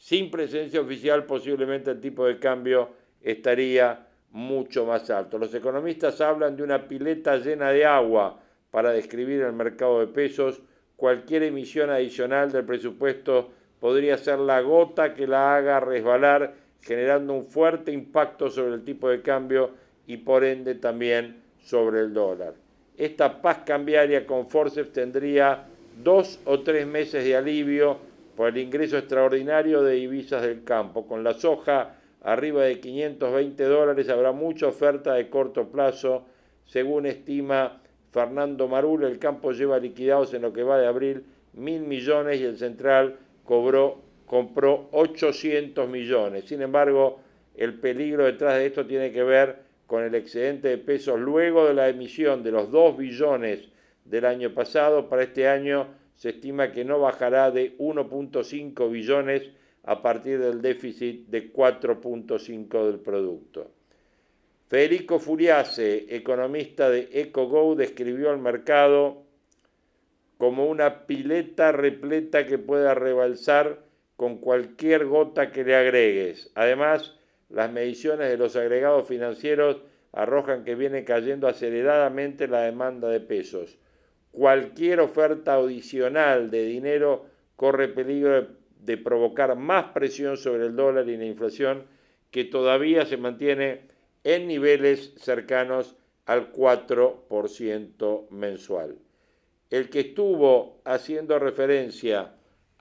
Sin 0.01 0.31
presencia 0.31 0.81
oficial 0.81 1.25
posiblemente 1.25 1.91
el 1.91 2.01
tipo 2.01 2.25
de 2.25 2.39
cambio 2.39 2.89
estaría 3.21 4.07
mucho 4.31 4.83
más 4.83 5.07
alto. 5.11 5.37
Los 5.37 5.53
economistas 5.53 6.19
hablan 6.21 6.57
de 6.57 6.63
una 6.63 6.87
pileta 6.87 7.37
llena 7.37 7.69
de 7.69 7.85
agua 7.85 8.41
para 8.71 8.91
describir 8.93 9.41
el 9.41 9.53
mercado 9.53 9.99
de 9.99 10.07
pesos. 10.07 10.59
Cualquier 10.95 11.43
emisión 11.43 11.91
adicional 11.91 12.51
del 12.51 12.65
presupuesto 12.65 13.51
podría 13.79 14.17
ser 14.17 14.39
la 14.39 14.59
gota 14.61 15.13
que 15.13 15.27
la 15.27 15.55
haga 15.55 15.79
resbalar, 15.79 16.55
generando 16.81 17.33
un 17.33 17.45
fuerte 17.45 17.91
impacto 17.91 18.49
sobre 18.49 18.73
el 18.73 18.83
tipo 18.83 19.07
de 19.07 19.21
cambio 19.21 19.69
y 20.07 20.17
por 20.17 20.43
ende 20.43 20.73
también 20.73 21.43
sobre 21.59 21.99
el 21.99 22.11
dólar. 22.11 22.55
Esta 22.97 23.39
paz 23.39 23.59
cambiaria 23.67 24.25
con 24.25 24.49
forceps 24.49 24.93
tendría 24.93 25.67
dos 26.03 26.39
o 26.45 26.61
tres 26.61 26.87
meses 26.87 27.23
de 27.23 27.35
alivio 27.35 28.09
por 28.35 28.49
el 28.49 28.57
ingreso 28.57 28.97
extraordinario 28.97 29.83
de 29.83 29.95
divisas 29.95 30.41
del 30.41 30.63
campo. 30.63 31.07
Con 31.07 31.23
la 31.23 31.33
soja 31.33 31.95
arriba 32.21 32.63
de 32.63 32.79
520 32.79 33.63
dólares, 33.63 34.09
habrá 34.09 34.31
mucha 34.31 34.67
oferta 34.67 35.13
de 35.13 35.29
corto 35.29 35.69
plazo, 35.69 36.25
según 36.65 37.05
estima 37.05 37.81
Fernando 38.11 38.67
Marul, 38.67 39.05
el 39.05 39.19
campo 39.19 39.51
lleva 39.51 39.79
liquidados 39.79 40.33
en 40.33 40.41
lo 40.41 40.51
que 40.53 40.63
va 40.63 40.79
de 40.79 40.87
abril 40.87 41.23
mil 41.53 41.81
millones 41.81 42.39
y 42.39 42.43
el 42.43 42.57
central 42.57 43.17
cobró, 43.45 44.01
compró 44.25 44.89
800 44.91 45.87
millones. 45.89 46.45
Sin 46.45 46.61
embargo, 46.61 47.19
el 47.55 47.75
peligro 47.75 48.25
detrás 48.25 48.55
de 48.55 48.67
esto 48.67 48.85
tiene 48.85 49.11
que 49.11 49.23
ver 49.23 49.59
con 49.87 50.03
el 50.03 50.15
excedente 50.15 50.69
de 50.69 50.77
pesos 50.77 51.19
luego 51.19 51.67
de 51.67 51.73
la 51.73 51.89
emisión 51.89 52.43
de 52.43 52.51
los 52.51 52.71
2 52.71 52.97
billones 52.97 53.67
del 54.05 54.25
año 54.25 54.53
pasado. 54.53 55.09
Para 55.09 55.23
este 55.23 55.47
año 55.47 55.87
se 56.21 56.29
estima 56.29 56.71
que 56.71 56.85
no 56.85 56.99
bajará 56.99 57.49
de 57.49 57.75
1.5 57.79 58.91
billones 58.91 59.49
a 59.81 60.03
partir 60.03 60.37
del 60.37 60.61
déficit 60.61 61.25
de 61.29 61.51
4.5 61.51 62.85
del 62.85 62.99
producto. 62.99 63.71
Federico 64.67 65.17
Furiase, 65.17 66.15
economista 66.15 66.91
de 66.91 67.09
EcoGo, 67.11 67.73
describió 67.73 68.29
el 68.31 68.37
mercado 68.37 69.23
como 70.37 70.67
una 70.67 71.07
pileta 71.07 71.71
repleta 71.71 72.45
que 72.45 72.59
pueda 72.59 72.93
rebalsar 72.93 73.79
con 74.15 74.37
cualquier 74.37 75.07
gota 75.07 75.51
que 75.51 75.63
le 75.63 75.75
agregues. 75.75 76.51
Además, 76.53 77.15
las 77.49 77.71
mediciones 77.71 78.29
de 78.29 78.37
los 78.37 78.55
agregados 78.55 79.07
financieros 79.07 79.81
arrojan 80.11 80.65
que 80.65 80.75
viene 80.75 81.03
cayendo 81.03 81.47
aceleradamente 81.47 82.47
la 82.47 82.61
demanda 82.61 83.09
de 83.09 83.21
pesos. 83.21 83.79
Cualquier 84.31 85.01
oferta 85.01 85.55
adicional 85.55 86.49
de 86.49 86.65
dinero 86.65 87.25
corre 87.55 87.89
peligro 87.89 88.47
de, 88.79 88.97
provocar 88.97 89.55
más 89.55 89.91
presión 89.91 90.37
sobre 90.37 90.65
el 90.65 90.75
dólar 90.75 91.07
y 91.09 91.17
la 91.17 91.25
inflación 91.25 91.85
que 92.31 92.45
todavía 92.45 93.05
se 93.05 93.17
mantiene 93.17 93.81
en 94.23 94.47
niveles 94.47 95.13
cercanos 95.17 95.95
al 96.25 96.51
4% 96.51 98.29
mensual. 98.29 98.97
El 99.69 99.89
que 99.89 99.99
estuvo 99.99 100.81
haciendo 100.85 101.37
referencia 101.37 102.33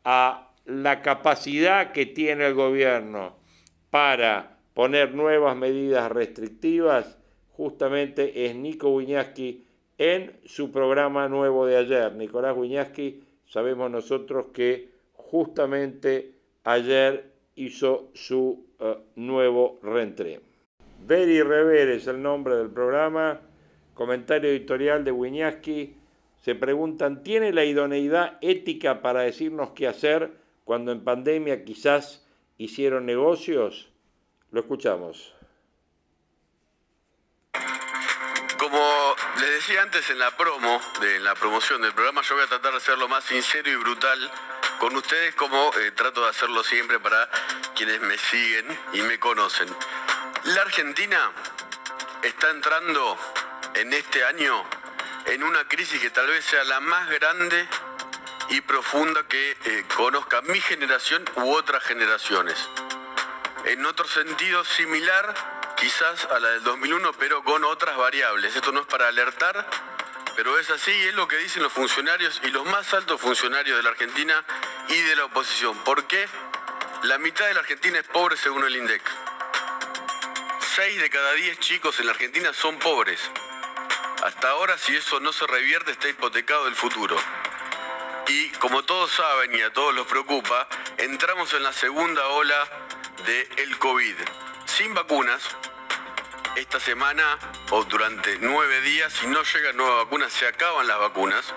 a 0.04 0.52
la 0.64 1.02
capacidad 1.02 1.92
que 1.92 2.06
tiene 2.06 2.46
el 2.46 2.54
gobierno 2.54 3.36
para 3.90 4.58
poner 4.74 5.14
nuevas 5.14 5.56
medidas 5.56 6.10
restrictivas, 6.12 7.18
justamente 7.50 8.46
es 8.46 8.54
Nico 8.54 8.90
Wiñaski 8.90 9.66
en 10.00 10.32
su 10.46 10.72
programa 10.72 11.28
nuevo 11.28 11.66
de 11.66 11.76
ayer. 11.76 12.14
Nicolás 12.14 12.56
Wiñaski, 12.56 13.22
sabemos 13.46 13.90
nosotros 13.90 14.46
que 14.54 14.88
justamente 15.12 16.32
ayer 16.64 17.30
hizo 17.54 18.08
su 18.14 18.66
eh, 18.78 18.96
nuevo 19.16 19.78
reentré. 19.82 20.40
Ver 21.06 21.28
y 21.28 21.42
rever 21.42 21.90
es 21.90 22.06
el 22.06 22.22
nombre 22.22 22.56
del 22.56 22.70
programa. 22.70 23.42
Comentario 23.92 24.48
editorial 24.48 25.04
de 25.04 25.12
Wiñaski. 25.12 25.94
Se 26.40 26.54
preguntan, 26.54 27.22
¿tiene 27.22 27.52
la 27.52 27.66
idoneidad 27.66 28.38
ética 28.40 29.02
para 29.02 29.20
decirnos 29.20 29.72
qué 29.72 29.86
hacer 29.86 30.32
cuando 30.64 30.92
en 30.92 31.04
pandemia 31.04 31.62
quizás 31.62 32.26
hicieron 32.56 33.04
negocios? 33.04 33.92
Lo 34.50 34.60
escuchamos. 34.60 35.34
Como 38.58 39.09
les 39.40 39.50
decía 39.50 39.82
antes 39.82 40.08
en 40.10 40.18
la 40.18 40.36
promo, 40.36 40.80
de, 41.00 41.16
en 41.16 41.24
la 41.24 41.34
promoción 41.34 41.80
del 41.80 41.94
programa, 41.94 42.20
yo 42.22 42.34
voy 42.34 42.44
a 42.44 42.46
tratar 42.46 42.74
de 42.74 42.80
ser 42.80 42.98
lo 42.98 43.08
más 43.08 43.24
sincero 43.24 43.70
y 43.70 43.74
brutal 43.76 44.30
con 44.78 44.94
ustedes 44.96 45.34
como 45.34 45.72
eh, 45.78 45.92
trato 45.92 46.22
de 46.22 46.30
hacerlo 46.30 46.62
siempre 46.62 47.00
para 47.00 47.28
quienes 47.74 48.00
me 48.02 48.18
siguen 48.18 48.66
y 48.92 49.00
me 49.02 49.18
conocen. 49.18 49.68
La 50.44 50.62
Argentina 50.62 51.32
está 52.22 52.50
entrando 52.50 53.18
en 53.74 53.92
este 53.94 54.24
año 54.24 54.62
en 55.26 55.42
una 55.42 55.66
crisis 55.66 56.00
que 56.00 56.10
tal 56.10 56.26
vez 56.26 56.44
sea 56.44 56.64
la 56.64 56.80
más 56.80 57.08
grande 57.08 57.66
y 58.50 58.60
profunda 58.60 59.22
que 59.26 59.56
eh, 59.64 59.84
conozca 59.94 60.42
mi 60.42 60.60
generación 60.60 61.24
u 61.36 61.52
otras 61.52 61.82
generaciones. 61.84 62.58
En 63.64 63.86
otro 63.86 64.06
sentido 64.06 64.64
similar 64.64 65.59
quizás 65.80 66.26
a 66.26 66.38
la 66.38 66.50
del 66.50 66.62
2001, 66.62 67.14
pero 67.14 67.42
con 67.42 67.64
otras 67.64 67.96
variables. 67.96 68.54
Esto 68.54 68.70
no 68.70 68.80
es 68.80 68.86
para 68.86 69.08
alertar, 69.08 69.66
pero 70.36 70.58
es 70.58 70.68
así 70.70 70.90
y 70.90 71.08
es 71.08 71.14
lo 71.14 71.26
que 71.26 71.38
dicen 71.38 71.62
los 71.62 71.72
funcionarios 71.72 72.38
y 72.44 72.48
los 72.48 72.66
más 72.66 72.92
altos 72.92 73.18
funcionarios 73.18 73.78
de 73.78 73.82
la 73.82 73.88
Argentina 73.88 74.44
y 74.88 75.00
de 75.00 75.16
la 75.16 75.24
oposición. 75.24 75.76
¿Por 75.78 76.06
qué? 76.06 76.28
La 77.04 77.16
mitad 77.16 77.46
de 77.46 77.54
la 77.54 77.60
Argentina 77.60 77.98
es 77.98 78.06
pobre 78.06 78.36
según 78.36 78.64
el 78.64 78.76
INDEC. 78.76 79.02
6 80.76 81.00
de 81.00 81.08
cada 81.08 81.32
10 81.32 81.58
chicos 81.60 81.98
en 81.98 82.06
la 82.06 82.12
Argentina 82.12 82.52
son 82.52 82.78
pobres. 82.78 83.18
Hasta 84.22 84.50
ahora, 84.50 84.76
si 84.76 84.94
eso 84.94 85.18
no 85.20 85.32
se 85.32 85.46
revierte, 85.46 85.92
está 85.92 86.08
hipotecado 86.08 86.68
el 86.68 86.76
futuro. 86.76 87.16
Y 88.28 88.50
como 88.58 88.82
todos 88.82 89.10
saben 89.12 89.54
y 89.54 89.62
a 89.62 89.72
todos 89.72 89.94
los 89.94 90.06
preocupa, 90.06 90.68
entramos 90.98 91.54
en 91.54 91.62
la 91.62 91.72
segunda 91.72 92.26
ola 92.28 92.68
del 93.24 93.48
el 93.56 93.78
COVID. 93.78 94.16
Sin 94.66 94.94
vacunas, 94.94 95.42
esta 96.56 96.80
semana 96.80 97.38
o 97.70 97.84
durante 97.84 98.38
nueve 98.40 98.80
días, 98.80 99.12
si 99.12 99.26
no 99.26 99.42
llegan 99.42 99.76
nuevas 99.76 100.04
vacunas, 100.04 100.32
se 100.32 100.46
acaban 100.46 100.86
las 100.86 100.98
vacunas. 100.98 101.54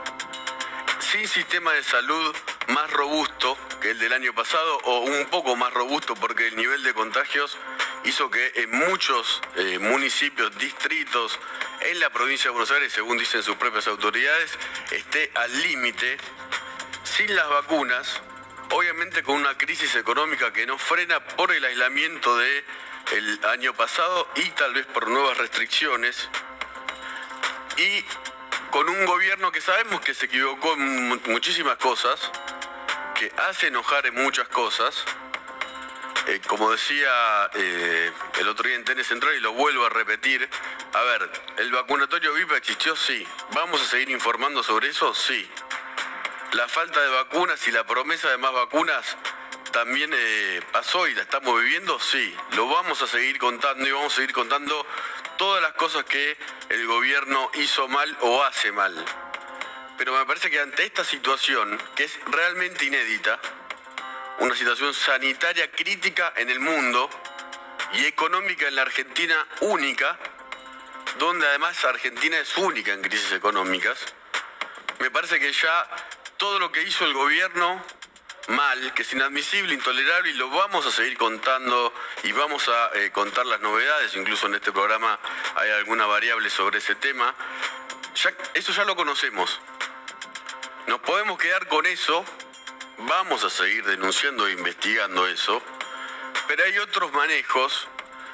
Sin 0.99 1.27
sistema 1.27 1.73
de 1.73 1.83
salud 1.83 2.35
más 2.67 2.89
robusto 2.91 3.57
que 3.81 3.91
el 3.91 3.99
del 3.99 4.13
año 4.13 4.33
pasado 4.33 4.79
o 4.83 4.99
un 5.01 5.25
poco 5.25 5.55
más 5.55 5.73
robusto 5.73 6.15
porque 6.15 6.47
el 6.47 6.55
nivel 6.55 6.81
de 6.83 6.93
contagios 6.93 7.57
hizo 8.05 8.29
que 8.31 8.51
en 8.55 8.71
muchos 8.71 9.41
eh, 9.55 9.79
municipios, 9.79 10.57
distritos, 10.57 11.39
en 11.81 11.99
la 11.99 12.09
provincia 12.09 12.45
de 12.45 12.51
Buenos 12.51 12.71
Aires, 12.71 12.93
según 12.93 13.17
dicen 13.17 13.43
sus 13.43 13.57
propias 13.57 13.87
autoridades, 13.87 14.57
esté 14.91 15.31
al 15.35 15.61
límite, 15.61 16.17
sin 17.03 17.35
las 17.35 17.49
vacunas, 17.49 18.21
obviamente 18.71 19.21
con 19.23 19.35
una 19.35 19.57
crisis 19.57 19.95
económica 19.95 20.53
que 20.53 20.65
no 20.65 20.77
frena 20.77 21.19
por 21.19 21.51
el 21.51 21.63
aislamiento 21.65 22.37
de 22.37 22.63
el 23.11 23.39
año 23.45 23.73
pasado 23.73 24.27
y 24.35 24.49
tal 24.51 24.73
vez 24.73 24.85
por 24.87 25.07
nuevas 25.07 25.37
restricciones 25.37 26.29
y 27.77 28.03
con 28.71 28.89
un 28.89 29.05
gobierno 29.05 29.51
que 29.51 29.61
sabemos 29.61 30.01
que 30.01 30.13
se 30.13 30.25
equivocó 30.25 30.73
en 30.73 31.21
muchísimas 31.31 31.77
cosas, 31.77 32.31
que 33.15 33.31
hace 33.47 33.67
enojar 33.67 34.05
en 34.07 34.15
muchas 34.15 34.47
cosas, 34.47 35.05
eh, 36.27 36.39
como 36.47 36.71
decía 36.71 37.11
eh, 37.53 38.11
el 38.39 38.47
otro 38.47 38.67
día 38.67 38.77
en 38.77 38.85
Tenis 38.85 39.07
Central 39.07 39.35
y 39.35 39.41
lo 39.41 39.53
vuelvo 39.53 39.85
a 39.85 39.89
repetir, 39.89 40.49
a 40.93 41.01
ver, 41.03 41.29
¿el 41.57 41.71
vacunatorio 41.71 42.33
VIP 42.33 42.53
existió? 42.53 42.95
Sí. 42.95 43.27
¿Vamos 43.51 43.81
a 43.81 43.85
seguir 43.85 44.09
informando 44.09 44.63
sobre 44.63 44.89
eso? 44.89 45.13
Sí. 45.13 45.49
La 46.53 46.67
falta 46.67 47.01
de 47.01 47.09
vacunas 47.09 47.67
y 47.67 47.71
la 47.71 47.83
promesa 47.83 48.29
de 48.29 48.37
más 48.37 48.53
vacunas 48.53 49.17
también 49.73 50.11
eh, 50.13 50.61
pasó 50.71 51.07
y 51.07 51.15
la 51.15 51.23
estamos 51.23 51.59
viviendo, 51.61 51.99
sí. 51.99 52.33
Lo 52.55 52.67
vamos 52.67 53.01
a 53.01 53.07
seguir 53.07 53.39
contando 53.39 53.85
y 53.85 53.91
vamos 53.91 54.13
a 54.13 54.15
seguir 54.17 54.31
contando 54.31 54.85
todas 55.37 55.61
las 55.63 55.73
cosas 55.73 56.05
que 56.05 56.37
el 56.69 56.85
gobierno 56.85 57.49
hizo 57.55 57.87
mal 57.87 58.15
o 58.21 58.43
hace 58.43 58.71
mal. 58.71 59.03
Pero 59.97 60.13
me 60.13 60.25
parece 60.25 60.51
que 60.51 60.59
ante 60.59 60.85
esta 60.85 61.03
situación, 61.03 61.81
que 61.95 62.03
es 62.03 62.19
realmente 62.27 62.85
inédita, 62.85 63.39
una 64.39 64.55
situación 64.55 64.93
sanitaria 64.93 65.69
crítica 65.71 66.33
en 66.37 66.51
el 66.51 66.59
mundo 66.59 67.09
y 67.93 68.05
económica 68.05 68.67
en 68.67 68.75
la 68.75 68.83
Argentina 68.83 69.45
única, 69.61 70.19
donde 71.17 71.47
además 71.47 71.83
Argentina 71.83 72.37
es 72.37 72.55
única 72.57 72.93
en 72.93 73.01
crisis 73.01 73.31
económicas, 73.31 73.99
me 74.99 75.09
parece 75.09 75.39
que 75.39 75.51
ya 75.51 75.89
todo 76.37 76.59
lo 76.59 76.71
que 76.71 76.83
hizo 76.83 77.05
el 77.05 77.13
gobierno 77.13 77.83
mal, 78.47 78.93
que 78.93 79.03
es 79.03 79.13
inadmisible, 79.13 79.73
intolerable 79.73 80.31
y 80.31 80.33
lo 80.33 80.49
vamos 80.49 80.85
a 80.85 80.91
seguir 80.91 81.17
contando 81.17 81.93
y 82.23 82.31
vamos 82.31 82.67
a 82.69 82.91
eh, 82.95 83.11
contar 83.11 83.45
las 83.45 83.61
novedades, 83.61 84.15
incluso 84.15 84.47
en 84.47 84.55
este 84.55 84.71
programa 84.71 85.19
hay 85.55 85.71
alguna 85.71 86.05
variable 86.05 86.49
sobre 86.49 86.79
ese 86.79 86.95
tema. 86.95 87.33
eso 88.53 88.71
ya 88.73 88.85
lo 88.85 88.95
conocemos. 88.95 89.59
Nos 90.87 90.99
podemos 90.99 91.37
quedar 91.37 91.67
con 91.67 91.85
eso 91.85 92.25
Vamos 92.99 93.43
a 93.43 93.49
seguir 93.49 93.83
denunciando 93.83 94.47
e 94.47 94.53
investigando 94.53 95.27
eso, 95.27 95.61
pero 96.47 96.63
hay 96.63 96.77
otros 96.77 97.11
manejos, 97.11 97.87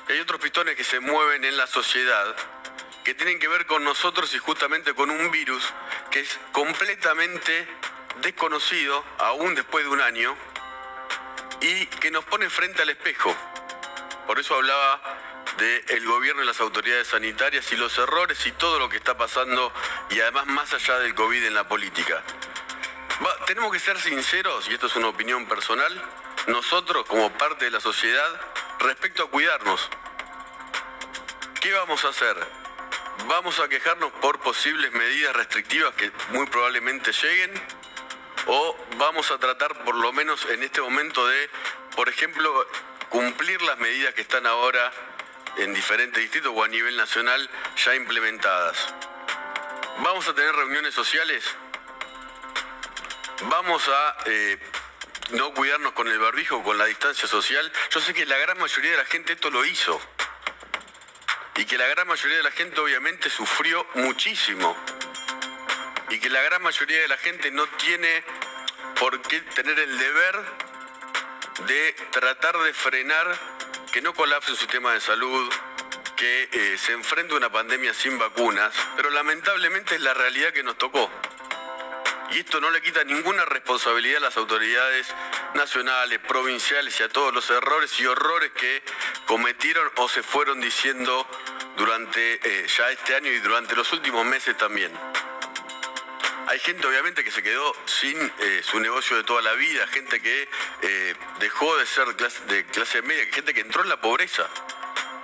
hay 0.10 0.20
otros 0.20 0.42
pistones 0.42 0.76
que 0.76 0.84
se 0.84 1.00
mueven 1.00 1.46
en 1.46 1.56
la 1.56 1.66
sociedad 1.66 2.36
que 3.04 3.16
tienen 3.16 3.40
que 3.40 3.48
ver 3.48 3.66
con 3.66 3.84
nosotros 3.84 4.34
y 4.36 4.38
justamente 4.38 4.94
con 4.94 5.10
un 5.10 5.32
virus 5.32 5.74
que 6.12 6.20
es 6.20 6.40
completamente 6.52 7.68
desconocido, 8.22 9.04
aún 9.18 9.56
después 9.56 9.86
de 9.86 9.92
un 9.92 10.02
año, 10.02 10.36
y 11.62 11.86
que 11.88 12.12
nos 12.12 12.24
pone 12.26 12.50
frente 12.50 12.82
al 12.82 12.90
espejo. 12.90 13.36
Por 14.28 14.40
eso 14.40 14.56
hablaba 14.56 15.02
del 15.58 16.06
gobierno 16.06 16.44
y 16.44 16.46
las 16.46 16.62
autoridades 16.62 17.08
sanitarias 17.08 17.72
y 17.72 17.76
los 17.76 17.98
errores 17.98 18.46
y 18.46 18.52
todo 18.54 18.80
lo 18.80 18.88
que 18.88 18.98
está 18.98 19.18
pasando 19.18 19.74
y 20.10 20.22
además 20.22 20.46
más 20.46 20.74
allá 20.74 21.00
del 21.00 21.14
COVID 21.16 21.44
en 21.44 21.54
la 21.54 21.68
política 21.68 22.24
tenemos 23.50 23.72
que 23.74 23.80
ser 23.80 24.00
sinceros, 24.00 24.70
y 24.70 24.76
esto 24.76 24.86
es 24.86 24.96
una 24.96 25.08
opinión 25.08 25.48
personal, 25.48 25.92
nosotros 26.46 27.04
como 27.08 27.32
parte 27.36 27.66
de 27.66 27.72
la 27.72 27.80
sociedad, 27.80 28.42
respecto 28.80 29.24
a 29.24 29.30
cuidarnos. 29.32 29.90
¿Qué 31.60 31.74
vamos 31.74 32.06
a 32.06 32.10
hacer? 32.10 32.38
¿Vamos 33.28 33.60
a 33.60 33.68
quejarnos 33.68 34.12
por 34.22 34.40
posibles 34.40 34.92
medidas 34.94 35.36
restrictivas 35.36 35.96
que 35.96 36.12
muy 36.30 36.46
probablemente 36.46 37.12
lleguen? 37.12 37.52
¿O 38.48 38.78
vamos 38.98 39.32
a 39.32 39.38
tratar 39.38 39.84
por 39.84 39.96
lo 39.96 40.12
menos 40.14 40.46
en 40.46 40.64
este 40.64 40.82
momento 40.82 41.28
de, 41.28 41.50
por 41.96 42.10
ejemplo, 42.10 42.68
cumplir 43.10 43.62
las 43.62 43.78
medidas 43.80 44.14
que 44.14 44.22
están 44.22 44.46
ahora 44.46 44.92
en 45.58 45.74
diferentes 45.74 46.22
distritos 46.22 46.52
o 46.56 46.64
a 46.64 46.68
nivel 46.68 46.96
nacional 46.98 47.50
ya 47.84 47.96
implementadas? 47.96 48.94
¿Vamos 50.00 50.28
a 50.28 50.34
tener 50.34 50.56
reuniones 50.56 50.94
sociales? 50.94 51.44
vamos 53.44 53.88
a 53.88 54.18
eh, 54.26 54.58
no 55.32 55.54
cuidarnos 55.54 55.94
con 55.94 56.08
el 56.08 56.20
barbijo, 56.20 56.64
con 56.64 56.78
la 56.78 56.86
distancia 56.86 57.28
social. 57.28 57.72
Yo 57.92 58.00
sé 58.00 58.14
que 58.14 58.26
la 58.26 58.38
gran 58.38 58.58
mayoría 58.60 58.92
de 58.92 58.98
la 58.98 59.06
gente 59.06 59.34
esto 59.34 59.50
lo 59.50 59.64
hizo. 59.66 60.00
Y 61.56 61.66
que 61.66 61.78
la 61.78 61.88
gran 61.88 62.08
mayoría 62.08 62.38
de 62.38 62.44
la 62.44 62.52
gente 62.52 62.80
obviamente 62.80 63.30
sufrió 63.30 63.86
muchísimo. 63.96 64.76
Y 66.10 66.20
que 66.20 66.30
la 66.30 66.42
gran 66.42 66.62
mayoría 66.62 67.02
de 67.02 67.08
la 67.08 67.18
gente 67.18 67.52
no 67.52 67.68
tiene 67.68 68.24
por 69.00 69.22
qué 69.22 69.40
tener 69.42 69.80
el 69.80 69.98
deber 69.98 70.40
de 71.68 71.96
tratar 72.12 72.58
de 72.58 72.74
frenar 72.74 73.38
que 73.92 74.02
no 74.02 74.14
colapse 74.14 74.52
un 74.52 74.58
sistema 74.58 74.94
de 74.94 75.02
salud, 75.02 75.52
que 76.16 76.50
eh, 76.52 76.78
se 76.78 76.92
enfrenta 76.94 77.36
una 77.36 77.50
pandemia 77.50 77.94
sin 77.94 78.18
vacunas, 78.18 78.74
pero 78.96 79.10
lamentablemente 79.10 79.96
es 79.96 80.02
la 80.02 80.14
realidad 80.14 80.52
que 80.52 80.64
nos 80.64 80.78
tocó. 80.78 81.10
Y 82.32 82.40
esto 82.40 82.60
no 82.62 82.70
le 82.70 82.82
quita 82.82 83.04
ninguna 83.04 83.46
responsabilidad 83.46 84.18
a 84.18 84.26
las 84.28 84.38
autoridades 84.38 85.08
nacionales, 85.56 86.20
provinciales 86.20 87.00
y 87.00 87.04
a 87.04 87.10
todos 87.10 87.34
los 87.34 87.50
errores 87.50 88.00
y 88.00 88.06
horrores 88.06 88.52
que 88.52 88.84
cometieron 89.26 89.90
o 89.96 90.08
se 90.08 90.22
fueron 90.22 90.62
diciendo 90.62 91.28
durante 91.76 92.40
eh, 92.44 92.68
ya 92.68 92.92
este 92.92 93.16
año 93.16 93.32
y 93.32 93.40
durante 93.40 93.76
los 93.76 93.92
últimos 93.94 94.26
meses 94.26 94.56
también. 94.58 94.92
Hay 96.50 96.58
gente 96.58 96.88
obviamente 96.88 97.24
que 97.24 97.30
se 97.30 97.44
quedó 97.44 97.76
sin 97.86 98.18
eh, 98.40 98.62
su 98.64 98.80
negocio 98.80 99.16
de 99.16 99.24
toda 99.24 99.40
la 99.44 99.54
vida, 99.54 99.86
gente 99.86 100.20
que 100.20 100.50
eh, 100.82 101.16
dejó 101.40 101.78
de 101.78 101.86
ser 101.86 102.08
de 102.16 102.66
clase 102.66 103.04
media, 103.04 103.24
gente 103.32 103.54
que 103.54 103.60
entró 103.62 103.84
en 103.84 103.90
la 103.90 104.02
pobreza. 104.02 104.50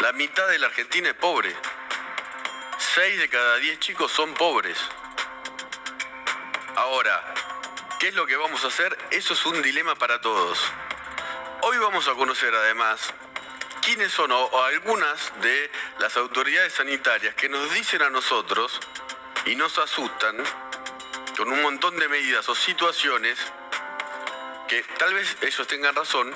La 0.02 0.12
mitad 0.12 0.48
de 0.50 0.60
la 0.60 0.68
Argentina 0.68 1.10
es 1.10 1.16
pobre. 1.16 1.52
Seis 2.78 3.18
de 3.18 3.28
cada 3.28 3.58
diez 3.58 3.80
chicos 3.80 4.12
son 4.12 4.36
pobres. 4.36 4.78
Ahora, 6.76 7.34
¿qué 8.00 8.10
es 8.10 8.14
lo 8.14 8.28
que 8.28 8.36
vamos 8.36 8.64
a 8.64 8.68
hacer? 8.68 8.96
Eso 9.10 9.34
es 9.34 9.46
un 9.48 9.64
dilema 9.64 9.96
para 9.96 10.22
todos. 10.22 10.60
Hoy 11.62 11.80
vamos 11.80 12.08
a 12.08 12.14
conocer 12.14 12.54
además 12.54 13.16
quiénes 13.82 14.12
son 14.12 14.32
o, 14.32 14.64
algunas 14.64 15.34
de 15.42 15.72
las 15.98 16.18
autoridades 16.18 16.74
sanitarias 16.74 17.34
que 17.34 17.50
nos 17.50 17.74
dicen 17.74 18.04
a 18.04 18.12
nosotros 18.12 18.80
y 19.48 19.56
nos 19.56 19.80
asustan 19.80 20.44
con 21.38 21.52
un 21.52 21.62
montón 21.62 21.98
de 21.98 22.08
medidas 22.08 22.48
o 22.50 22.56
situaciones 22.56 23.38
que 24.68 24.84
tal 24.98 25.14
vez 25.14 25.38
ellos 25.42 25.68
tengan 25.68 25.96
razón, 25.96 26.34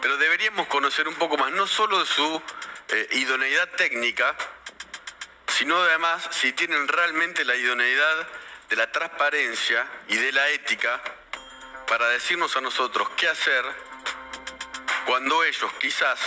pero 0.00 0.16
deberíamos 0.16 0.66
conocer 0.68 1.08
un 1.08 1.14
poco 1.16 1.36
más, 1.36 1.50
no 1.52 1.66
solo 1.66 1.98
de 2.00 2.06
su 2.06 2.42
eh, 2.88 3.08
idoneidad 3.12 3.68
técnica, 3.70 4.36
sino 5.48 5.76
además 5.76 6.28
si 6.30 6.52
tienen 6.52 6.86
realmente 6.86 7.44
la 7.44 7.56
idoneidad 7.56 8.28
de 8.68 8.76
la 8.76 8.90
transparencia 8.92 9.86
y 10.08 10.16
de 10.16 10.32
la 10.32 10.48
ética 10.50 11.02
para 11.86 12.08
decirnos 12.08 12.56
a 12.56 12.60
nosotros 12.60 13.08
qué 13.16 13.28
hacer 13.28 13.64
cuando 15.06 15.42
ellos 15.42 15.72
quizás 15.80 16.20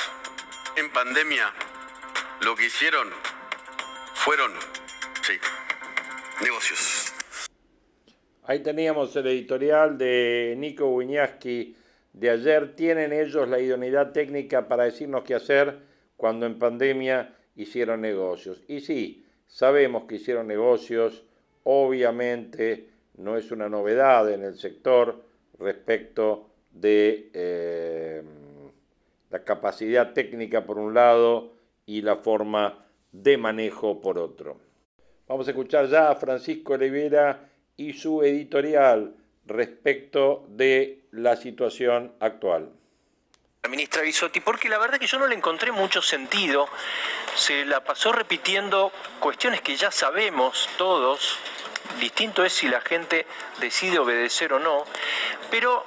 en 0.76 0.90
pandemia 0.92 1.54
lo 2.42 2.56
que 2.56 2.66
hicieron 2.66 3.14
fueron, 4.16 4.54
sí, 5.22 5.40
negocios. 6.42 7.11
Ahí 8.44 8.60
teníamos 8.60 9.16
el 9.16 9.28
editorial 9.28 10.00
de 10.00 10.56
Nico 10.58 10.90
Wiñaski 10.90 11.76
de 12.14 12.30
ayer. 12.32 12.76
¿Tienen 12.76 13.14
ellos 13.14 13.48
la 13.48 13.60
idoneidad 13.60 14.12
técnica 14.14 14.68
para 14.68 14.86
decirnos 14.86 15.24
qué 15.24 15.36
hacer 15.36 15.78
cuando 16.18 16.48
en 16.48 16.58
pandemia 16.58 17.36
hicieron 17.56 18.02
negocios? 18.02 18.64
Y 18.68 18.80
sí, 18.80 19.26
sabemos 19.46 20.06
que 20.06 20.16
hicieron 20.16 20.48
negocios 20.48 21.24
obviamente 21.64 22.90
no 23.18 23.38
es 23.38 23.52
una 23.52 23.70
novedad 23.70 24.32
en 24.32 24.42
el 24.44 24.56
sector 24.56 25.24
respecto 25.60 26.50
de 26.72 27.30
eh, 27.34 28.24
la 29.30 29.44
capacidad 29.44 30.14
técnica 30.14 30.66
por 30.66 30.80
un 30.80 30.96
lado 30.96 31.54
y 31.86 32.02
la 32.02 32.16
forma 32.16 32.86
de 33.12 33.38
manejo 33.38 34.02
por 34.02 34.18
otro. 34.18 34.58
Vamos 35.28 35.48
a 35.48 35.52
escuchar 35.52 35.88
ya 35.88 36.10
a 36.10 36.16
Francisco 36.16 36.74
Oliveira 36.74 37.51
y 37.82 37.94
su 37.94 38.22
editorial 38.22 39.16
respecto 39.46 40.46
de 40.50 41.00
la 41.12 41.36
situación 41.36 42.14
actual. 42.20 42.70
La 43.64 43.70
ministra 43.70 44.02
Bisotti, 44.02 44.40
porque 44.40 44.70
la 44.70 44.78
verdad 44.78 45.00
que 45.00 45.08
yo 45.08 45.20
no 45.20 45.28
le 45.28 45.36
encontré 45.36 45.72
mucho 45.72 46.02
sentido, 46.02 46.68
se 47.36 47.66
la 47.66 47.84
pasó 47.84 48.12
repitiendo 48.12 48.92
cuestiones 49.20 49.62
que 49.62 49.76
ya 49.76 49.92
sabemos 49.92 50.70
todos, 50.78 51.38
distinto 52.00 52.44
es 52.44 52.54
si 52.54 52.68
la 52.68 52.82
gente 52.82 53.26
decide 53.60 54.00
obedecer 54.00 54.54
o 54.54 54.60
no, 54.60 54.86
pero 55.50 55.84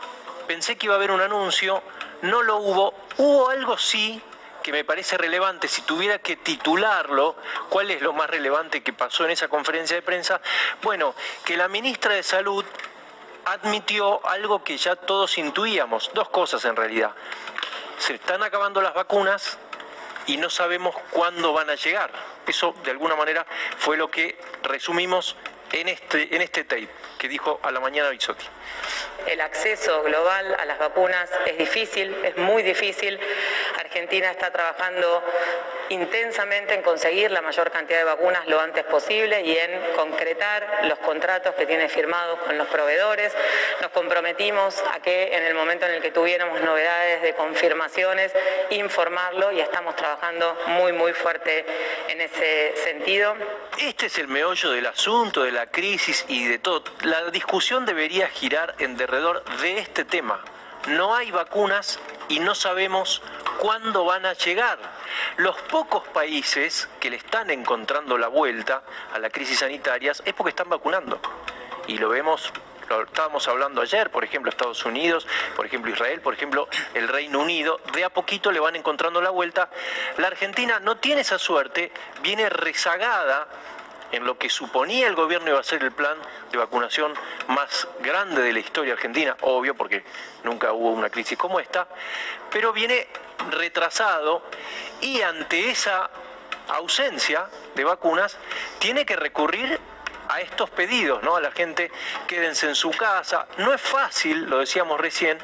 pensé 0.46 0.76
que 0.76 0.86
iba 0.86 0.94
a 0.94 0.98
haber 0.98 1.10
un 1.10 1.20
anuncio, 1.20 1.82
no 2.22 2.42
lo 2.42 2.58
hubo, 2.58 2.94
hubo 3.18 3.48
algo 3.48 3.78
sí 3.78 4.20
que 4.64 4.72
me 4.72 4.82
parece 4.82 5.18
relevante, 5.18 5.68
si 5.68 5.82
tuviera 5.82 6.18
que 6.20 6.36
titularlo, 6.36 7.36
¿cuál 7.68 7.90
es 7.90 8.00
lo 8.00 8.14
más 8.14 8.30
relevante 8.30 8.82
que 8.82 8.94
pasó 8.94 9.26
en 9.26 9.32
esa 9.32 9.46
conferencia 9.46 9.94
de 9.94 10.00
prensa? 10.00 10.40
Bueno, 10.80 11.14
que 11.44 11.54
la 11.58 11.68
ministra 11.68 12.14
de 12.14 12.22
Salud 12.22 12.64
admitió 13.44 14.26
algo 14.26 14.64
que 14.64 14.78
ya 14.78 14.96
todos 14.96 15.36
intuíamos, 15.36 16.10
dos 16.14 16.30
cosas 16.30 16.64
en 16.64 16.76
realidad. 16.76 17.12
Se 17.98 18.14
están 18.14 18.42
acabando 18.42 18.80
las 18.80 18.94
vacunas 18.94 19.58
y 20.26 20.38
no 20.38 20.48
sabemos 20.48 20.94
cuándo 21.10 21.52
van 21.52 21.68
a 21.68 21.74
llegar. 21.74 22.10
Eso 22.46 22.74
de 22.84 22.90
alguna 22.90 23.16
manera 23.16 23.44
fue 23.76 23.98
lo 23.98 24.10
que 24.10 24.40
resumimos 24.62 25.36
en 25.74 25.88
este, 25.88 26.34
en 26.34 26.40
este 26.40 26.64
tape 26.64 26.88
que 27.18 27.28
dijo 27.28 27.58
a 27.62 27.70
la 27.70 27.80
mañana 27.80 28.10
Bisotti. 28.10 28.46
El 29.26 29.40
acceso 29.40 30.02
global 30.02 30.56
a 30.58 30.64
las 30.66 30.78
vacunas 30.78 31.30
es 31.46 31.58
difícil, 31.58 32.14
es 32.24 32.36
muy 32.36 32.62
difícil. 32.62 33.18
Argentina 33.78 34.30
está 34.30 34.50
trabajando 34.50 35.22
intensamente 35.88 36.74
en 36.74 36.82
conseguir 36.82 37.30
la 37.30 37.42
mayor 37.42 37.70
cantidad 37.70 37.98
de 37.98 38.04
vacunas 38.04 38.46
lo 38.46 38.60
antes 38.60 38.84
posible 38.84 39.42
y 39.42 39.56
en 39.56 39.92
concretar 39.94 40.80
los 40.84 40.98
contratos 40.98 41.54
que 41.54 41.66
tiene 41.66 41.88
firmados 41.88 42.38
con 42.40 42.56
los 42.58 42.68
proveedores. 42.68 43.32
Nos 43.80 43.90
comprometimos 43.90 44.82
a 44.92 45.00
que 45.00 45.34
en 45.34 45.44
el 45.44 45.54
momento 45.54 45.86
en 45.86 45.94
el 45.94 46.02
que 46.02 46.10
tuviéramos 46.10 46.60
novedades 46.60 47.22
de 47.22 47.34
confirmaciones, 47.34 48.32
informarlo 48.70 49.52
y 49.52 49.60
estamos 49.60 49.96
trabajando 49.96 50.56
muy, 50.66 50.92
muy 50.92 51.12
fuerte 51.12 51.64
en 52.08 52.20
ese 52.20 52.74
sentido. 52.76 53.34
Este 53.78 54.06
es 54.06 54.18
el 54.18 54.28
meollo 54.28 54.70
del 54.70 54.86
asunto, 54.86 55.42
de 55.42 55.52
la 55.52 55.63
crisis 55.66 56.24
y 56.28 56.44
de 56.44 56.58
todo. 56.58 56.84
La 57.02 57.30
discusión 57.30 57.86
debería 57.86 58.28
girar 58.28 58.74
en 58.78 58.96
derredor 58.96 59.44
de 59.60 59.78
este 59.78 60.04
tema. 60.04 60.40
No 60.88 61.14
hay 61.14 61.30
vacunas 61.30 61.98
y 62.28 62.40
no 62.40 62.54
sabemos 62.54 63.22
cuándo 63.58 64.04
van 64.04 64.26
a 64.26 64.34
llegar. 64.34 64.78
Los 65.36 65.56
pocos 65.62 66.06
países 66.08 66.88
que 67.00 67.10
le 67.10 67.16
están 67.16 67.50
encontrando 67.50 68.18
la 68.18 68.28
vuelta 68.28 68.82
a 69.12 69.18
la 69.18 69.30
crisis 69.30 69.60
sanitaria 69.60 70.12
es 70.12 70.34
porque 70.34 70.50
están 70.50 70.68
vacunando. 70.68 71.20
Y 71.86 71.98
lo 71.98 72.10
vemos, 72.10 72.52
lo 72.88 73.02
estábamos 73.02 73.48
hablando 73.48 73.80
ayer, 73.80 74.10
por 74.10 74.24
ejemplo, 74.24 74.50
Estados 74.50 74.84
Unidos, 74.84 75.26
por 75.56 75.66
ejemplo, 75.66 75.90
Israel, 75.90 76.20
por 76.20 76.34
ejemplo, 76.34 76.68
el 76.92 77.08
Reino 77.08 77.40
Unido, 77.40 77.80
de 77.92 78.04
a 78.04 78.10
poquito 78.10 78.52
le 78.52 78.60
van 78.60 78.76
encontrando 78.76 79.20
la 79.20 79.30
vuelta. 79.30 79.70
La 80.18 80.28
Argentina 80.28 80.80
no 80.80 80.96
tiene 80.96 81.22
esa 81.22 81.38
suerte, 81.38 81.92
viene 82.22 82.48
rezagada 82.48 83.48
en 84.14 84.24
lo 84.24 84.38
que 84.38 84.48
suponía 84.48 85.08
el 85.08 85.14
gobierno 85.14 85.50
iba 85.50 85.60
a 85.60 85.64
ser 85.64 85.82
el 85.82 85.90
plan 85.90 86.16
de 86.52 86.58
vacunación 86.58 87.12
más 87.48 87.88
grande 88.00 88.42
de 88.42 88.52
la 88.52 88.60
historia 88.60 88.92
argentina, 88.92 89.36
obvio, 89.40 89.74
porque 89.74 90.04
nunca 90.44 90.72
hubo 90.72 90.90
una 90.90 91.10
crisis 91.10 91.36
como 91.36 91.58
esta, 91.58 91.88
pero 92.50 92.72
viene 92.72 93.08
retrasado 93.50 94.42
y 95.00 95.20
ante 95.20 95.68
esa 95.68 96.10
ausencia 96.68 97.48
de 97.74 97.84
vacunas 97.84 98.38
tiene 98.78 99.04
que 99.04 99.16
recurrir 99.16 99.80
a 100.28 100.40
estos 100.40 100.70
pedidos, 100.70 101.22
¿no? 101.22 101.36
A 101.36 101.40
la 101.40 101.50
gente 101.50 101.90
quédense 102.26 102.66
en 102.66 102.74
su 102.74 102.90
casa. 102.92 103.46
No 103.58 103.74
es 103.74 103.80
fácil, 103.80 104.48
lo 104.48 104.60
decíamos 104.60 105.00
recién, 105.00 105.38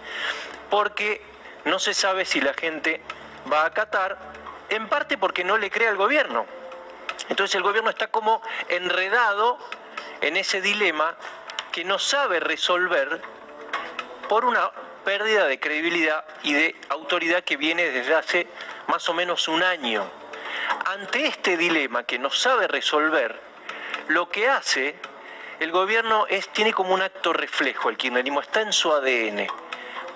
porque 0.70 1.20
no 1.64 1.78
se 1.78 1.92
sabe 1.92 2.24
si 2.24 2.40
la 2.40 2.54
gente 2.54 3.00
va 3.52 3.62
a 3.62 3.66
acatar, 3.66 4.16
en 4.68 4.88
parte 4.88 5.18
porque 5.18 5.42
no 5.42 5.58
le 5.58 5.70
cree 5.70 5.88
al 5.88 5.96
gobierno. 5.96 6.59
Entonces 7.28 7.54
el 7.54 7.62
gobierno 7.62 7.90
está 7.90 8.08
como 8.08 8.42
enredado 8.68 9.58
en 10.20 10.36
ese 10.36 10.60
dilema 10.60 11.16
que 11.72 11.84
no 11.84 11.98
sabe 11.98 12.40
resolver 12.40 13.22
por 14.28 14.44
una 14.44 14.70
pérdida 15.04 15.46
de 15.46 15.58
credibilidad 15.58 16.24
y 16.42 16.52
de 16.52 16.76
autoridad 16.88 17.42
que 17.42 17.56
viene 17.56 17.90
desde 17.90 18.14
hace 18.14 18.46
más 18.86 19.08
o 19.08 19.14
menos 19.14 19.48
un 19.48 19.62
año. 19.62 20.04
Ante 20.86 21.26
este 21.26 21.56
dilema 21.56 22.04
que 22.04 22.18
no 22.18 22.30
sabe 22.30 22.68
resolver, 22.68 23.40
lo 24.08 24.28
que 24.28 24.48
hace 24.48 24.96
el 25.60 25.70
gobierno 25.72 26.26
es, 26.28 26.48
tiene 26.48 26.72
como 26.72 26.94
un 26.94 27.02
acto 27.02 27.32
reflejo, 27.32 27.90
el 27.90 27.96
kirchnerismo 27.96 28.40
está 28.40 28.62
en 28.62 28.72
su 28.72 28.92
ADN, 28.92 29.46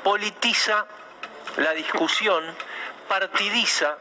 politiza 0.03 0.87
la 1.57 1.73
discusión, 1.73 2.45
partidiza 3.09 3.97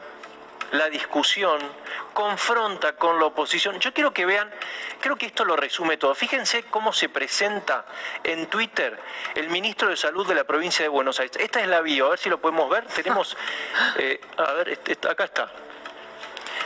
la 0.74 0.90
discusión, 0.90 1.60
confronta 2.12 2.96
con 2.96 3.18
la 3.18 3.26
oposición. 3.26 3.78
Yo 3.78 3.94
quiero 3.94 4.12
que 4.12 4.26
vean, 4.26 4.50
creo 5.00 5.16
que 5.16 5.26
esto 5.26 5.44
lo 5.44 5.56
resume 5.56 5.96
todo. 5.96 6.14
Fíjense 6.14 6.64
cómo 6.64 6.92
se 6.92 7.08
presenta 7.08 7.84
en 8.22 8.46
Twitter 8.46 8.98
el 9.34 9.48
ministro 9.48 9.88
de 9.88 9.96
Salud 9.96 10.26
de 10.26 10.34
la 10.34 10.44
provincia 10.44 10.82
de 10.82 10.88
Buenos 10.88 11.20
Aires. 11.20 11.36
Esta 11.38 11.60
es 11.60 11.68
la 11.68 11.80
bio, 11.80 12.06
a 12.06 12.10
ver 12.10 12.18
si 12.18 12.28
lo 12.28 12.40
podemos 12.40 12.68
ver. 12.68 12.84
Tenemos, 12.86 13.36
eh, 13.98 14.20
a 14.36 14.52
ver, 14.52 14.68
este, 14.70 15.08
acá 15.08 15.24
está. 15.24 15.50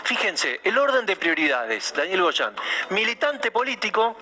Fíjense, 0.04 0.60
el 0.64 0.78
orden 0.78 1.04
de 1.04 1.16
prioridades, 1.16 1.92
Daniel 1.94 2.22
Goyán, 2.22 2.54
militante 2.90 3.50
político, 3.50 4.16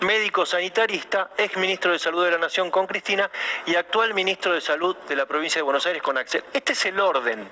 médico 0.00 0.46
sanitarista, 0.46 1.32
ex 1.36 1.54
ministro 1.58 1.92
de 1.92 1.98
Salud 1.98 2.24
de 2.24 2.30
la 2.30 2.38
Nación 2.38 2.70
con 2.70 2.86
Cristina 2.86 3.30
y 3.66 3.74
actual 3.74 4.14
ministro 4.14 4.54
de 4.54 4.62
Salud 4.62 4.96
de 5.06 5.16
la 5.16 5.26
provincia 5.26 5.58
de 5.58 5.64
Buenos 5.64 5.84
Aires 5.84 6.02
con 6.02 6.16
Axel. 6.16 6.44
Este 6.52 6.72
es 6.72 6.84
el 6.86 6.98
orden, 6.98 7.46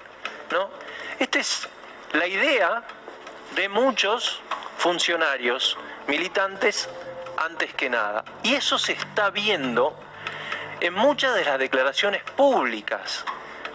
¿no? 0.53 0.71
Esta 1.19 1.39
es 1.39 1.69
la 2.13 2.27
idea 2.27 2.83
de 3.55 3.69
muchos 3.71 4.41
funcionarios, 4.77 5.79
militantes, 6.07 6.91
antes 7.39 7.73
que 7.75 7.89
nada. 7.89 8.23
Y 8.43 8.55
eso 8.55 8.79
se 8.79 8.93
está 8.93 9.31
viendo 9.31 9.99
en 10.81 10.93
muchas 10.93 11.35
de 11.35 11.45
las 11.45 11.59
declaraciones 11.59 12.23
públicas. 12.23 13.25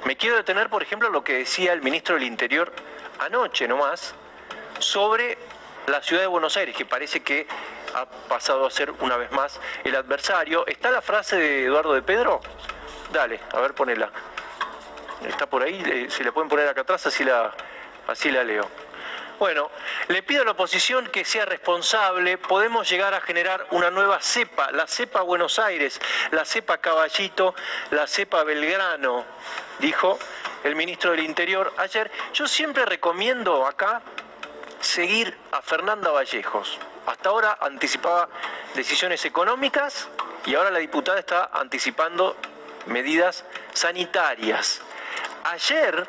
Me 0.05 0.17
quiero 0.17 0.35
detener, 0.35 0.69
por 0.69 0.83
ejemplo, 0.83 1.09
lo 1.09 1.23
que 1.23 1.33
decía 1.33 1.73
el 1.73 1.81
ministro 1.81 2.15
del 2.15 2.25
Interior 2.25 2.71
anoche 3.19 3.67
nomás 3.67 4.13
sobre 4.77 5.37
la 5.87 6.01
ciudad 6.03 6.21
de 6.21 6.27
Buenos 6.27 6.57
Aires, 6.57 6.75
que 6.75 6.85
parece 6.85 7.23
que 7.23 7.47
ha 7.95 8.05
pasado 8.05 8.67
a 8.67 8.71
ser 8.71 8.91
una 8.99 9.17
vez 9.17 9.31
más 9.31 9.59
el 9.83 9.95
adversario. 9.95 10.65
¿Está 10.67 10.91
la 10.91 11.01
frase 11.01 11.37
de 11.37 11.65
Eduardo 11.65 11.93
de 11.93 12.03
Pedro? 12.03 12.39
Dale, 13.11 13.39
a 13.51 13.59
ver, 13.59 13.73
ponela. 13.73 14.11
Está 15.27 15.45
por 15.45 15.63
ahí, 15.63 16.07
si 16.09 16.23
la 16.23 16.31
pueden 16.31 16.49
poner 16.49 16.67
acá 16.67 16.81
atrás, 16.81 17.05
así 17.05 17.23
la, 17.23 17.53
así 18.07 18.31
la 18.31 18.43
leo. 18.43 18.67
Bueno, 19.41 19.71
le 20.07 20.21
pido 20.21 20.43
a 20.43 20.45
la 20.45 20.51
oposición 20.51 21.07
que 21.07 21.25
sea 21.25 21.45
responsable. 21.45 22.37
Podemos 22.37 22.87
llegar 22.87 23.15
a 23.15 23.21
generar 23.21 23.65
una 23.71 23.89
nueva 23.89 24.21
cepa, 24.21 24.71
la 24.71 24.85
cepa 24.85 25.21
Buenos 25.21 25.57
Aires, 25.57 25.99
la 26.29 26.45
cepa 26.45 26.77
Caballito, 26.77 27.55
la 27.89 28.05
cepa 28.05 28.43
Belgrano, 28.43 29.25
dijo 29.79 30.19
el 30.63 30.75
ministro 30.75 31.09
del 31.09 31.21
Interior 31.21 31.73
ayer. 31.77 32.11
Yo 32.33 32.47
siempre 32.47 32.85
recomiendo 32.85 33.65
acá 33.65 34.03
seguir 34.79 35.35
a 35.51 35.63
Fernanda 35.63 36.11
Vallejos. 36.11 36.77
Hasta 37.07 37.29
ahora 37.29 37.57
anticipaba 37.61 38.29
decisiones 38.75 39.25
económicas 39.25 40.07
y 40.45 40.53
ahora 40.53 40.69
la 40.69 40.77
diputada 40.77 41.17
está 41.17 41.49
anticipando 41.51 42.37
medidas 42.85 43.43
sanitarias. 43.73 44.81
Ayer, 45.45 46.07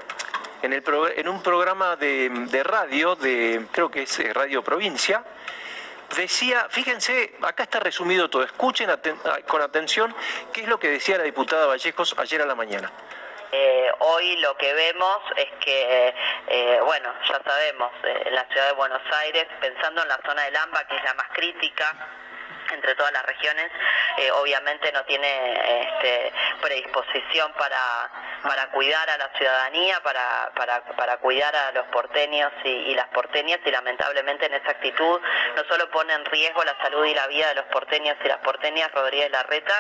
en, 0.62 0.72
el 0.72 0.84
en 1.16 1.28
un 1.28 1.42
programa 1.42 1.96
de, 1.96 2.62
radio, 2.64 3.16
de, 3.16 3.66
creo 3.72 3.90
que 3.90 4.02
es 4.02 4.18
eh, 4.18 4.32
Radio 4.32 4.62
Provincia, 4.62 5.24
decía, 6.16 6.66
fíjense, 6.68 7.34
acá 7.42 7.64
está 7.64 7.80
resumido 7.80 8.28
todo, 8.28 8.44
escuchen 8.44 8.90
con 9.48 9.62
atención 9.62 10.14
qué 10.52 10.62
es 10.62 10.68
lo 10.68 10.78
que 10.78 10.88
decía 10.88 11.18
la 11.18 11.24
diputada 11.24 11.66
Vallejos 11.66 12.14
ayer 12.18 12.42
a 12.42 12.46
la 12.46 12.54
mañana. 12.54 12.90
Eh, 13.54 13.90
hoy 13.98 14.36
lo 14.36 14.56
que 14.56 14.72
vemos 14.72 15.18
es 15.36 15.48
que, 15.62 16.14
eh, 16.46 16.80
bueno, 16.82 17.12
ya 17.28 17.38
sabemos, 17.44 17.92
eh, 18.02 18.30
la 18.30 18.46
ciudad 18.46 18.68
de 18.68 18.72
Buenos 18.72 19.02
Aires, 19.20 19.46
pensando 19.60 20.02
en 20.02 20.08
la 20.08 20.18
zona 20.24 20.44
del 20.44 20.56
AMBA, 20.56 20.86
que 20.86 20.96
es 20.96 21.04
la 21.04 21.14
más 21.14 21.28
crítica, 21.34 21.94
entre 22.72 22.94
todas 22.94 23.12
las 23.12 23.24
regiones, 23.26 23.70
obviamente 24.34 24.92
no 24.92 25.04
tiene 25.04 25.82
este, 25.82 26.32
predisposición 26.60 27.52
para, 27.54 28.10
para 28.42 28.70
cuidar 28.70 29.08
a 29.08 29.18
la 29.18 29.28
ciudadanía, 29.36 30.00
para, 30.02 30.52
para, 30.54 31.16
cuidar 31.18 31.54
a 31.54 31.72
los 31.72 31.86
porteños 31.86 32.52
y, 32.64 32.94
las 32.94 33.08
porteñas 33.08 33.60
y 33.64 33.70
lamentablemente 33.70 34.46
en 34.46 34.54
esa 34.54 34.70
actitud 34.70 35.20
no 35.56 35.64
solo 35.64 35.90
pone 35.90 36.12
en 36.12 36.24
riesgo 36.26 36.62
la 36.64 36.76
salud 36.82 37.04
y 37.04 37.14
la 37.14 37.26
vida 37.28 37.48
de 37.48 37.54
los 37.54 37.64
porteños 37.66 38.16
y 38.24 38.28
las 38.28 38.38
porteñas 38.38 38.90
Rodríguez 38.92 39.30
Larreta, 39.30 39.74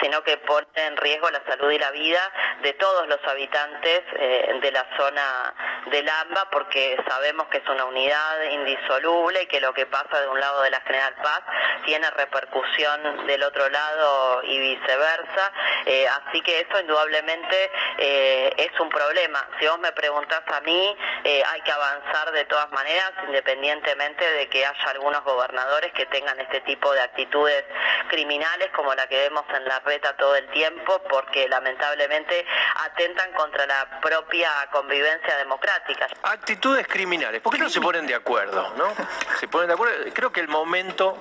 sino 0.00 0.22
que 0.22 0.36
pone 0.38 0.66
en 0.74 0.96
riesgo 0.96 1.30
la 1.30 1.42
salud 1.46 1.70
y 1.70 1.78
la 1.78 1.90
vida 1.90 2.20
de 2.62 2.72
todos 2.74 3.06
los 3.08 3.20
habitantes 3.26 4.02
eh, 4.18 4.58
de 4.60 4.72
la 4.72 4.86
zona 4.96 5.54
del 5.86 6.08
AMBA 6.08 6.50
porque 6.50 6.98
sabemos 7.08 7.48
que 7.48 7.58
es 7.58 7.68
una 7.68 7.84
unidad 7.84 8.42
indisoluble 8.50 9.42
y 9.42 9.46
que 9.46 9.60
lo 9.60 9.72
que 9.72 9.86
pasa 9.86 10.20
de 10.20 10.28
un 10.28 10.40
lado 10.40 10.62
de 10.62 10.70
la 10.70 10.80
General 10.80 11.14
Paz 11.22 11.42
tiene 11.84 12.10
repercusión 12.40 13.26
del 13.26 13.42
otro 13.42 13.68
lado 13.68 14.42
y 14.44 14.58
viceversa. 14.58 15.52
Eh, 15.86 16.06
así 16.08 16.40
que 16.42 16.60
eso 16.60 16.80
indudablemente 16.80 17.70
eh, 17.98 18.54
es 18.56 18.80
un 18.80 18.88
problema. 18.88 19.46
Si 19.58 19.66
vos 19.66 19.78
me 19.78 19.92
preguntás 19.92 20.42
a 20.52 20.60
mí, 20.60 20.96
hay 21.24 21.60
que 21.62 21.72
avanzar 21.72 22.30
de 22.32 22.44
todas 22.46 22.70
maneras, 22.72 23.12
independientemente 23.26 24.24
de 24.32 24.48
que 24.48 24.64
haya 24.64 24.90
algunos 24.90 25.22
gobernadores 25.24 25.92
que 25.92 26.06
tengan 26.06 26.38
este 26.40 26.60
tipo 26.62 26.92
de 26.92 27.00
actitudes 27.00 27.64
criminales 28.08 28.70
como 28.74 28.94
la 28.94 29.06
que 29.06 29.16
vemos 29.16 29.44
en 29.54 29.64
la 29.64 29.80
reta 29.80 30.16
todo 30.16 30.36
el 30.36 30.48
tiempo, 30.50 31.02
porque 31.10 31.48
lamentablemente 31.48 32.46
atentan 32.86 33.32
contra 33.32 33.66
la 33.66 34.00
propia 34.00 34.50
convivencia 34.70 35.36
democrática. 35.36 36.08
Actitudes 36.22 36.86
criminales, 36.86 37.40
¿por 37.40 37.52
qué 37.52 37.58
no 37.58 37.68
se 37.68 37.80
ponen 37.80 38.06
de 38.06 38.14
acuerdo? 38.14 38.72
¿no? 38.76 38.94
Se 39.38 39.48
ponen 39.48 39.68
de 39.68 39.74
acuerdo, 39.74 40.12
creo 40.14 40.32
que 40.32 40.40
el 40.40 40.48
momento 40.48 41.20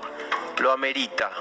lo 0.59 0.71
amerita. 0.71 1.31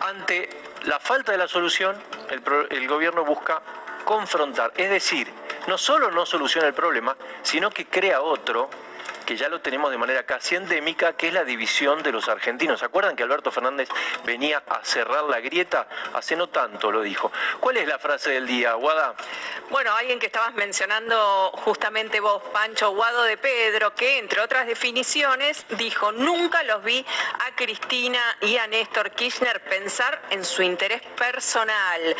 Ante 0.00 0.48
la 0.84 0.98
falta 0.98 1.32
de 1.32 1.38
la 1.38 1.48
solución, 1.48 1.96
el, 2.30 2.42
el 2.70 2.88
gobierno 2.88 3.24
busca 3.24 3.60
confrontar, 4.04 4.72
es 4.76 4.90
decir, 4.90 5.30
no 5.66 5.76
solo 5.78 6.10
no 6.10 6.24
soluciona 6.26 6.66
el 6.66 6.74
problema, 6.74 7.16
sino 7.42 7.70
que 7.70 7.86
crea 7.86 8.22
otro 8.22 8.70
que 9.30 9.36
ya 9.36 9.48
lo 9.48 9.60
tenemos 9.60 9.92
de 9.92 9.96
manera 9.96 10.24
casi 10.24 10.56
endémica, 10.56 11.12
que 11.12 11.28
es 11.28 11.32
la 11.32 11.44
división 11.44 12.02
de 12.02 12.10
los 12.10 12.28
argentinos. 12.28 12.80
¿Se 12.80 12.86
acuerdan 12.86 13.14
que 13.14 13.22
Alberto 13.22 13.52
Fernández 13.52 13.88
venía 14.24 14.60
a 14.68 14.84
cerrar 14.84 15.22
la 15.22 15.38
grieta? 15.38 15.86
Hace 16.14 16.34
no 16.34 16.48
tanto 16.48 16.90
lo 16.90 17.00
dijo. 17.00 17.30
¿Cuál 17.60 17.76
es 17.76 17.86
la 17.86 18.00
frase 18.00 18.30
del 18.30 18.44
día, 18.44 18.72
Guada? 18.72 19.14
Bueno, 19.70 19.94
alguien 19.94 20.18
que 20.18 20.26
estabas 20.26 20.52
mencionando 20.54 21.52
justamente 21.64 22.18
vos, 22.18 22.42
Pancho 22.52 22.90
Guado 22.90 23.22
de 23.22 23.36
Pedro, 23.36 23.94
que 23.94 24.18
entre 24.18 24.40
otras 24.40 24.66
definiciones 24.66 25.64
dijo, 25.78 26.10
nunca 26.10 26.64
los 26.64 26.82
vi 26.82 27.06
a 27.46 27.54
Cristina 27.54 28.18
y 28.40 28.56
a 28.56 28.66
Néstor 28.66 29.12
Kirchner 29.12 29.62
pensar 29.62 30.20
en 30.30 30.44
su 30.44 30.62
interés 30.62 31.02
personal. 31.16 32.16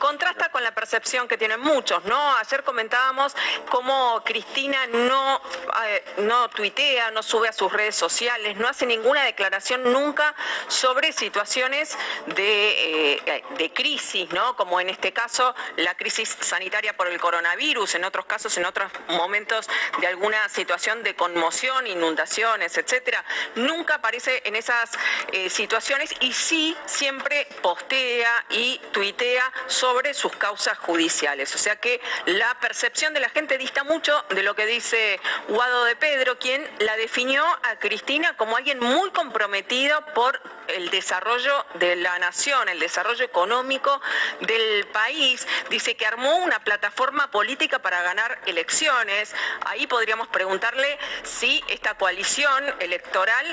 Contrasta 0.00 0.50
con 0.50 0.64
la 0.64 0.74
percepción 0.74 1.28
que 1.28 1.38
tienen 1.38 1.60
muchos, 1.60 2.04
¿no? 2.06 2.36
Ayer 2.38 2.64
comentábamos 2.64 3.36
cómo 3.70 4.20
Cristina 4.24 4.88
no, 4.88 5.40
eh, 5.86 6.04
no 6.16 6.31
tuitea, 6.48 7.10
no 7.10 7.22
sube 7.22 7.48
a 7.48 7.52
sus 7.52 7.72
redes 7.72 7.96
sociales, 7.96 8.56
no 8.56 8.68
hace 8.68 8.86
ninguna 8.86 9.24
declaración 9.24 9.92
nunca 9.92 10.34
sobre 10.68 11.12
situaciones 11.12 11.96
de, 12.26 13.14
eh, 13.14 13.44
de 13.58 13.72
crisis, 13.72 14.30
¿no? 14.32 14.56
Como 14.56 14.80
en 14.80 14.88
este 14.88 15.12
caso 15.12 15.54
la 15.76 15.94
crisis 15.96 16.36
sanitaria 16.40 16.96
por 16.96 17.08
el 17.08 17.20
coronavirus, 17.20 17.94
en 17.96 18.04
otros 18.04 18.24
casos, 18.26 18.56
en 18.56 18.64
otros 18.64 18.90
momentos 19.08 19.68
de 20.00 20.06
alguna 20.06 20.48
situación 20.48 21.02
de 21.02 21.14
conmoción, 21.14 21.86
inundaciones, 21.86 22.76
etcétera. 22.76 23.24
Nunca 23.54 23.96
aparece 23.96 24.42
en 24.44 24.56
esas 24.56 24.90
eh, 25.32 25.50
situaciones 25.50 26.14
y 26.20 26.32
sí 26.32 26.76
siempre 26.86 27.46
postea 27.60 28.44
y 28.50 28.80
tuitea 28.92 29.52
sobre 29.66 30.14
sus 30.14 30.34
causas 30.36 30.78
judiciales. 30.78 31.54
O 31.54 31.58
sea 31.58 31.76
que 31.76 32.00
la 32.26 32.58
percepción 32.60 33.14
de 33.14 33.20
la 33.20 33.28
gente 33.28 33.58
dista 33.58 33.84
mucho 33.84 34.24
de 34.30 34.42
lo 34.42 34.54
que 34.54 34.66
dice 34.66 35.20
Guado 35.48 35.84
de 35.84 35.96
Pedro 35.96 36.21
quien 36.38 36.68
la 36.78 36.96
definió 36.96 37.44
a 37.44 37.78
Cristina 37.78 38.36
como 38.36 38.56
alguien 38.56 38.78
muy 38.78 39.10
comprometido 39.10 40.04
por 40.14 40.40
el 40.68 40.90
desarrollo 40.90 41.66
de 41.74 41.96
la 41.96 42.18
nación, 42.18 42.68
el 42.68 42.78
desarrollo 42.78 43.24
económico 43.24 44.00
del 44.40 44.86
país. 44.88 45.46
Dice 45.70 45.96
que 45.96 46.06
armó 46.06 46.36
una 46.36 46.60
plataforma 46.60 47.30
política 47.30 47.80
para 47.80 48.02
ganar 48.02 48.40
elecciones. 48.46 49.34
Ahí 49.66 49.86
podríamos 49.86 50.28
preguntarle 50.28 50.98
si 51.24 51.62
esta 51.68 51.94
coalición 51.94 52.64
electoral 52.78 53.44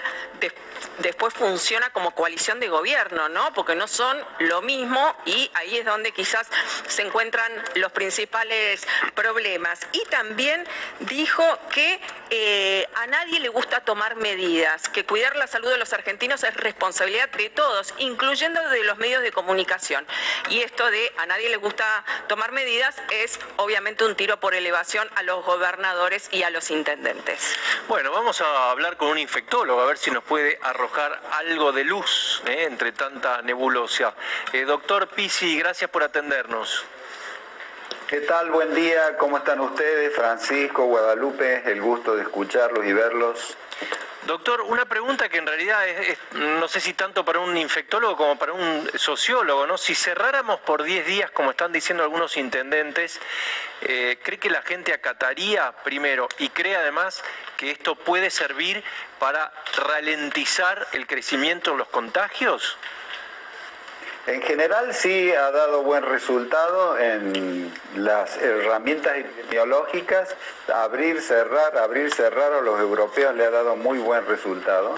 después 1.00 1.34
funciona 1.34 1.90
como 1.92 2.12
coalición 2.12 2.60
de 2.60 2.68
gobierno, 2.68 3.30
¿no? 3.30 3.54
Porque 3.54 3.76
no 3.76 3.88
son 3.88 4.18
lo 4.40 4.62
mismo 4.62 5.16
y 5.26 5.50
ahí 5.56 5.78
es 5.78 5.86
donde 5.86 6.12
quizás 6.12 6.48
se 6.88 7.02
encuentran 7.02 7.52
los 7.76 7.92
principales 7.92 8.86
problemas. 9.16 9.80
Y 9.92 10.04
también 10.06 10.66
dijo 11.00 11.44
que 11.72 12.00
eh, 12.30 12.59
a 12.96 13.08
nadie 13.08 13.40
le 13.40 13.50
gusta 13.50 13.82
tomar 13.82 14.16
medidas, 14.16 14.90
que 14.90 15.06
cuidar 15.06 15.36
la 15.36 15.48
salud 15.48 15.70
de 15.70 15.78
los 15.78 15.94
argentinos 15.94 16.44
es 16.44 16.54
responsabilidad 16.56 17.30
de 17.30 17.50
todos, 17.50 17.94
incluyendo 17.98 18.62
de 18.70 18.84
los 18.84 18.98
medios 18.98 19.22
de 19.22 19.32
comunicación. 19.32 20.06
Y 20.50 20.62
esto 20.62 20.90
de 20.90 21.12
a 21.18 21.26
nadie 21.26 21.50
le 21.50 21.58
gusta 21.58 22.04
tomar 22.28 22.52
medidas 22.52 22.96
es 23.12 23.40
obviamente 23.58 24.06
un 24.06 24.16
tiro 24.16 24.40
por 24.40 24.54
elevación 24.54 25.10
a 25.16 25.24
los 25.24 25.46
gobernadores 25.46 26.30
y 26.32 26.44
a 26.44 26.50
los 26.50 26.72
intendentes. 26.72 27.56
Bueno, 27.88 28.12
vamos 28.12 28.42
a 28.42 28.72
hablar 28.72 28.98
con 28.98 29.10
un 29.10 29.18
infectólogo 29.18 29.82
a 29.82 29.86
ver 29.86 29.98
si 29.98 30.12
nos 30.12 30.24
puede 30.24 30.60
arrojar 30.62 31.22
algo 31.34 31.72
de 31.72 31.84
luz 31.84 32.42
¿eh? 32.46 32.66
entre 32.70 32.92
tanta 32.92 33.42
nebulosa. 33.42 34.14
Eh, 34.54 34.66
doctor 34.66 35.08
Pisi, 35.08 35.58
gracias 35.58 35.90
por 35.90 36.04
atendernos. 36.04 36.86
¿Qué 38.10 38.22
tal? 38.22 38.50
Buen 38.50 38.74
día, 38.74 39.18
¿cómo 39.20 39.38
están 39.38 39.60
ustedes? 39.60 40.16
Francisco, 40.16 40.86
Guadalupe, 40.86 41.62
el 41.72 41.80
gusto 41.80 42.16
de 42.16 42.24
escucharlos 42.24 42.84
y 42.84 42.92
verlos. 42.92 43.56
Doctor, 44.24 44.62
una 44.62 44.86
pregunta 44.86 45.30
que 45.30 45.38
en 45.38 45.46
realidad 45.46 45.88
es, 45.88 46.18
no 46.34 46.68
sé 46.68 46.80
si 46.80 46.96
tanto 46.96 47.24
para 47.24 47.38
un 47.38 47.56
infectólogo 47.56 48.18
como 48.18 48.40
para 48.40 48.54
un 48.54 48.90
sociólogo, 48.96 49.68
¿no? 49.68 49.78
Si 49.78 49.94
cerráramos 49.94 50.60
por 50.62 50.82
10 50.82 51.06
días, 51.06 51.30
como 51.30 51.52
están 51.52 51.72
diciendo 51.72 52.02
algunos 52.02 52.36
intendentes, 52.36 53.22
eh, 53.82 54.18
¿cree 54.24 54.40
que 54.40 54.50
la 54.50 54.64
gente 54.64 54.92
acataría 54.92 55.72
primero 55.84 56.28
y 56.40 56.50
cree 56.50 56.78
además 56.78 57.24
que 57.58 57.70
esto 57.70 57.94
puede 57.94 58.32
servir 58.32 58.84
para 59.20 59.54
ralentizar 59.76 60.88
el 60.94 61.06
crecimiento 61.06 61.74
en 61.74 61.78
los 61.78 61.90
contagios? 61.90 62.76
En 64.30 64.44
general 64.44 64.94
sí 64.94 65.32
ha 65.32 65.50
dado 65.50 65.82
buen 65.82 66.04
resultado 66.04 67.00
en 67.00 67.74
las 67.96 68.38
herramientas 68.38 69.18
epidemiológicas, 69.18 70.36
abrir, 70.72 71.20
cerrar, 71.20 71.76
abrir, 71.76 72.14
cerrar 72.14 72.54
a 72.54 72.62
los 72.62 72.80
europeos 72.80 73.34
le 73.34 73.46
ha 73.46 73.50
dado 73.50 73.76
muy 73.76 73.98
buen 73.98 74.28
resultado 74.28 74.94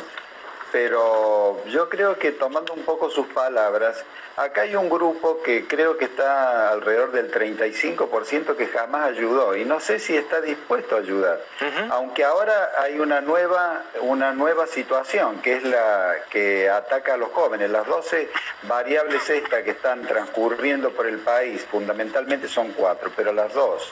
pero 0.72 1.63
yo 1.65 1.89
creo 1.89 2.17
que 2.17 2.32
tomando 2.32 2.74
un 2.74 2.84
poco 2.84 3.09
sus 3.09 3.28
palabras, 3.28 4.03
acá 4.38 4.61
hay 4.61 4.76
un 4.76 4.89
grupo 4.89 5.41
que 5.43 5.67
creo 5.67 5.97
que 5.97 6.05
está 6.05 6.69
alrededor 6.69 7.11
del 7.11 7.32
35% 7.32 8.55
que 8.55 8.67
jamás 8.67 9.09
ayudó 9.09 9.55
y 9.55 9.65
no 9.65 9.80
sé 9.80 9.99
si 9.99 10.15
está 10.15 10.39
dispuesto 10.39 10.95
a 10.95 10.99
ayudar. 10.99 11.41
Aunque 11.89 12.24
ahora 12.24 12.72
hay 12.80 12.99
una 12.99 13.22
nueva, 13.22 13.84
una 14.01 14.32
nueva 14.32 14.65
situación 14.67 15.41
que 15.41 15.57
es 15.57 15.63
la 15.63 16.15
que 16.30 16.69
ataca 16.69 17.15
a 17.15 17.17
los 17.17 17.32
jóvenes. 17.32 17.69
Las 17.69 17.86
12 17.86 18.30
variables 18.63 19.30
estas 19.30 19.63
que 19.63 19.72
están 19.72 20.03
transcurriendo 20.03 20.91
por 20.91 21.05
el 21.05 21.19
país, 21.19 21.65
fundamentalmente 21.69 22.47
son 22.47 22.72
cuatro, 22.72 23.11
pero 23.15 23.34
las 23.34 23.53
dos, 23.53 23.91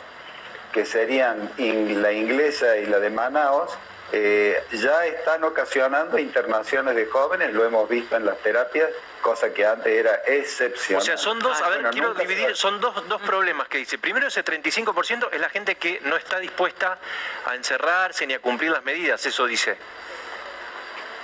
que 0.72 0.86
serían 0.86 1.52
la 1.58 2.12
inglesa 2.12 2.78
y 2.78 2.86
la 2.86 3.00
de 3.00 3.10
Manaos, 3.10 3.78
eh, 4.12 4.64
ya 4.72 5.06
están 5.06 5.44
ocasionando 5.44 6.18
internaciones 6.18 6.96
de 6.96 7.06
jóvenes, 7.06 7.54
lo 7.54 7.66
hemos 7.66 7.88
visto 7.88 8.16
en 8.16 8.26
las 8.26 8.38
terapias, 8.40 8.90
cosa 9.22 9.54
que 9.54 9.66
antes 9.66 9.88
era 9.88 10.22
excepcional. 10.26 11.02
O 11.02 11.06
sea, 11.06 11.18
son 11.18 11.40
dos, 11.40 11.62
a 11.62 11.70
ver, 11.70 11.90
quiero 11.92 12.14
dividir, 12.14 12.56
son 12.56 12.80
dos, 12.80 13.08
dos 13.08 13.22
problemas 13.22 13.68
que 13.68 13.78
dice. 13.78 13.98
Primero, 13.98 14.28
ese 14.28 14.44
35% 14.44 15.30
es 15.32 15.40
la 15.40 15.50
gente 15.50 15.76
que 15.76 16.00
no 16.06 16.18
está 16.18 16.40
dispuesta 16.40 16.98
a 17.46 17.56
encerrarse 17.56 18.26
ni 18.26 18.34
a 18.34 18.40
cumplir 18.40 18.72
las 18.72 18.84
medidas, 18.84 19.24
eso 19.26 19.46
dice. 19.46 19.78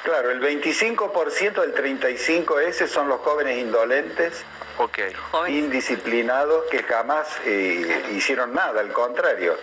Claro, 0.04 0.30
el 0.30 0.40
25% 0.40 1.62
del 1.62 1.74
35S 1.74 2.88
son 2.88 3.08
los 3.08 3.22
jóvenes 3.22 3.58
indolentes, 3.58 4.46
indisciplinados 5.48 6.66
que 6.72 6.84
jamás 6.84 7.28
eh, 7.46 8.06
hicieron 8.14 8.54
nada, 8.54 8.82
al 8.82 8.92
contrario. 8.92 9.58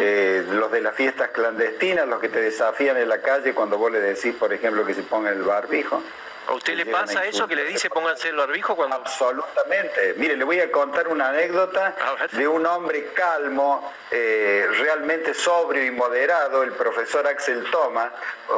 Eh, 0.00 0.44
los 0.48 0.70
de 0.70 0.80
las 0.80 0.94
fiestas 0.94 1.30
clandestinas, 1.30 2.06
los 2.06 2.20
que 2.20 2.28
te 2.28 2.40
desafían 2.40 2.96
en 2.96 3.08
la 3.08 3.20
calle 3.20 3.54
cuando 3.54 3.78
vos 3.78 3.90
le 3.90 4.00
decís, 4.00 4.34
por 4.34 4.52
ejemplo, 4.52 4.84
que 4.84 4.94
se 4.94 5.02
pongan 5.02 5.34
el 5.34 5.42
barbijo. 5.42 6.02
¿A 6.48 6.54
usted 6.54 6.76
le 6.76 6.86
pasa 6.86 7.26
eso 7.26 7.46
que 7.46 7.54
le 7.54 7.64
dice 7.64 7.90
pónganse 7.90 8.30
el 8.30 8.36
barbijo 8.36 8.74
cuando.? 8.74 8.96
Absolutamente. 8.96 10.14
Mire, 10.16 10.34
le 10.34 10.44
voy 10.44 10.58
a 10.60 10.72
contar 10.72 11.06
una 11.08 11.28
anécdota 11.28 11.94
de 12.32 12.48
un 12.48 12.64
hombre 12.64 13.12
calmo, 13.12 13.92
eh, 14.10 14.66
realmente 14.78 15.34
sobrio 15.34 15.84
y 15.84 15.90
moderado, 15.90 16.62
el 16.62 16.72
profesor 16.72 17.26
Axel 17.26 17.70
Thomas, 17.70 18.10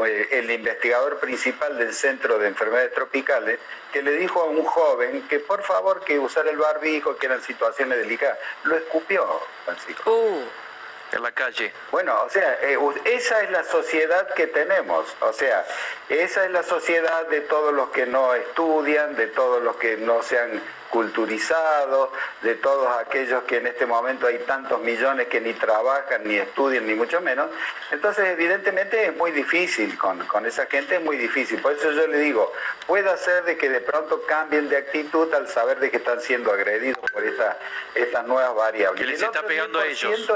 eh, 0.06 0.28
el 0.30 0.48
investigador 0.52 1.18
principal 1.18 1.76
del 1.78 1.92
Centro 1.92 2.38
de 2.38 2.46
Enfermedades 2.46 2.94
Tropicales, 2.94 3.58
que 3.92 4.02
le 4.02 4.12
dijo 4.12 4.40
a 4.40 4.44
un 4.44 4.64
joven 4.64 5.26
que 5.26 5.40
por 5.40 5.64
favor 5.64 6.04
que 6.04 6.16
usara 6.16 6.48
el 6.48 6.58
barbijo, 6.58 7.16
que 7.16 7.26
eran 7.26 7.42
situaciones 7.42 7.98
delicadas. 7.98 8.38
Lo 8.62 8.76
escupió, 8.76 9.42
Francisco. 9.64 10.08
Uh 10.08 10.44
en 11.12 11.22
la 11.22 11.32
calle. 11.32 11.72
Bueno, 11.90 12.14
o 12.22 12.30
sea, 12.30 12.58
eh, 12.62 12.78
esa 13.04 13.42
es 13.42 13.50
la 13.50 13.64
sociedad 13.64 14.32
que 14.34 14.46
tenemos, 14.46 15.14
o 15.20 15.32
sea, 15.32 15.66
esa 16.08 16.44
es 16.44 16.50
la 16.50 16.62
sociedad 16.62 17.26
de 17.28 17.40
todos 17.42 17.72
los 17.72 17.90
que 17.90 18.06
no 18.06 18.34
estudian, 18.34 19.16
de 19.16 19.26
todos 19.28 19.62
los 19.62 19.76
que 19.76 19.96
no 19.96 20.22
se 20.22 20.38
han 20.38 20.62
culturizado, 20.90 22.12
de 22.42 22.56
todos 22.56 22.88
aquellos 22.98 23.44
que 23.44 23.58
en 23.58 23.68
este 23.68 23.86
momento 23.86 24.26
hay 24.26 24.38
tantos 24.40 24.80
millones 24.80 25.28
que 25.28 25.40
ni 25.40 25.52
trabajan, 25.54 26.22
ni 26.24 26.36
estudian, 26.36 26.86
ni 26.86 26.94
mucho 26.94 27.20
menos. 27.20 27.48
Entonces, 27.90 28.26
evidentemente 28.26 29.06
es 29.06 29.16
muy 29.16 29.30
difícil, 29.30 29.96
con, 29.96 30.18
con 30.26 30.44
esa 30.46 30.66
gente 30.66 30.96
es 30.96 31.02
muy 31.02 31.16
difícil. 31.16 31.60
Por 31.62 31.72
eso 31.72 31.90
yo 31.92 32.06
le 32.06 32.18
digo, 32.18 32.52
puede 32.86 33.16
ser 33.18 33.44
de 33.44 33.56
que 33.56 33.68
de 33.68 33.80
pronto 33.80 34.22
cambien 34.26 34.68
de 34.68 34.76
actitud 34.76 35.32
al 35.32 35.48
saber 35.48 35.78
de 35.80 35.90
que 35.90 35.98
están 35.98 36.20
siendo 36.20 36.52
agredidos 36.52 37.10
por 37.10 37.24
esta, 37.24 37.58
estas 37.94 38.26
nuevas 38.26 38.54
variables. 38.54 39.00
¿Qué 39.00 39.06
les 39.06 39.22
está 39.22 39.42
pegando 39.42 39.80
a 39.80 39.86
ellos? 39.86 40.30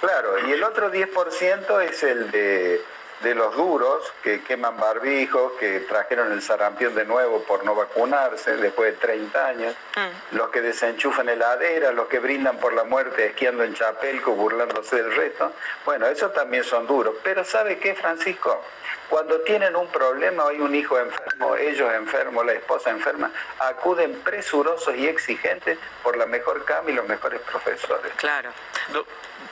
claro, 0.00 0.46
y 0.46 0.52
el 0.52 0.62
otro 0.62 0.92
10% 0.92 1.82
es 1.82 2.02
el 2.02 2.30
de 2.30 2.84
de 3.20 3.34
los 3.34 3.56
duros 3.56 4.12
que 4.22 4.42
queman 4.42 4.76
barbijos, 4.76 5.52
que 5.58 5.80
trajeron 5.80 6.32
el 6.32 6.42
sarampión 6.42 6.94
de 6.94 7.04
nuevo 7.04 7.42
por 7.44 7.64
no 7.64 7.74
vacunarse 7.74 8.56
después 8.56 8.92
de 8.92 8.98
30 8.98 9.46
años, 9.46 9.74
mm. 9.96 10.36
los 10.36 10.50
que 10.50 10.60
desenchufan 10.60 11.28
heladeras, 11.28 11.94
los 11.94 12.08
que 12.08 12.18
brindan 12.18 12.58
por 12.58 12.74
la 12.74 12.84
muerte 12.84 13.26
esquiando 13.26 13.64
en 13.64 13.74
Chapelco, 13.74 14.32
burlándose 14.32 14.96
del 14.96 15.14
resto. 15.14 15.52
Bueno, 15.84 16.06
esos 16.06 16.32
también 16.34 16.64
son 16.64 16.86
duros. 16.86 17.14
Pero 17.22 17.44
¿sabe 17.44 17.78
qué, 17.78 17.94
Francisco? 17.94 18.62
Cuando 19.08 19.40
tienen 19.42 19.76
un 19.76 19.88
problema, 19.88 20.48
hay 20.48 20.60
un 20.60 20.74
hijo 20.74 20.98
enfermo, 20.98 21.54
ellos 21.56 21.92
enfermos, 21.94 22.44
la 22.44 22.52
esposa 22.52 22.90
enferma, 22.90 23.30
acuden 23.60 24.20
presurosos 24.20 24.94
y 24.96 25.06
exigentes 25.06 25.78
por 26.02 26.16
la 26.16 26.26
mejor 26.26 26.64
cama 26.64 26.90
y 26.90 26.94
los 26.94 27.06
mejores 27.06 27.40
profesores. 27.40 28.12
Claro. 28.16 28.50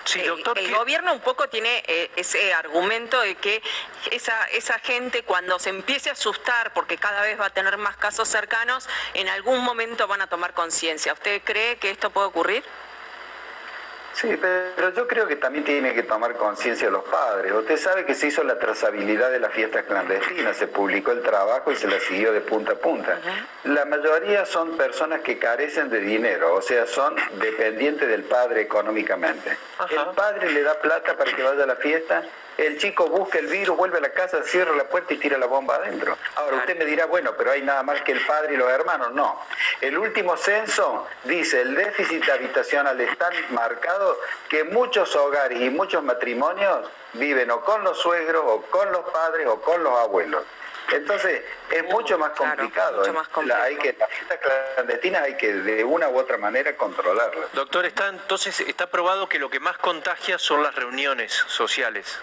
Sí, 0.04 0.22
doctor, 0.22 0.58
el, 0.58 0.70
gobierno 0.74 1.12
un 1.12 1.20
poco 1.20 1.48
tiene 1.48 1.82
eh, 1.86 2.10
ese 2.16 2.52
argumento 2.52 3.20
de 3.20 3.36
que 3.36 3.62
esa, 4.10 4.44
esa 4.52 4.78
gente 4.78 5.22
cuando 5.22 5.58
se 5.58 5.70
empiece 5.70 6.10
a 6.10 6.12
asustar 6.12 6.72
porque 6.74 6.98
cada 6.98 7.22
vez 7.22 7.40
va 7.40 7.46
a 7.46 7.50
tener 7.50 7.76
más 7.78 7.96
casos 7.96 8.28
cercanos, 8.28 8.86
en 9.14 9.28
algún 9.28 9.60
momento 9.64 10.06
van 10.06 10.20
a 10.20 10.26
tomar 10.26 10.52
conciencia. 10.52 11.12
¿Usted 11.14 11.42
cree 11.42 11.76
que 11.76 11.90
esto 11.90 12.10
puede 12.10 12.26
ocurrir? 12.26 12.64
Sí, 14.14 14.38
pero 14.40 14.90
yo 14.94 15.08
creo 15.08 15.26
que 15.26 15.36
también 15.36 15.64
tiene 15.64 15.92
que 15.92 16.04
tomar 16.04 16.36
conciencia 16.36 16.88
los 16.88 17.02
padres. 17.04 17.52
Usted 17.52 17.76
sabe 17.76 18.04
que 18.04 18.14
se 18.14 18.28
hizo 18.28 18.44
la 18.44 18.58
trazabilidad 18.58 19.30
de 19.30 19.40
las 19.40 19.52
fiestas 19.52 19.84
clandestinas, 19.86 20.56
se 20.56 20.68
publicó 20.68 21.10
el 21.10 21.22
trabajo 21.22 21.72
y 21.72 21.76
se 21.76 21.88
la 21.88 21.98
siguió 21.98 22.32
de 22.32 22.40
punta 22.40 22.72
a 22.72 22.76
punta. 22.76 23.18
La 23.64 23.84
mayoría 23.84 24.46
son 24.46 24.76
personas 24.76 25.20
que 25.22 25.38
carecen 25.38 25.90
de 25.90 25.98
dinero, 25.98 26.54
o 26.54 26.62
sea, 26.62 26.86
son 26.86 27.16
dependientes 27.40 28.08
del 28.08 28.22
padre 28.22 28.62
económicamente. 28.62 29.56
El 29.90 30.14
padre 30.14 30.50
le 30.50 30.62
da 30.62 30.74
plata 30.74 31.16
para 31.16 31.32
que 31.32 31.42
vaya 31.42 31.64
a 31.64 31.66
la 31.66 31.76
fiesta 31.76 32.22
el 32.56 32.78
chico 32.78 33.08
busca 33.08 33.38
el 33.38 33.46
virus, 33.46 33.76
vuelve 33.76 33.98
a 33.98 34.00
la 34.00 34.10
casa, 34.10 34.42
cierra 34.44 34.74
la 34.76 34.84
puerta 34.84 35.12
y 35.14 35.18
tira 35.18 35.38
la 35.38 35.46
bomba 35.46 35.76
adentro. 35.76 36.16
Ahora 36.36 36.58
usted 36.58 36.78
me 36.78 36.84
dirá, 36.84 37.06
bueno, 37.06 37.34
pero 37.36 37.50
hay 37.50 37.62
nada 37.62 37.82
más 37.82 38.00
que 38.02 38.12
el 38.12 38.24
padre 38.24 38.54
y 38.54 38.56
los 38.56 38.70
hermanos. 38.70 39.12
No. 39.12 39.40
El 39.80 39.98
último 39.98 40.36
censo 40.36 41.06
dice, 41.24 41.62
el 41.62 41.74
déficit 41.74 42.28
habitacional 42.28 43.00
es 43.00 43.16
tan 43.18 43.32
marcado 43.50 44.18
que 44.48 44.64
muchos 44.64 45.14
hogares 45.16 45.60
y 45.60 45.70
muchos 45.70 46.02
matrimonios 46.02 46.88
viven 47.14 47.50
o 47.50 47.60
con 47.60 47.82
los 47.82 47.98
suegros, 47.98 48.42
o 48.46 48.62
con 48.62 48.90
los 48.92 49.08
padres, 49.10 49.46
o 49.46 49.60
con 49.60 49.82
los 49.82 49.98
abuelos. 49.98 50.44
Entonces, 50.92 51.42
es 51.70 51.84
mucho 51.84 52.18
más 52.18 52.32
complicado. 52.32 52.98
mucho 52.98 53.10
¿eh? 53.10 53.14
más 53.14 53.28
complicado. 53.28 53.64
hay 53.64 53.76
que, 53.76 53.96
las 53.98 54.10
fiestas 54.10 54.38
clandestinas 54.74 55.22
hay 55.22 55.36
que 55.36 55.52
de 55.52 55.82
una 55.82 56.08
u 56.08 56.18
otra 56.18 56.36
manera 56.36 56.76
controlarlas. 56.76 57.52
Doctor, 57.52 57.86
está 57.86 58.08
entonces 58.08 58.60
está 58.60 58.86
probado 58.86 59.28
que 59.28 59.38
lo 59.38 59.48
que 59.48 59.60
más 59.60 59.78
contagia 59.78 60.38
son 60.38 60.62
las 60.62 60.74
reuniones 60.74 61.32
sociales 61.48 62.20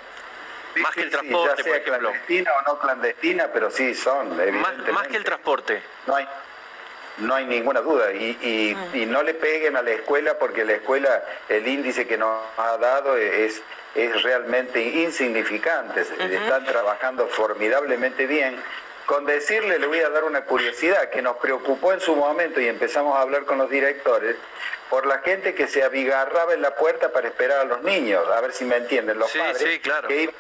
más 0.76 0.96
que 0.96 1.02
el 1.02 1.10
transporte, 1.10 1.64
por 1.64 1.76
ejemplo. 1.76 2.10
Clandestina 2.10 2.52
o 2.54 2.62
no 2.72 2.80
clandestina, 2.80 3.48
pero 3.54 3.72
sí 3.72 3.94
son, 3.96 4.40
evidentemente. 4.40 4.92
Más, 4.92 5.08
que 5.08 5.18
el 5.18 5.24
transporte. 5.24 5.82
No 6.08 6.16
hay, 6.16 6.28
no 7.18 7.36
hay 7.36 7.46
ninguna 7.46 7.82
duda. 7.82 8.14
Y, 8.14 8.76
y, 8.94 9.06
no 9.06 9.24
le 9.24 9.34
peguen 9.34 9.76
a 9.76 9.82
la 9.82 9.92
escuela 9.92 10.38
porque 10.38 10.66
la 10.66 10.74
escuela, 10.74 11.24
el 11.50 11.68
índice 11.68 12.08
que 12.08 12.18
nos 12.18 12.40
ha 12.58 12.78
dado 12.78 13.18
es, 13.18 13.62
es 13.96 14.24
realmente 14.24 14.82
insignificante. 14.82 16.02
Están 16.02 16.66
trabajando 16.66 17.28
formidablemente 17.28 18.26
bien. 18.26 18.56
Con 19.12 19.26
decirle, 19.26 19.78
le 19.78 19.88
voy 19.88 20.00
a 20.00 20.10
dar 20.10 20.24
una 20.24 20.46
curiosidad 20.46 21.10
que 21.10 21.22
nos 21.22 21.36
preocupó 21.36 21.92
en 21.92 22.00
su 22.00 22.16
momento 22.16 22.62
y 22.62 22.70
empezamos 22.70 23.18
a 23.18 23.20
hablar 23.24 23.44
con 23.44 23.58
los 23.58 23.70
directores 23.70 24.38
por 24.90 25.06
la 25.06 25.20
gente 25.20 25.54
que 25.54 25.68
se 25.68 25.84
abigarraba 25.84 26.54
en 26.54 26.62
la 26.62 26.76
puerta 26.76 27.12
para 27.12 27.28
esperar 27.28 27.60
a 27.60 27.64
los 27.66 27.84
niños, 27.84 28.26
a 28.30 28.40
ver 28.40 28.54
si 28.54 28.64
me 28.64 28.78
entienden, 28.78 29.20
los 29.20 29.30
padres 29.30 29.82
que 30.08 30.24
iban 30.24 30.34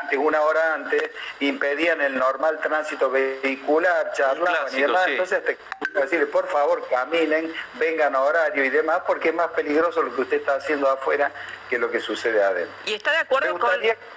antes, 0.00 0.18
una 0.18 0.40
hora 0.42 0.74
antes, 0.74 1.10
impedían 1.40 2.00
el 2.00 2.16
normal 2.16 2.60
tránsito 2.60 3.10
vehicular, 3.10 4.12
charlaban 4.12 4.74
y 4.74 4.80
demás, 4.80 5.08
entonces 5.08 5.44
te 5.44 5.58
decirle, 6.00 6.26
por 6.26 6.48
favor, 6.48 6.86
caminen, 6.88 7.52
vengan 7.74 8.14
a 8.14 8.22
horario 8.22 8.64
y 8.64 8.70
demás, 8.70 9.02
porque 9.06 9.28
es 9.28 9.34
más 9.34 9.50
peligroso 9.50 10.02
lo 10.02 10.14
que 10.14 10.22
usted 10.22 10.36
está 10.38 10.56
haciendo 10.56 10.88
afuera 10.88 11.30
que 11.68 11.78
lo 11.78 11.90
que 11.90 12.00
sucede 12.00 12.42
adentro. 12.42 12.74
¿Y 12.86 12.94
está 12.94 13.12
de 13.12 13.18
acuerdo 13.18 13.58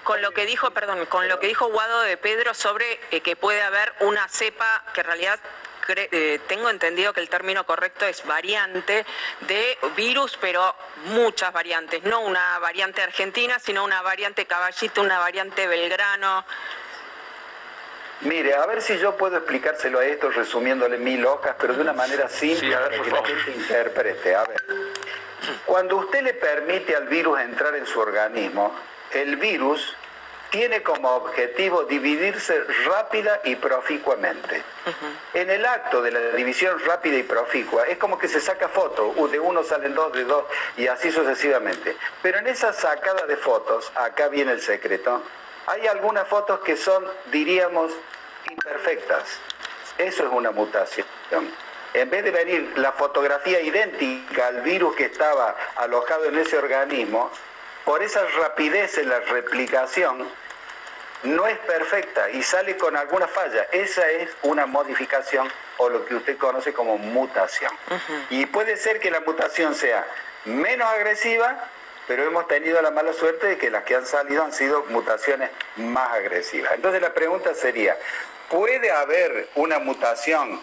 con, 0.03 0.22
lo 0.22 0.32
que 0.32 0.45
dijo, 0.45 0.72
perdón, 0.72 1.05
con 1.05 1.28
lo 1.28 1.39
que 1.39 1.47
dijo 1.47 1.68
Guado 1.68 2.01
de 2.01 2.18
Pedro 2.18 2.53
sobre 2.53 2.99
eh, 3.11 3.22
que 3.22 3.36
puede 3.36 3.61
haber 3.61 3.93
una 4.01 4.28
cepa 4.28 4.84
que 4.93 5.01
en 5.01 5.07
realidad 5.07 5.39
eh, 5.88 6.39
tengo 6.47 6.69
entendido 6.69 7.13
que 7.13 7.21
el 7.21 7.29
término 7.29 7.65
correcto 7.65 8.05
es 8.05 8.25
variante 8.25 9.05
de 9.41 9.77
virus, 9.95 10.38
pero 10.39 10.75
muchas 11.05 11.51
variantes, 11.53 12.03
no 12.03 12.21
una 12.21 12.59
variante 12.59 13.01
argentina, 13.01 13.59
sino 13.59 13.83
una 13.83 14.01
variante 14.01 14.45
caballito, 14.45 15.01
una 15.01 15.19
variante 15.19 15.67
belgrano. 15.67 16.45
Mire, 18.21 18.55
a 18.55 18.65
ver 18.65 18.81
si 18.81 18.97
yo 18.97 19.17
puedo 19.17 19.38
explicárselo 19.38 19.99
a 19.99 20.05
esto 20.05 20.29
resumiéndole 20.29 20.97
mil 20.97 21.25
hojas, 21.25 21.55
pero 21.59 21.73
de 21.73 21.81
una 21.81 21.93
manera 21.93 22.29
simple 22.29 22.73
para 22.75 22.89
que 22.89 23.11
la 23.11 23.25
gente 23.25 23.51
interprete. 23.51 24.36
A 24.36 24.45
ver, 24.45 24.63
cuando 25.65 25.97
usted 25.97 26.21
le 26.21 26.33
permite 26.33 26.95
al 26.95 27.07
virus 27.07 27.39
entrar 27.41 27.75
en 27.75 27.86
su 27.86 27.99
organismo, 27.99 28.73
el 29.11 29.36
virus 29.36 29.95
tiene 30.55 30.81
como 30.81 31.09
objetivo 31.09 31.83
dividirse 31.83 32.63
rápida 32.85 33.41
y 33.43 33.57
proficuamente. 33.57 34.63
En 35.33 35.49
el 35.49 35.65
acto 35.65 36.01
de 36.01 36.11
la 36.11 36.19
división 36.31 36.79
rápida 36.85 37.17
y 37.17 37.23
proficua 37.23 37.85
es 37.87 37.97
como 37.97 38.17
que 38.17 38.29
se 38.29 38.39
saca 38.39 38.69
foto, 38.69 39.13
de 39.27 39.37
uno 39.37 39.65
salen 39.65 39.93
dos, 39.93 40.13
de 40.13 40.23
dos 40.23 40.45
y 40.77 40.87
así 40.87 41.11
sucesivamente. 41.11 41.97
Pero 42.21 42.37
en 42.39 42.47
esa 42.47 42.71
sacada 42.71 43.25
de 43.25 43.35
fotos, 43.35 43.91
acá 43.95 44.29
viene 44.29 44.53
el 44.53 44.61
secreto, 44.61 45.21
hay 45.65 45.87
algunas 45.87 46.25
fotos 46.25 46.61
que 46.61 46.77
son, 46.77 47.05
diríamos, 47.33 47.91
imperfectas. 48.49 49.37
Eso 49.97 50.23
es 50.23 50.31
una 50.31 50.51
mutación. 50.51 51.05
En 51.93 52.09
vez 52.09 52.23
de 52.23 52.31
venir 52.31 52.71
la 52.77 52.93
fotografía 52.93 53.59
idéntica 53.59 54.47
al 54.47 54.61
virus 54.61 54.95
que 54.95 55.07
estaba 55.07 55.53
alojado 55.75 56.25
en 56.25 56.37
ese 56.37 56.57
organismo, 56.57 57.29
por 57.83 58.01
esa 58.01 58.25
rapidez 58.39 58.97
en 58.97 59.09
la 59.09 59.19
replicación, 59.19 60.25
no 61.24 61.47
es 61.47 61.57
perfecta 61.59 62.30
y 62.30 62.43
sale 62.43 62.78
con 62.78 62.95
alguna 62.95 63.28
falla. 63.28 63.68
Esa 63.72 64.09
es 64.09 64.30
una 64.43 64.66
modificación 64.66 65.51
o 65.78 65.89
lo 65.89 66.05
que 66.05 66.16
usted 66.16 66.38
conoce 66.38 66.74
como 66.74 66.97
mutación. 66.97 67.72
Y 68.30 68.45
puede 68.45 68.78
ser 68.78 68.99
que 68.99 69.11
la 69.11 69.22
mutación 69.22 69.76
sea 69.76 70.05
menos 70.45 70.88
agresiva, 70.88 71.68
pero 72.07 72.24
hemos 72.24 72.47
tenido 72.47 72.82
la 72.82 72.91
mala 72.91 73.13
suerte 73.13 73.47
de 73.47 73.57
que 73.57 73.70
las 73.70 73.84
que 73.84 73.95
han 73.95 74.05
salido 74.05 74.43
han 74.43 74.53
sido 74.53 74.86
mutaciones 74.89 75.49
más 75.78 76.13
agresivas. 76.13 76.74
Entonces 76.76 77.01
la 77.01 77.13
pregunta 77.13 77.53
sería, 77.55 77.97
¿puede 78.49 78.91
haber 78.91 79.49
una 79.55 79.80
mutación 79.80 80.61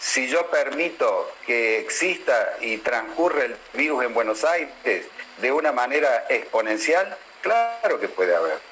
si 0.00 0.28
yo 0.28 0.48
permito 0.50 1.32
que 1.46 1.78
exista 1.78 2.56
y 2.60 2.78
transcurre 2.78 3.46
el 3.46 3.56
virus 3.74 4.04
en 4.04 4.14
Buenos 4.14 4.44
Aires 4.44 5.06
de 5.38 5.52
una 5.52 5.72
manera 5.72 6.26
exponencial? 6.28 7.16
Claro 7.40 8.00
que 8.00 8.08
puede 8.08 8.34
haber. 8.34 8.67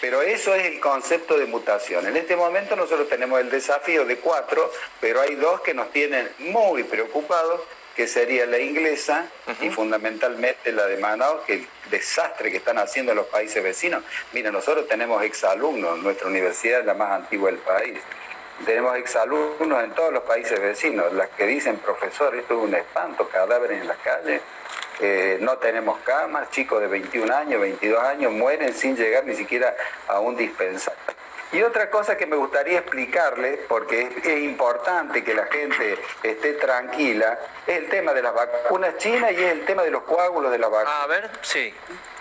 Pero 0.00 0.22
eso 0.22 0.54
es 0.54 0.64
el 0.66 0.80
concepto 0.80 1.38
de 1.38 1.46
mutación. 1.46 2.06
En 2.06 2.16
este 2.16 2.36
momento 2.36 2.74
nosotros 2.74 3.08
tenemos 3.08 3.40
el 3.40 3.50
desafío 3.50 4.04
de 4.06 4.16
cuatro, 4.16 4.72
pero 5.00 5.20
hay 5.20 5.34
dos 5.34 5.60
que 5.60 5.74
nos 5.74 5.90
tienen 5.92 6.28
muy 6.38 6.84
preocupados, 6.84 7.60
que 7.94 8.06
sería 8.06 8.46
la 8.46 8.58
inglesa 8.58 9.26
y 9.60 9.68
fundamentalmente 9.68 10.72
la 10.72 10.86
de 10.86 10.96
Manaus, 10.96 11.42
que 11.44 11.54
el 11.54 11.68
desastre 11.90 12.50
que 12.50 12.56
están 12.56 12.78
haciendo 12.78 13.12
en 13.12 13.16
los 13.16 13.26
países 13.26 13.62
vecinos. 13.62 14.02
Mira, 14.32 14.50
nosotros 14.50 14.88
tenemos 14.88 15.22
exalumnos, 15.22 15.98
nuestra 15.98 16.28
universidad 16.28 16.80
es 16.80 16.86
la 16.86 16.94
más 16.94 17.10
antigua 17.12 17.50
del 17.50 17.60
país. 17.60 17.98
Tenemos 18.64 18.96
exalumnos 18.96 19.84
en 19.84 19.90
todos 19.94 20.12
los 20.12 20.22
países 20.22 20.58
vecinos, 20.60 21.12
las 21.12 21.28
que 21.30 21.46
dicen, 21.46 21.78
profesor, 21.78 22.34
esto 22.36 22.54
es 22.54 22.68
un 22.68 22.74
espanto, 22.74 23.28
cadáveres 23.28 23.80
en 23.80 23.88
las 23.88 23.98
calles, 23.98 24.40
eh, 25.00 25.38
no 25.40 25.58
tenemos 25.58 25.98
camas, 26.00 26.50
chicos 26.50 26.80
de 26.80 26.86
21 26.86 27.34
años, 27.34 27.60
22 27.60 28.02
años 28.02 28.32
mueren 28.32 28.74
sin 28.74 28.96
llegar 28.96 29.24
ni 29.24 29.34
siquiera 29.34 29.74
a 30.08 30.20
un 30.20 30.36
dispensario. 30.36 31.00
Y 31.52 31.62
otra 31.62 31.90
cosa 31.90 32.16
que 32.16 32.26
me 32.26 32.36
gustaría 32.36 32.78
explicarle, 32.78 33.64
porque 33.68 34.08
es, 34.22 34.38
importante 34.40 35.24
que 35.24 35.34
la 35.34 35.46
gente 35.46 35.98
esté 36.22 36.52
tranquila, 36.54 37.38
es 37.66 37.78
el 37.78 37.88
tema 37.88 38.12
de 38.12 38.22
las 38.22 38.32
vacunas 38.32 38.96
chinas 38.98 39.32
y 39.32 39.42
es 39.42 39.52
el 39.52 39.64
tema 39.64 39.82
de 39.82 39.90
los 39.90 40.04
coágulos 40.04 40.52
de 40.52 40.58
la 40.58 40.68
vacuna. 40.68 41.02
A 41.02 41.06
ver, 41.08 41.28
sí. 41.42 41.74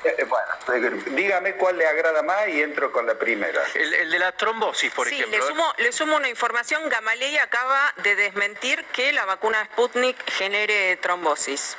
Eh, 0.03 0.15
eh, 0.17 0.23
bueno, 0.23 1.03
dígame 1.11 1.55
cuál 1.55 1.77
le 1.77 1.85
agrada 1.85 2.23
más 2.23 2.47
y 2.47 2.61
entro 2.61 2.91
con 2.91 3.05
la 3.05 3.15
primera. 3.15 3.61
El, 3.75 4.09
de 4.09 4.17
la 4.17 4.31
trombosis, 4.31 4.91
por 4.93 5.07
sí, 5.07 5.15
ejemplo. 5.15 5.37
Le 5.37 5.45
sumo, 5.45 5.73
le 5.77 5.91
sumo 5.91 6.15
una 6.15 6.29
información. 6.29 6.89
Gamaley 6.89 7.37
acaba 7.37 7.93
de 7.97 8.15
desmentir 8.15 8.83
que 8.85 9.11
la 9.11 9.25
vacuna 9.25 9.63
Sputnik 9.65 10.17
genere 10.31 10.97
trombosis 10.97 11.77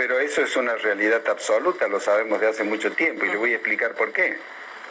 pero 0.00 0.18
eso 0.18 0.40
es 0.40 0.56
una 0.56 0.76
realidad 0.76 1.20
absoluta, 1.28 1.86
lo 1.86 2.00
sabemos 2.00 2.40
de 2.40 2.48
hace 2.48 2.64
mucho 2.64 2.90
tiempo 2.92 3.26
y 3.26 3.28
le 3.28 3.36
voy 3.36 3.52
a 3.52 3.56
explicar 3.56 3.92
por 3.92 4.12
qué. 4.12 4.38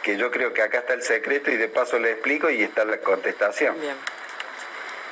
Que 0.04 0.16
yo 0.16 0.30
creo 0.30 0.52
que 0.52 0.62
acá 0.62 0.78
está 0.78 0.92
el 0.92 1.02
secreto 1.02 1.50
y 1.50 1.56
de 1.56 1.66
paso 1.66 1.98
le 1.98 2.12
explico 2.12 2.48
y 2.48 2.62
está 2.62 2.84
la 2.84 2.96
contestación. 2.98 3.74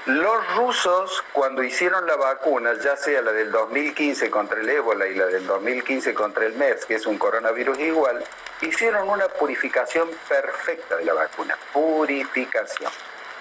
Los 0.06 0.54
rusos, 0.54 1.24
cuando 1.32 1.64
hicieron 1.64 2.06
la 2.06 2.14
vacuna, 2.14 2.74
ya 2.80 2.96
sea 2.96 3.22
la 3.22 3.32
del 3.32 3.50
2015 3.50 4.30
contra 4.30 4.60
el 4.60 4.68
ébola 4.68 5.08
y 5.08 5.16
la 5.16 5.26
del 5.26 5.44
2015 5.44 6.14
contra 6.14 6.46
el 6.46 6.52
MERS, 6.52 6.86
que 6.86 6.94
es 6.94 7.04
un 7.04 7.18
coronavirus 7.18 7.76
igual, 7.80 8.22
hicieron 8.60 9.08
una 9.08 9.26
purificación 9.26 10.08
perfecta 10.28 10.94
de 10.94 11.06
la 11.06 11.14
vacuna. 11.14 11.58
Purificación. 11.72 12.92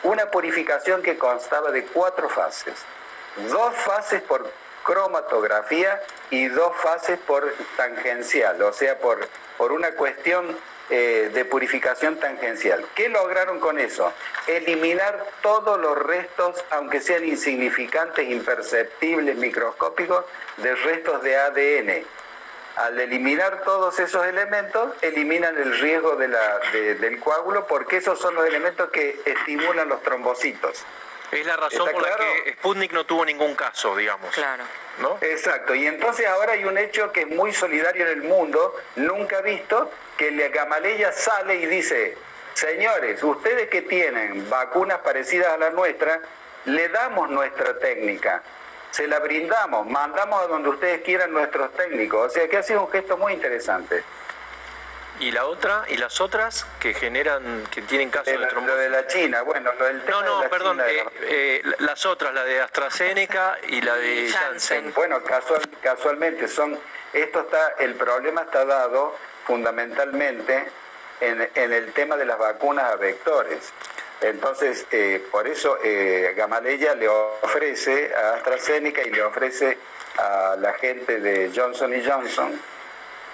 Una 0.01 0.26
purificación 0.32 1.03
que 1.03 1.20
constaba 1.20 1.70
de 1.70 1.84
cuatro 1.84 2.28
fases. 2.30 2.80
Dos 3.47 3.76
fases 3.76 4.24
por 4.24 4.51
cromatografía 4.88 6.02
y 6.30 6.48
dos 6.48 6.74
fases 6.78 7.20
por 7.20 7.54
tangencial, 7.76 8.62
o 8.62 8.72
sea, 8.72 8.98
por, 9.00 9.28
por 9.58 9.74
una 9.74 9.92
cuestión 9.92 10.58
eh, 10.90 11.30
de 11.34 11.44
purificación 11.44 12.16
tangencial. 12.16 12.86
¿Qué 12.96 13.10
lograron 13.10 13.60
con 13.60 13.80
eso? 13.80 14.14
Eliminar 14.48 15.26
todos 15.42 15.78
los 15.78 15.98
restos, 15.98 16.64
aunque 16.70 17.02
sean 17.02 17.26
insignificantes, 17.26 18.30
imperceptibles, 18.30 19.36
microscópicos, 19.36 20.24
de 20.56 20.74
restos 20.76 21.22
de 21.22 21.36
ADN. 21.36 22.06
Al 22.78 22.98
eliminar 22.98 23.64
todos 23.64 24.00
esos 24.00 24.26
elementos, 24.26 24.94
eliminan 25.02 25.58
el 25.58 25.78
riesgo 25.80 26.16
de 26.16 26.30
la, 26.30 26.60
del 26.72 27.20
coágulo 27.20 27.68
porque 27.68 27.98
esos 27.98 28.20
son 28.20 28.36
los 28.36 28.46
elementos 28.46 28.90
que 28.92 29.20
estimulan 29.26 29.90
los 29.90 30.02
trombocitos. 30.02 30.86
Es 31.32 31.46
la 31.46 31.58
razón 31.58 31.90
por 31.92 32.02
la 32.02 32.16
que 32.16 32.54
Sputnik 32.54 32.94
no 32.94 33.06
tuvo 33.06 33.26
ningún 33.26 33.56
caso, 33.56 33.96
digamos. 33.96 34.34
Claro. 34.34 34.64
¿No? 35.00 35.18
Exacto, 35.22 35.76
y 35.76 35.86
entonces 35.86 36.26
ahora 36.26 36.54
hay 36.54 36.66
un 36.66 36.78
hecho 36.78 37.12
que 37.12 37.22
es 37.22 37.28
muy 37.28 37.54
solidario 37.54 38.08
en 38.08 38.12
el 38.14 38.24
mundo, 38.24 38.76
nunca 38.96 39.42
visto, 39.42 39.92
que 40.18 40.32
la 40.32 40.48
Gamaleya 40.48 41.12
sale 41.12 41.56
y 41.58 41.66
dice, 41.68 42.18
señores, 42.56 43.22
ustedes 43.22 43.70
que 43.70 43.84
tienen 43.84 44.50
vacunas 44.50 45.00
parecidas 45.00 45.54
a 45.54 45.58
la 45.58 45.70
nuestra, 45.70 46.20
le 46.66 46.90
damos 46.90 47.30
nuestra 47.30 47.78
técnica, 47.78 48.42
se 48.90 49.08
la 49.08 49.20
brindamos, 49.20 49.86
mandamos 49.86 50.42
a 50.42 50.48
donde 50.48 50.70
ustedes 50.70 51.02
quieran 51.02 51.32
nuestros 51.32 51.72
técnicos, 51.74 52.28
o 52.28 52.30
sea 52.30 52.48
que 52.48 52.58
ha 52.58 52.64
sido 52.64 52.86
un 52.86 52.92
gesto 52.92 53.18
muy 53.18 53.34
interesante. 53.34 54.04
¿Y 55.28 55.32
la 55.32 55.46
otra? 55.46 55.84
¿Y 55.90 55.98
las 55.98 56.22
otras 56.22 56.66
que 56.80 56.94
generan, 56.94 57.66
que 57.70 57.82
tienen 57.82 58.10
casos 58.10 58.28
de, 58.40 58.48
trombosis? 58.48 58.78
Lo 58.78 58.82
de 58.82 58.90
la 58.90 59.08
China, 59.08 59.42
bueno, 59.42 59.74
lo 59.78 59.86
del 59.86 60.02
tema 60.02 60.22
No, 60.22 60.42
no, 60.42 60.50
perdón, 60.50 60.80
eh, 60.80 61.04
eh, 61.24 61.62
las 61.80 62.06
otras, 62.06 62.34
la 62.34 62.46
de 62.46 62.62
AstraZeneca 62.62 63.58
y 63.68 63.82
la 63.82 63.96
de 63.96 64.30
Janssen. 64.30 64.94
Bueno, 64.94 65.22
casual, 65.24 65.60
casualmente 65.82 66.48
son, 66.48 66.80
esto 67.12 67.42
está, 67.42 67.76
el 67.80 67.96
problema 67.96 68.44
está 68.44 68.64
dado 68.64 69.18
fundamentalmente 69.44 70.70
en, 71.20 71.50
en 71.56 71.74
el 71.74 71.92
tema 71.92 72.16
de 72.16 72.24
las 72.24 72.38
vacunas 72.38 72.86
a 72.86 72.96
vectores. 72.96 73.74
Entonces, 74.22 74.88
eh, 74.92 75.28
por 75.30 75.46
eso 75.46 75.78
eh, 75.84 76.36
Gamaleya 76.38 76.96
le 76.96 77.10
ofrece 77.10 78.16
a 78.16 78.36
AstraZeneca 78.36 79.04
y 79.04 79.10
le 79.10 79.24
ofrece 79.24 79.78
a 80.20 80.56
la 80.58 80.72
gente 80.76 81.20
de 81.20 81.52
Johnson 81.54 81.94
Johnson 82.08 82.58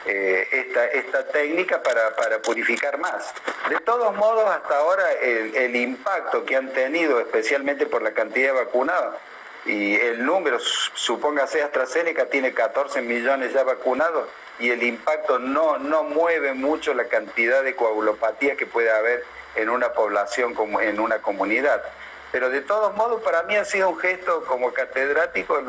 eh, 0.06 0.48
esta, 0.52 0.86
esta 0.88 1.28
técnica 1.28 1.82
para, 1.82 2.16
para, 2.16 2.42
purificar 2.42 2.98
más. 2.98 3.34
De 3.70 3.80
todos 3.80 4.14
modos, 4.16 4.50
hasta 4.50 4.78
ahora 4.78 5.10
el, 5.14 5.76
impacto 5.76 6.44
que 6.44 6.58
han 6.58 6.74
tenido, 6.74 7.22
especialmente 7.22 7.86
por 7.86 8.02
la 8.02 8.14
cantidad 8.14 8.54
de 8.54 8.66
vacunados, 8.66 9.16
y 9.66 9.96
el 9.96 10.26
número, 10.26 10.60
supóngase 10.60 11.64
AstraZeneca, 11.64 12.26
tiene 12.26 12.54
14 12.54 13.02
millones 13.02 13.54
ya 13.54 13.64
vacunados, 13.64 14.28
y 14.60 14.72
el 14.72 14.84
impacto 14.84 15.40
no, 15.40 15.78
no 15.78 16.04
mueve 16.04 16.54
mucho 16.54 16.94
la 16.94 17.06
cantidad 17.06 17.64
de 17.64 17.76
coagulopatía 17.76 18.58
que 18.58 18.66
puede 18.66 18.92
haber 18.92 19.24
en 19.56 19.70
una 19.70 19.94
población, 19.94 20.54
como 20.54 20.82
en 20.82 21.00
una 21.00 21.20
comunidad. 21.22 21.82
Pero 22.34 22.50
de 22.50 22.62
todos 22.62 22.94
modos, 22.96 23.22
para 23.22 23.44
mí 23.44 23.56
ha 23.56 23.64
sido 23.64 23.90
un 23.90 24.00
gesto 24.00 24.44
como 24.46 24.74
catedrático, 24.74 25.62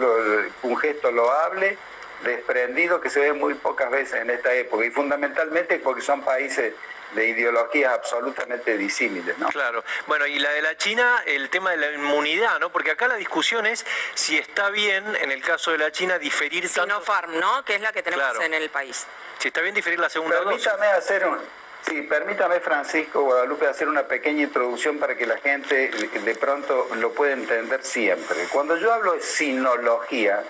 un 0.62 0.76
gesto 0.78 1.12
loable, 1.12 1.78
desprendido 2.22 3.00
que 3.00 3.10
se 3.10 3.20
ve 3.20 3.32
muy 3.32 3.54
pocas 3.54 3.90
veces 3.90 4.20
en 4.20 4.30
esta 4.30 4.52
época 4.54 4.84
y 4.84 4.90
fundamentalmente 4.90 5.78
porque 5.78 6.02
son 6.02 6.22
países 6.22 6.74
de 7.14 7.28
ideologías 7.28 7.92
absolutamente 7.92 8.76
disímiles, 8.76 9.38
¿no? 9.38 9.48
Claro. 9.48 9.84
Bueno, 10.06 10.26
y 10.26 10.38
la 10.38 10.50
de 10.50 10.62
la 10.62 10.76
China, 10.76 11.22
el 11.26 11.48
tema 11.48 11.70
de 11.70 11.76
la 11.76 11.92
inmunidad, 11.92 12.58
¿no? 12.58 12.70
Porque 12.70 12.90
acá 12.90 13.08
la 13.08 13.16
discusión 13.16 13.66
es 13.66 13.86
si 14.14 14.36
está 14.36 14.70
bien, 14.70 15.04
en 15.16 15.30
el 15.30 15.42
caso 15.42 15.70
de 15.70 15.78
la 15.78 15.92
China, 15.92 16.18
diferir 16.18 16.68
Sinopharm, 16.68 17.38
¿no? 17.38 17.64
Que 17.64 17.76
es 17.76 17.80
la 17.80 17.92
que 17.92 18.02
tenemos 18.02 18.40
en 18.40 18.54
el 18.54 18.68
país. 18.70 19.06
Si 19.38 19.48
está 19.48 19.60
bien 19.60 19.74
diferir 19.74 19.98
la 19.98 20.08
segunda 20.08 20.38
permítame 20.38 20.86
Hacer 20.86 21.26
un, 21.26 21.38
sí, 21.86 22.02
permítame, 22.02 22.60
Francisco 22.60 23.22
Guadalupe, 23.22 23.66
hacer 23.66 23.88
una 23.88 24.02
pequeña 24.04 24.42
introducción 24.44 24.98
para 24.98 25.16
que 25.16 25.26
la 25.26 25.38
gente 25.38 25.90
de 25.90 26.34
pronto 26.34 26.88
lo 26.96 27.12
pueda 27.12 27.32
entender 27.32 27.84
siempre. 27.84 28.46
Cuando 28.50 28.76
yo 28.76 28.92
hablo 28.92 29.12
de 29.12 29.22
sinología, 29.22 30.42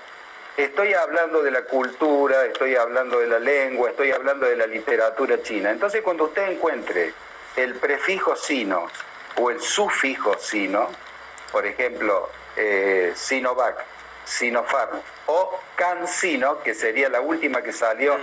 Estoy 0.57 0.95
hablando 0.95 1.43
de 1.43 1.51
la 1.51 1.63
cultura, 1.63 2.45
estoy 2.47 2.77
hablando 2.77 3.19
de 3.19 3.27
la 3.27 3.41
lengua, 3.41 3.91
estoy 3.91 4.13
hablando 4.13 4.47
de 4.47 4.55
la 4.57 4.67
literatura 4.67 5.43
china. 5.43 5.71
Entonces 5.71 6.03
cuando 6.03 6.25
usted 6.25 6.49
encuentre 6.49 7.13
el 7.57 7.75
prefijo 7.75 8.37
sino 8.37 8.87
o 9.37 9.51
el 9.51 9.61
sufijo 9.61 10.37
sino, 10.39 10.89
por 11.51 11.67
ejemplo, 11.67 12.31
eh, 12.57 13.13
Sinovac, 13.17 13.85
Sinopharm 14.25 15.01
o 15.27 15.59
CanSino, 15.75 16.63
que 16.63 16.75
sería 16.75 17.09
la 17.09 17.21
última 17.21 17.63
que 17.63 17.73
salió, 17.73 18.17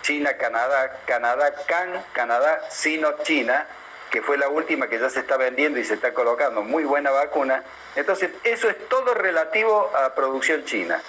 China, 0.00 0.38
Canadá, 0.38 1.00
Canadá, 1.06 1.54
Can, 1.66 2.02
Canadá, 2.12 2.62
Sino, 2.70 3.22
China, 3.22 3.66
que 4.10 4.22
fue 4.22 4.36
la 4.36 4.48
última 4.48 4.88
que 4.88 4.98
ya 4.98 5.10
se 5.10 5.20
está 5.20 5.36
vendiendo 5.36 5.78
y 5.78 5.84
se 5.84 5.94
está 5.94 6.12
colocando, 6.12 6.62
muy 6.62 6.84
buena 6.84 7.10
vacuna. 7.10 7.62
Entonces, 7.96 8.30
eso 8.42 8.68
es 8.68 8.88
todo 8.88 9.14
relativo 9.14 9.90
a 9.96 10.14
producción 10.14 10.64
china. 10.64 11.02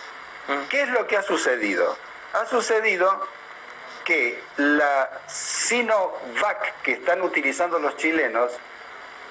¿Qué 0.69 0.83
es 0.83 0.89
lo 0.89 1.07
que 1.07 1.17
ha 1.17 1.23
sucedido? 1.23 1.97
Ha 2.33 2.45
sucedido 2.45 3.27
que 4.03 4.39
la 4.57 5.09
Sinovac 5.27 6.81
que 6.83 6.93
están 6.93 7.21
utilizando 7.21 7.79
los 7.79 7.97
chilenos 7.97 8.51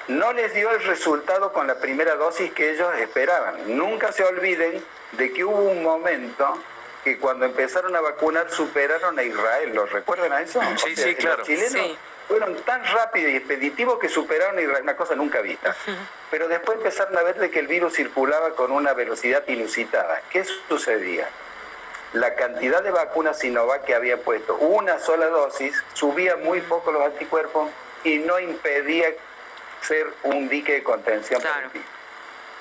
no 0.09 0.33
les 0.33 0.53
dio 0.53 0.71
el 0.71 0.83
resultado 0.85 1.53
con 1.53 1.67
la 1.67 1.77
primera 1.77 2.17
dosis 2.17 2.53
que 2.53 2.73
ellos 2.73 2.95
esperaban. 2.99 3.77
Nunca 3.77 4.13
se 4.13 4.25
olviden 4.25 4.85
de 5.13 5.33
que 5.33 5.45
hubo 5.45 5.63
un 5.63 5.83
momento 5.83 6.59
que 7.05 7.19
cuando 7.19 7.47
empezaron 7.47 7.95
a 7.95 8.01
vacunar 8.01 8.51
superaron 8.51 9.19
a 9.19 9.23
Israel. 9.23 9.73
¿Los 9.75 9.91
recuerdan 9.93 10.33
a 10.33 10.41
eso? 10.41 10.61
Sí, 10.77 10.97
sí, 10.97 11.15
claro. 11.15 11.39
Los 11.39 11.47
chilenos 11.47 11.97
fueron 12.29 12.57
tan 12.63 12.85
rápidos 12.85 13.33
y 13.33 13.37
expeditivos 13.37 13.99
que 13.99 14.09
superaron 14.09 14.59
una 14.83 14.97
cosa 14.97 15.15
nunca 15.15 15.41
vista. 15.41 15.75
Pero 16.31 16.49
después 16.49 16.79
empezaron 16.79 17.17
a 17.17 17.23
ver 17.23 17.37
de 17.37 17.51
que 17.51 17.61
el 17.61 17.67
virus 17.67 17.95
circulaba 17.95 18.51
con 18.51 18.73
una 18.73 18.93
velocidad 18.93 19.47
inusitada. 19.47 20.21
¿Qué 20.31 20.45
sucedía? 20.69 21.29
La 22.13 22.35
cantidad 22.35 22.83
de 22.83 22.91
vacunas 22.91 23.39
Sinovac 23.41 23.85
que 23.85 23.95
había 23.95 24.19
puesto, 24.19 24.57
una 24.57 24.99
sola 25.01 25.27
dosis, 25.27 25.83
subía 25.95 26.37
muy 26.37 26.61
poco 26.61 26.93
los 26.93 27.03
anticuerpos 27.03 27.71
y 28.05 28.19
no 28.19 28.39
impedía 28.39 29.09
ser 29.81 30.07
un 30.23 30.49
dique 30.49 30.73
de 30.73 30.83
contención. 30.83 31.43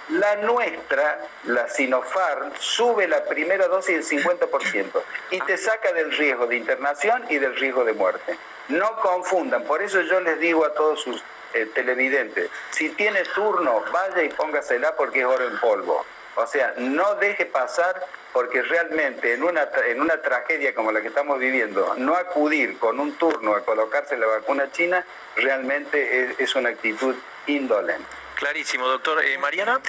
La 0.09 0.35
nuestra, 0.37 1.19
la 1.45 1.69
Sinopharm, 1.69 2.51
sube 2.59 3.07
la 3.07 3.23
primera 3.23 3.67
dosis 3.67 4.09
del 4.09 4.21
50% 4.21 5.01
y 5.31 5.39
te 5.41 5.57
saca 5.57 5.93
del 5.93 6.11
riesgo 6.11 6.45
de 6.47 6.57
internación 6.57 7.23
y 7.29 7.37
del 7.37 7.55
riesgo 7.55 7.85
de 7.85 7.93
muerte. 7.93 8.37
No 8.69 8.95
confundan, 9.01 9.63
por 9.63 9.81
eso 9.81 10.01
yo 10.01 10.19
les 10.21 10.39
digo 10.39 10.65
a 10.65 10.73
todos 10.73 11.01
sus 11.01 11.21
eh, 11.53 11.69
televidentes, 11.73 12.49
si 12.71 12.89
tiene 12.89 13.23
turno, 13.35 13.83
vaya 13.91 14.23
y 14.23 14.29
póngasela 14.29 14.95
porque 14.95 15.21
es 15.21 15.25
oro 15.25 15.47
en 15.47 15.59
polvo. 15.59 16.05
O 16.35 16.47
sea, 16.47 16.73
no 16.77 17.15
deje 17.15 17.45
pasar 17.45 18.03
porque 18.31 18.63
realmente 18.63 19.33
en 19.33 19.43
una, 19.43 19.69
en 19.85 20.01
una 20.01 20.19
tragedia 20.21 20.73
como 20.73 20.91
la 20.91 21.01
que 21.01 21.09
estamos 21.09 21.37
viviendo, 21.39 21.93
no 21.97 22.15
acudir 22.15 22.79
con 22.79 22.99
un 22.99 23.15
turno 23.17 23.55
a 23.55 23.63
colocarse 23.63 24.17
la 24.17 24.25
vacuna 24.25 24.71
china 24.71 25.05
realmente 25.35 26.35
es, 26.39 26.55
una 26.55 26.69
actitud 26.69 27.15
indolente. 27.45 28.05
Clarísimo, 28.35 28.87
doctor. 28.87 29.23
Eh, 29.23 29.37
Mariana. 29.37 29.79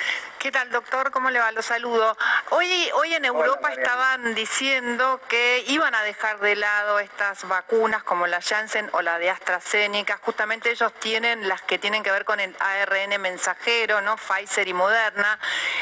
¿Qué 0.45 0.53
tal, 0.53 0.69
doctor? 0.69 1.11
¿Cómo 1.11 1.31
le 1.31 1.39
va? 1.39 1.51
Lo 1.53 1.63
saludo. 1.63 2.19
Hoy, 2.51 2.69
hoy 2.97 3.15
en 3.15 3.25
Europa 3.25 3.73
estaban 3.73 4.35
diciendo 4.35 5.19
que 5.27 5.65
iban 5.69 5.95
a 5.95 6.03
dejar 6.03 6.39
de 6.41 6.55
lado 6.55 6.99
estas 6.99 7.49
vacunas 7.49 8.03
como 8.03 8.27
la 8.27 8.43
Janssen 8.43 8.91
o 8.93 9.01
la 9.01 9.19
de 9.19 9.31
AstraZeneca. 9.31 10.21
Justamente 10.21 10.71
ellos 10.71 10.93
tienen 11.01 11.49
las 11.49 11.63
que 11.63 11.79
tienen 11.79 12.03
que 12.03 12.11
ver 12.11 12.27
con 12.27 12.41
el 12.41 12.55
ARN 12.61 13.19
mensajero, 13.23 14.03
¿no? 14.03 14.19
Pfizer 14.19 14.69
y 14.69 14.75
Moderna. 14.75 15.39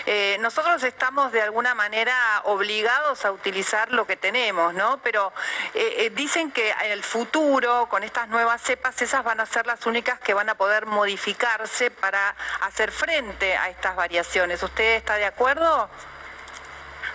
Eh, 0.06 0.36
nosotros 0.38 0.80
estamos 0.84 1.32
de 1.32 1.42
alguna 1.42 1.74
manera 1.74 2.14
obligados 2.44 3.24
a 3.24 3.32
utilizar 3.32 3.90
lo 3.90 4.06
que 4.06 4.14
tenemos, 4.14 4.74
¿no? 4.74 5.00
Pero 5.02 5.32
eh, 5.74 6.12
dicen 6.14 6.52
que 6.52 6.70
en 6.70 6.92
el 6.92 7.02
futuro, 7.02 7.88
con 7.88 8.04
estas 8.04 8.28
nuevas 8.28 8.62
cepas, 8.62 9.02
esas 9.02 9.24
van 9.24 9.40
a 9.40 9.46
ser 9.46 9.66
las 9.66 9.86
únicas 9.86 10.20
que 10.20 10.34
van 10.34 10.48
a 10.50 10.54
poder 10.54 10.86
modificarse 10.86 11.90
para 11.90 12.36
hacer 12.60 12.92
frente 12.92 13.56
a 13.56 13.68
estas 13.68 13.96
variaciones. 13.96 14.51
¿Usted 14.60 14.96
está 14.96 15.14
de 15.14 15.24
acuerdo? 15.24 15.88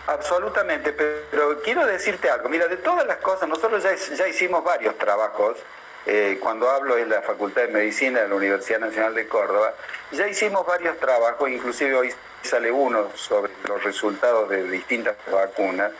Absolutamente, 0.07 0.93
pero 0.93 1.61
quiero 1.61 1.85
decirte 1.85 2.29
algo. 2.29 2.47
Mira, 2.47 2.67
de 2.67 2.77
todas 2.77 3.05
las 3.05 3.17
cosas, 3.17 3.49
nosotros 3.49 3.83
ya, 3.83 4.27
hicimos 4.27 4.63
varios 4.63 4.97
trabajos. 4.97 5.57
Eh, 6.05 6.39
cuando 6.41 6.69
hablo 6.69 6.97
en 6.97 7.09
la 7.09 7.21
Facultad 7.21 7.63
de 7.63 7.67
Medicina 7.67 8.21
de 8.21 8.29
la 8.29 8.35
Universidad 8.35 8.79
Nacional 8.79 9.13
de 9.13 9.27
Córdoba, 9.27 9.73
ya 10.11 10.25
hicimos 10.25 10.65
varios 10.65 10.97
trabajos, 10.97 11.49
inclusive 11.49 11.93
hoy 11.95 12.13
sale 12.41 12.71
uno 12.71 13.11
sobre 13.15 13.51
los 13.67 13.83
resultados 13.83 14.49
de 14.49 14.63
distintas 14.63 15.17
vacunas. 15.29 15.91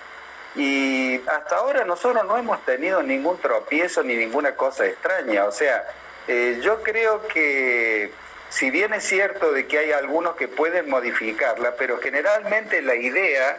Y 0.56 1.22
hasta 1.28 1.58
ahora 1.58 1.84
nosotros 1.84 2.26
no 2.26 2.38
hemos 2.38 2.64
tenido 2.64 3.04
ningún 3.04 3.38
tropiezo 3.40 4.02
ni 4.04 4.16
ninguna 4.16 4.56
cosa 4.56 4.86
extraña. 4.86 5.44
O 5.44 5.52
sea, 5.52 5.86
eh, 6.28 6.60
yo 6.64 6.82
creo 6.82 7.28
que 7.28 8.12
si 8.50 8.70
bien 8.72 8.94
es 8.94 9.04
cierto 9.04 9.52
de 9.52 9.68
que 9.68 9.80
hay 9.80 9.92
algunos 9.92 10.36
que 10.36 10.48
pueden 10.48 10.90
modificarla, 10.90 11.76
pero 11.76 12.00
generalmente 12.00 12.82
la 12.82 12.96
idea, 12.96 13.58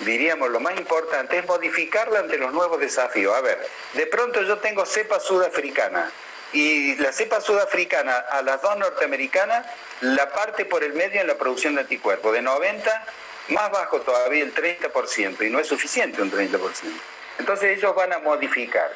diríamos 0.00 0.50
lo 0.50 0.60
más 0.60 0.76
importante, 0.78 1.38
es 1.38 1.46
modificarla 1.46 2.20
ante 2.20 2.38
los 2.38 2.52
nuevos 2.52 2.80
desafíos. 2.80 3.34
A 3.36 3.40
ver, 3.40 3.58
de 3.94 4.06
pronto 4.06 4.42
yo 4.42 4.58
tengo 4.58 4.86
cepa 4.86 5.20
sudafricana 5.20 6.10
y 6.52 6.96
la 6.96 7.12
cepa 7.12 7.40
sudafricana 7.40 8.16
a 8.16 8.42
las 8.42 8.60
dos 8.62 8.76
norteamericanas 8.76 9.66
la 10.00 10.30
parte 10.30 10.64
por 10.64 10.82
el 10.82 10.94
medio 10.94 11.20
en 11.20 11.26
la 11.26 11.36
producción 11.36 11.74
de 11.74 11.82
anticuerpos, 11.82 12.32
de 12.32 12.42
90 12.42 13.06
más 13.48 13.70
bajo 13.70 14.00
todavía 14.00 14.44
el 14.44 14.54
30%, 14.54 15.46
y 15.46 15.50
no 15.50 15.58
es 15.58 15.66
suficiente 15.66 16.22
un 16.22 16.30
30%. 16.30 16.58
Entonces 17.38 17.78
ellos 17.78 17.94
van 17.94 18.12
a 18.12 18.18
modificar. 18.18 18.90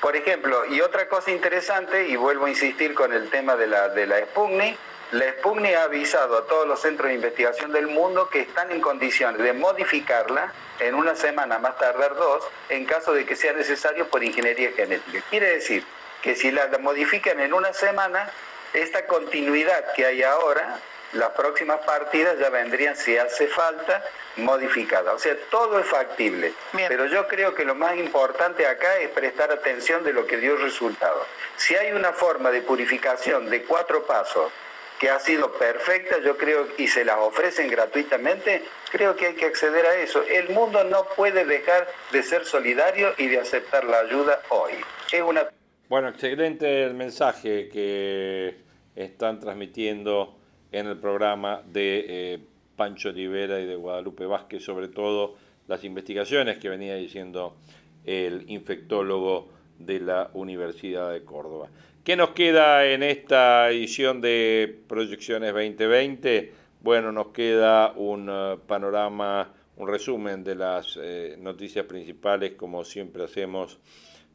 Por 0.00 0.14
ejemplo, 0.14 0.64
y 0.66 0.80
otra 0.80 1.08
cosa 1.08 1.30
interesante, 1.30 2.08
y 2.08 2.16
vuelvo 2.16 2.46
a 2.46 2.50
insistir 2.50 2.94
con 2.94 3.12
el 3.12 3.30
tema 3.30 3.56
de 3.56 3.66
la, 3.66 3.88
de 3.88 4.06
la 4.06 4.18
Sputnik, 4.20 4.76
la 5.12 5.32
Sputnik 5.32 5.76
ha 5.76 5.84
avisado 5.84 6.38
a 6.38 6.46
todos 6.46 6.66
los 6.66 6.80
centros 6.80 7.08
de 7.08 7.14
investigación 7.14 7.72
del 7.72 7.86
mundo 7.86 8.28
que 8.28 8.40
están 8.40 8.72
en 8.72 8.80
condiciones 8.80 9.40
de 9.40 9.52
modificarla 9.52 10.52
en 10.80 10.94
una 10.94 11.14
semana, 11.14 11.58
más 11.58 11.78
tardar 11.78 12.14
dos, 12.16 12.44
en 12.68 12.84
caso 12.84 13.12
de 13.12 13.24
que 13.24 13.36
sea 13.36 13.52
necesario 13.52 14.08
por 14.08 14.22
ingeniería 14.22 14.72
genética. 14.72 15.22
Quiere 15.30 15.54
decir 15.54 15.84
que 16.22 16.34
si 16.34 16.50
la 16.50 16.68
modifican 16.80 17.40
en 17.40 17.54
una 17.54 17.72
semana, 17.72 18.28
esta 18.72 19.06
continuidad 19.06 19.92
que 19.94 20.04
hay 20.04 20.22
ahora, 20.22 20.80
las 21.16 21.30
próximas 21.30 21.80
partidas 21.84 22.38
ya 22.38 22.50
vendrían, 22.50 22.96
si 22.96 23.16
hace 23.16 23.46
falta, 23.48 24.04
modificada. 24.36 25.12
O 25.12 25.18
sea, 25.18 25.36
todo 25.50 25.78
es 25.78 25.86
factible. 25.86 26.52
Pero 26.72 27.06
yo 27.06 27.26
creo 27.26 27.54
que 27.54 27.64
lo 27.64 27.74
más 27.74 27.96
importante 27.96 28.66
acá 28.66 28.98
es 28.98 29.08
prestar 29.10 29.50
atención 29.50 30.04
de 30.04 30.12
lo 30.12 30.26
que 30.26 30.36
dio 30.36 30.56
resultado. 30.56 31.26
Si 31.56 31.74
hay 31.74 31.92
una 31.92 32.12
forma 32.12 32.50
de 32.50 32.62
purificación 32.62 33.50
de 33.50 33.64
cuatro 33.64 34.04
pasos 34.06 34.52
que 34.98 35.10
ha 35.10 35.18
sido 35.20 35.52
perfecta, 35.52 36.18
yo 36.20 36.36
creo, 36.36 36.68
y 36.78 36.88
se 36.88 37.04
las 37.04 37.18
ofrecen 37.18 37.68
gratuitamente, 37.68 38.62
creo 38.90 39.14
que 39.14 39.26
hay 39.26 39.34
que 39.34 39.44
acceder 39.44 39.84
a 39.84 39.96
eso. 39.96 40.22
El 40.22 40.50
mundo 40.50 40.84
no 40.84 41.04
puede 41.16 41.44
dejar 41.44 41.86
de 42.12 42.22
ser 42.22 42.46
solidario 42.46 43.14
y 43.18 43.26
de 43.26 43.40
aceptar 43.40 43.84
la 43.84 44.00
ayuda 44.00 44.40
hoy. 44.48 44.72
Es 45.12 45.20
una... 45.20 45.48
Bueno, 45.88 46.08
excelente 46.08 46.82
el 46.82 46.94
mensaje 46.94 47.68
que 47.68 48.56
están 48.94 49.38
transmitiendo 49.38 50.34
en 50.78 50.86
el 50.88 50.98
programa 50.98 51.62
de 51.72 52.04
eh, 52.06 52.38
Pancho 52.76 53.10
Rivera 53.10 53.58
y 53.58 53.64
de 53.66 53.76
Guadalupe 53.76 54.26
Vázquez, 54.26 54.62
sobre 54.62 54.88
todo 54.88 55.34
las 55.68 55.82
investigaciones 55.84 56.58
que 56.58 56.68
venía 56.68 56.96
diciendo 56.96 57.56
el 58.04 58.44
infectólogo 58.48 59.48
de 59.78 60.00
la 60.00 60.30
Universidad 60.34 61.12
de 61.12 61.24
Córdoba. 61.24 61.68
¿Qué 62.04 62.14
nos 62.14 62.30
queda 62.30 62.84
en 62.84 63.02
esta 63.02 63.70
edición 63.70 64.20
de 64.20 64.82
Proyecciones 64.86 65.54
2020? 65.54 66.52
Bueno, 66.82 67.10
nos 67.10 67.28
queda 67.28 67.92
un 67.96 68.28
eh, 68.30 68.58
panorama, 68.66 69.50
un 69.78 69.88
resumen 69.88 70.44
de 70.44 70.56
las 70.56 70.98
eh, 71.00 71.36
noticias 71.40 71.86
principales, 71.86 72.52
como 72.52 72.84
siempre 72.84 73.24
hacemos 73.24 73.78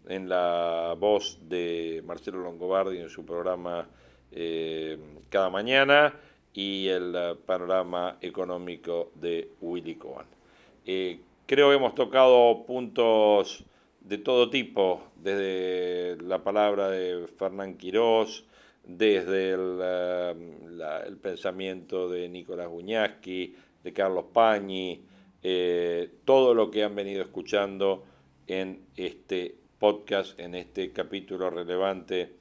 en 0.10 0.28
la 0.28 0.96
voz 0.98 1.38
de 1.48 2.02
Marcelo 2.04 2.39
Longobardi 2.39 2.98
en 2.98 3.10
su 3.10 3.24
programa 3.24 3.88
cada 5.30 5.50
mañana 5.50 6.14
y 6.54 6.88
el 6.88 7.14
eh, 7.16 7.36
panorama 7.45 8.18
económico 8.22 9.12
de 9.16 9.52
Willy 9.62 9.95
Cohen. 9.95 10.28
Eh, 10.86 11.20
creo 11.45 11.70
que 11.70 11.76
hemos 11.76 11.95
tocado 11.95 12.66
puntos 12.66 13.64
de 14.02 14.18
todo 14.18 14.49
tipo, 14.49 15.04
desde 15.16 16.18
la 16.24 16.43
palabra 16.43 16.89
de 16.89 17.28
Fernán 17.38 17.78
Quirós, 17.78 18.45
desde 18.84 19.52
el, 19.52 19.80
eh, 19.82 21.16
pensamiento 21.22 22.10
de 22.10 22.28
Nicolás 22.28 22.68
Guñaski, 22.68 23.56
de 23.84 23.93
Carlos 23.93 24.26
Pañi, 24.34 25.06
todo 26.24 26.54
lo 26.54 26.70
que 26.70 26.84
han 26.84 26.93
venido 26.93 27.22
escuchando 27.24 28.04
en 28.45 28.86
este 28.95 29.56
podcast, 29.80 30.39
en 30.39 30.54
este 30.54 30.91
capítulo 30.91 31.49
relevante 31.49 32.36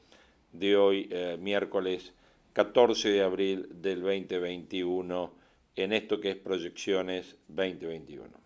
de 0.53 0.77
hoy, 0.77 1.11
miércoles 1.39 2.13
14 2.53 3.11
de 3.11 3.23
abril 3.23 3.69
del 3.71 4.03
2021 4.03 5.33
en 5.77 5.93
esto 5.93 6.21
que 6.21 6.31
es 6.31 6.37
Proyecciones 6.37 7.37
2021 7.49 8.41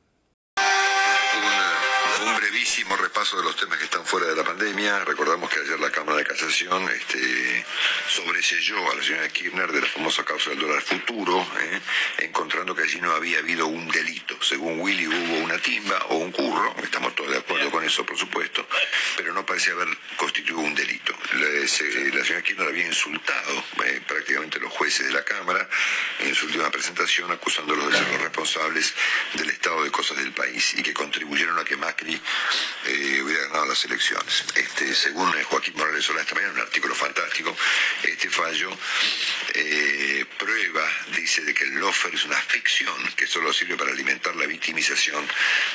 un 2.20 2.36
brevísimo 2.36 2.96
repaso 2.96 3.36
de 3.36 3.42
los 3.42 3.56
temas 3.56 3.78
que 3.78 3.84
están 3.84 4.04
fuera 4.04 4.26
de 4.26 4.36
la 4.36 4.44
pandemia. 4.44 5.04
Recordamos 5.04 5.50
que 5.50 5.60
ayer 5.60 5.78
la 5.80 5.90
Cámara 5.90 6.18
de 6.18 6.24
Casación 6.24 6.88
este, 6.90 7.64
sobreselló 8.08 8.90
a 8.90 8.94
la 8.94 9.02
señora 9.02 9.28
Kirchner 9.28 9.72
de 9.72 9.80
la 9.80 9.86
famosa 9.86 10.24
causa 10.24 10.50
del 10.50 10.60
dólar 10.60 10.82
futuro, 10.82 11.46
¿eh? 11.60 11.80
encontrando 12.18 12.74
que 12.74 12.82
allí 12.82 13.00
no 13.00 13.12
había 13.12 13.38
habido 13.38 13.66
un 13.66 13.88
delito. 13.88 14.36
Según 14.42 14.80
Willy 14.80 15.06
hubo 15.08 15.44
una 15.44 15.58
timba 15.58 15.98
o 16.10 16.16
un 16.16 16.30
curro, 16.30 16.74
estamos 16.82 17.14
todos 17.14 17.30
de 17.30 17.38
acuerdo 17.38 17.70
con 17.70 17.84
eso, 17.84 18.04
por 18.04 18.18
supuesto, 18.18 18.66
pero 19.16 19.32
no 19.32 19.44
parece 19.44 19.72
haber 19.72 19.88
constituido 20.16 20.60
un 20.60 20.74
delito. 20.74 21.14
La, 21.32 21.66
señora 21.66 22.42
Kirchner 22.42 22.68
había 22.68 22.86
insultado 22.86 23.64
eh, 23.84 24.00
prácticamente 24.06 24.60
los 24.60 24.72
jueces 24.72 25.06
de 25.06 25.12
la 25.12 25.24
Cámara 25.24 25.68
en 26.20 26.34
su 26.34 26.46
última 26.46 26.70
presentación, 26.70 27.30
acusándolos 27.30 27.90
de 27.90 27.98
ser 27.98 28.08
los 28.08 28.22
responsables 28.22 28.94
del 29.34 29.50
estado 29.50 29.82
de 29.82 29.90
cosas 29.90 30.16
del 30.18 30.32
país 30.32 30.74
y 30.74 30.82
que 30.82 30.94
contribuyeron 30.94 31.58
a 31.58 31.64
que 31.64 31.76
Macri 32.04 32.20
eh, 32.86 33.22
hubiera 33.22 33.44
ganado 33.44 33.66
las 33.66 33.84
elecciones. 33.84 34.44
Este, 34.54 34.94
según 34.94 35.32
Joaquín 35.44 35.74
Morales 35.76 36.04
Sola 36.04 36.20
esta 36.20 36.34
mañana, 36.34 36.52
un 36.52 36.60
artículo 36.60 36.94
fantástico, 36.94 37.56
este 38.02 38.28
fallo 38.28 38.70
eh, 39.54 40.26
prueba, 40.38 40.86
dice, 41.16 41.42
de 41.42 41.54
que 41.54 41.64
el 41.64 41.74
lofer 41.76 42.14
es 42.14 42.24
una 42.24 42.36
ficción 42.36 42.94
que 43.16 43.26
solo 43.26 43.52
sirve 43.52 43.76
para 43.76 43.90
alimentar 43.90 44.36
la 44.36 44.46
victimización 44.46 45.26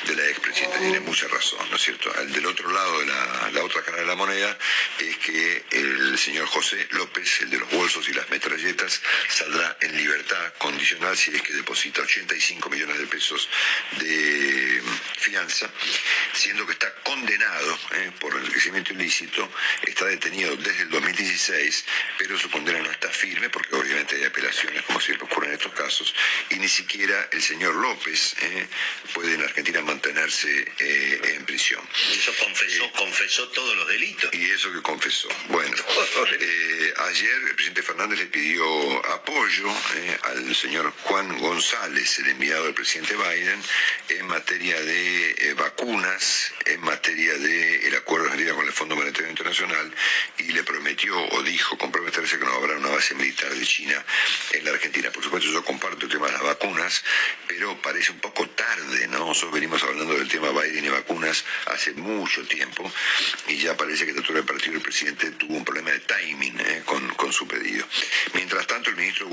de 0.06 0.14
la 0.14 0.26
expresidenta. 0.28 0.78
Tiene 0.78 1.00
mucha 1.00 1.26
razón, 1.26 1.68
¿no 1.68 1.76
es 1.76 1.82
cierto? 1.82 2.14
El 2.20 2.32
del 2.32 2.46
otro 2.46 2.70
lado 2.70 3.00
de 3.00 3.06
la, 3.06 3.50
la 3.52 3.64
otra 3.64 3.82
cara 3.82 3.98
de 3.98 4.06
la 4.06 4.14
moneda 4.14 4.56
es 4.98 5.16
que 5.18 5.64
el 5.70 6.16
señor 6.16 6.46
José 6.46 6.86
López, 6.92 7.40
el 7.40 7.50
de 7.50 7.58
los 7.58 7.70
bolsos 7.70 8.08
y 8.08 8.12
las 8.12 8.30
metralletas, 8.30 9.00
saldrá 9.28 9.76
en 9.80 9.96
libertad 9.96 10.54
condicional 10.58 11.16
si 11.16 11.34
es 11.34 11.42
que 11.42 11.54
deposita 11.54 12.02
85 12.02 12.70
millones 12.70 12.98
de 12.98 13.06
pesos 13.06 13.48
de 13.98 14.82
fianza, 15.18 15.68
siendo 16.32 16.66
que 16.66 16.72
está 16.72 16.92
condenado 17.02 17.78
eh, 17.92 18.10
por 18.18 18.34
enriquecimiento 18.34 18.92
ilícito, 18.92 19.50
está 19.82 20.06
detenido 20.06 20.56
desde 20.56 20.82
el 20.82 20.90
2016, 20.90 21.84
pero 22.18 22.38
su 22.38 22.50
condena 22.50 22.80
no 22.80 22.90
está 22.90 23.08
firme 23.10 23.50
porque 23.50 23.74
obviamente 23.74 24.16
hay 24.16 24.24
apelaciones, 24.24 24.82
como 24.82 25.00
siempre 25.00 25.26
ocurre 25.26 25.48
en 25.48 25.54
estos 25.54 25.72
casos, 25.72 26.14
y 26.50 26.56
ni 26.56 26.68
siquiera 26.68 27.28
el 27.32 27.42
señor 27.42 27.74
López 27.74 28.34
eh, 28.40 28.66
puede 29.12 29.34
en 29.34 29.42
Argentina 29.42 29.80
mantenerse 29.82 30.72
eh, 30.78 31.34
en 31.36 31.44
prisión. 31.44 31.80
Eso 32.12 32.32
confesó, 32.38 32.90
confesó 32.92 33.48
todos 33.48 33.76
los 33.76 33.88
delitos. 33.88 34.32
Y 34.32 34.50
eso 34.50 34.72
que 34.72 34.82
confesó. 34.82 35.28
Bueno, 35.48 35.76
ayer 37.08 37.34
el 37.48 37.54
presidente 37.54 37.82
Fernández 37.82 38.18
le 38.18 38.26
pidió 38.26 39.06
apoyo 39.12 39.68
al 40.24 40.54
señor 40.54 40.92
Juan 41.02 41.38
González, 41.38 42.18
el 42.18 42.28
enviado 42.28 42.64
del 42.64 42.74
presidente 42.74 43.14
Biden, 43.14 43.60
en 44.08 44.26
materia 44.26 44.80
de 44.80 45.54
vacunas, 45.54 46.09
en 46.66 46.80
materia 46.80 47.34
del 47.34 47.94
acuerdo 47.94 48.28
de 48.36 48.52
con 48.54 48.66
el 48.66 48.72
Fondo 48.72 48.96
Monetario 48.96 49.30
Internacional, 49.30 49.92
y 50.38 50.44
le 50.52 50.62
prometió 50.62 51.16
o 51.16 51.42
dijo 51.42 51.76
comprometerse 51.78 52.38
que 52.38 52.44
no 52.44 52.52
habrá 52.52 52.76
una 52.76 52.88
base 52.88 53.14
militar 53.14 53.54
de 53.54 53.64
China 53.64 54.04
en 54.52 54.64
la 54.64 54.72
Argentina. 54.72 55.10
Por 55.10 55.22
supuesto, 55.22 55.50
yo 55.50 55.64
comparto 55.64 56.06
el 56.06 56.12
tema 56.12 56.26
de 56.26 56.32
las 56.32 56.42
vacunas, 56.42 57.04
pero 57.46 57.80
parece 57.80 58.12
un 58.12 58.20
poco 58.20 58.48
tarde, 58.50 59.06
¿no? 59.08 59.26
Nosotros 59.26 59.52
venimos 59.52 59.82
hablando 59.82 60.14
del 60.14 60.28
tema 60.28 60.50
Biden 60.50 60.84
y 60.84 60.88
vacunas 60.88 61.44
hace 61.66 61.92
mucho 61.92 62.46
tiempo, 62.46 62.90
y 63.48 63.58
ya 63.58 63.76
parece 63.76 64.06
que 64.06 64.12
el 64.12 64.44
partido 64.44 64.72
del 64.72 64.82
presidente 64.82 65.30
tuvo 65.32 65.54
un 65.54 65.64
problema 65.64 65.90
de 65.90 66.00
timing 66.00 66.60
¿eh? 66.60 66.82
con, 66.84 67.08
con 67.14 67.32
su 67.32 67.46
pedido. 67.46 67.86
Mientras 68.34 68.66
tanto, 68.66 68.90
el 68.90 68.96
ministro 68.96 69.28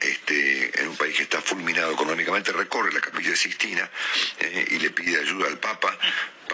Este, 0.00 0.80
en 0.80 0.88
un 0.88 0.96
país 0.96 1.14
que 1.14 1.24
está 1.24 1.42
fulminado 1.42 1.92
económicamente, 1.92 2.52
recorre 2.52 2.90
la 2.90 3.00
capilla 3.00 3.30
de 3.30 3.36
Sistina 3.36 3.90
¿eh? 4.40 4.66
y 4.70 4.78
le 4.78 4.90
pide 4.90 5.20
ayuda 5.20 5.46
al 5.46 5.58
Papa 5.58 5.98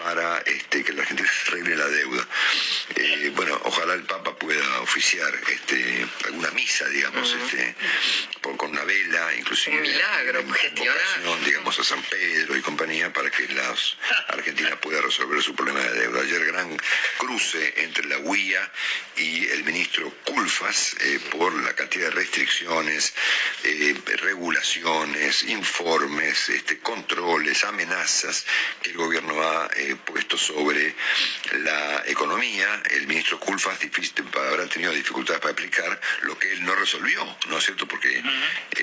para 0.05 0.39
este, 0.41 0.85
que 0.85 0.93
la 0.93 1.05
gente 1.07 1.25
arregle 1.47 1.77
la 1.77 1.87
deuda. 1.89 2.29
Eh, 2.95 3.33
bueno, 3.35 3.59
ojalá 3.65 3.95
el 3.95 4.03
Papa 4.03 4.37
pueda 4.37 4.81
oficiar 4.81 5.33
este, 5.49 6.07
alguna 6.27 6.51
misa, 6.51 6.87
digamos, 6.89 7.33
este, 7.33 7.75
con 8.43 8.71
una 8.71 8.85
vela, 8.85 9.35
inclusive. 9.35 9.77
Un 9.77 9.83
milagro, 9.83 10.45
gestionar. 10.53 11.45
digamos, 11.47 11.79
a 11.79 11.85
San 11.85 12.03
Pedro 12.03 12.55
y 12.55 12.61
compañía 12.61 13.11
para 13.15 13.31
que 13.31 13.49
la 13.49 13.75
Argentina 14.29 14.79
pueda 14.79 15.01
resolver 15.01 15.43
su 15.43 15.55
problema 15.55 15.81
de 15.81 16.01
deuda. 16.01 16.21
Ayer 16.21 16.45
gran 16.45 16.77
cruce 17.17 17.73
entre 17.79 18.05
la 18.07 18.19
UIA 18.19 18.73
y 19.17 19.47
el 19.47 19.65
ministro 19.65 20.13
Culfas 20.25 20.97
eh, 21.01 21.19
por 21.31 21.55
la 21.63 21.73
cantidad 21.75 22.09
de 22.09 22.11
restricciones, 22.11 23.15
eh, 23.63 23.97
regulaciones, 24.19 25.45
informes, 25.45 26.51
este, 26.51 26.79
controles, 26.81 27.65
amenazas 27.65 28.45
que 28.83 28.91
el 28.91 28.97
gobierno 28.99 29.41
ha 29.43 29.71
puesto 29.99 30.37
sobre 30.37 30.95
la 31.53 32.03
economía. 32.07 32.83
El 32.91 33.07
ministro 33.07 33.39
Culfas 33.39 33.79
habrá 34.35 34.67
tenido 34.67 34.93
dificultades 34.93 35.41
para 35.41 35.53
aplicar 35.53 36.01
lo 36.23 36.39
que 36.39 36.53
él 36.53 36.65
no 36.65 36.75
resolvió, 36.75 37.25
¿no 37.49 37.59
es 37.59 37.65
cierto? 37.65 37.87
Porque 37.87 38.23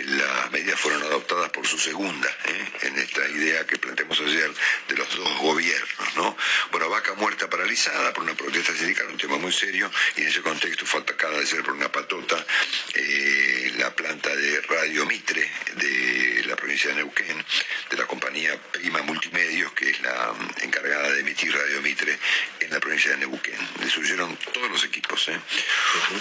las 0.05 0.51
medidas 0.51 0.79
fueron 0.79 1.01
adoptadas 1.03 1.49
por 1.49 1.67
su 1.67 1.77
segunda, 1.77 2.29
¿eh? 2.45 2.71
en 2.87 2.97
esta 2.99 3.27
idea 3.29 3.65
que 3.65 3.77
planteamos 3.77 4.19
ayer 4.21 4.51
de 4.87 4.95
los 4.95 5.15
dos 5.15 5.37
gobiernos, 5.39 6.15
¿no? 6.15 6.37
Bueno, 6.71 6.89
vaca 6.89 7.13
muerta 7.15 7.49
paralizada 7.49 8.13
por 8.13 8.23
una 8.23 8.33
protesta 8.33 8.73
sindical, 8.73 9.07
un 9.07 9.17
tema 9.17 9.37
muy 9.37 9.51
serio, 9.51 9.91
y 10.15 10.21
en 10.21 10.27
ese 10.27 10.41
contexto 10.41 10.85
fue 10.85 11.01
atacada 11.01 11.39
ayer 11.39 11.63
por 11.63 11.73
una 11.73 11.91
patota 11.91 12.45
eh, 12.93 13.73
la 13.77 13.93
planta 13.95 14.35
de 14.35 14.61
Radio 14.61 15.05
Mitre 15.05 15.49
de 15.75 16.43
la 16.45 16.55
provincia 16.55 16.89
de 16.89 16.97
Neuquén, 16.97 17.43
de 17.89 17.97
la 17.97 18.05
compañía 18.05 18.59
Prima 18.71 19.01
Multimedios, 19.01 19.71
que 19.73 19.89
es 19.89 20.01
la 20.01 20.33
mm, 20.33 20.63
de 21.09 21.21
emitir 21.21 21.53
Radio 21.53 21.81
Mitre 21.81 22.17
en 22.59 22.69
la 22.69 22.79
provincia 22.79 23.11
de 23.11 23.17
Neuquén. 23.17 23.57
Destruyeron 23.79 24.37
todos 24.53 24.69
los 24.69 24.83
equipos, 24.83 25.27
¿eh? 25.29 25.39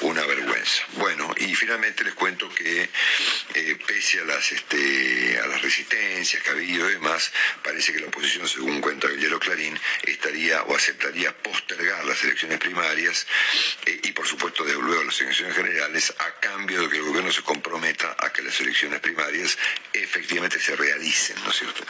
una 0.02 0.24
vergüenza. 0.26 0.82
Bueno, 0.94 1.32
y 1.36 1.54
finalmente 1.54 2.04
les 2.04 2.14
cuento 2.14 2.48
que 2.54 2.88
eh, 3.54 3.78
pese 3.86 4.20
a 4.20 4.24
las, 4.24 4.52
este, 4.52 5.38
a 5.38 5.46
las 5.46 5.62
resistencias 5.62 6.42
que 6.42 6.48
ha 6.48 6.52
habido 6.52 6.88
y 6.88 6.94
demás, 6.94 7.32
parece 7.62 7.92
que 7.92 8.00
la 8.00 8.06
oposición, 8.06 8.48
según 8.48 8.80
cuenta 8.80 9.08
Guillermo 9.08 9.38
Clarín, 9.38 9.78
estaría 10.02 10.62
o 10.62 10.74
aceptaría 10.74 11.36
postergar 11.36 12.04
las 12.04 12.22
elecciones 12.24 12.58
primarias 12.58 13.26
eh, 13.86 14.00
y 14.02 14.12
por 14.12 14.26
supuesto 14.26 14.64
devolver 14.64 15.04
las 15.04 15.20
elecciones 15.20 15.54
generales 15.56 16.14
a 16.18 16.40
cambio 16.40 16.82
de 16.82 16.88
que 16.88 16.96
el 16.96 17.02
gobierno 17.02 17.32
se 17.32 17.42
comprometa 17.42 18.16
a 18.18 18.32
que 18.32 18.42
las 18.42 18.58
elecciones 18.60 19.00
primarias 19.00 19.58
efectivamente 19.92 20.60
se 20.60 20.76
realicen, 20.76 21.36
¿no 21.44 21.50
es 21.50 21.56
cierto? 21.56 21.84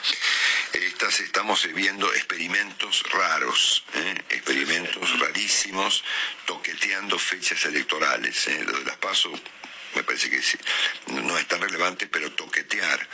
Estas 0.73 1.21
estamos 1.21 1.67
viendo 1.75 2.13
experimentos 2.15 2.80
raros, 3.13 3.85
¿eh? 3.95 4.15
experimentos 4.31 5.19
rarísimos, 5.21 6.03
toqueteando 6.47 7.19
fechas 7.19 7.65
electorales. 7.67 8.49
¿eh? 8.49 8.65
Lo 8.65 8.79
de 8.79 8.85
las 8.85 8.97
pasos 8.97 9.39
me 9.95 10.05
parece 10.05 10.31
que 10.31 10.41
no 11.13 11.37
es 11.37 11.47
tan 11.49 11.61
relevante, 11.61 12.07
pero 12.07 12.31
toquetear 12.33 13.09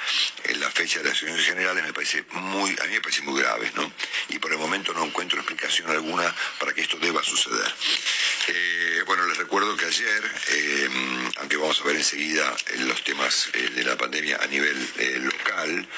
en 0.44 0.60
la 0.60 0.70
fecha 0.70 0.98
de 0.98 1.08
las 1.08 1.22
elecciones 1.22 1.46
generales 1.46 1.82
me 1.82 1.92
parece 1.92 2.24
muy, 2.32 2.70
a 2.82 2.84
mí 2.84 2.92
me 2.92 3.00
parece 3.00 3.22
muy 3.22 3.40
grave, 3.40 3.72
¿no? 3.74 3.90
Y 4.28 4.38
por 4.38 4.52
el 4.52 4.58
momento 4.58 4.92
no 4.92 5.04
encuentro 5.04 5.38
explicación 5.38 5.90
alguna 5.90 6.34
para 6.60 6.74
que 6.74 6.82
esto 6.82 6.98
deba 6.98 7.22
suceder. 7.22 7.74
Eh, 8.48 9.02
bueno, 9.06 9.26
les 9.26 9.38
recuerdo 9.38 9.74
que 9.74 9.86
ayer, 9.86 10.22
aunque 11.38 11.56
vamos 11.56 11.80
a 11.80 11.84
ver 11.84 11.96
enseguida 11.96 12.54
los 12.80 13.02
temas 13.02 13.48
de 13.52 13.82
la 13.82 13.96
pandemia 13.96 14.38
a 14.42 14.46
nivel 14.46 14.76
local, 15.24 15.88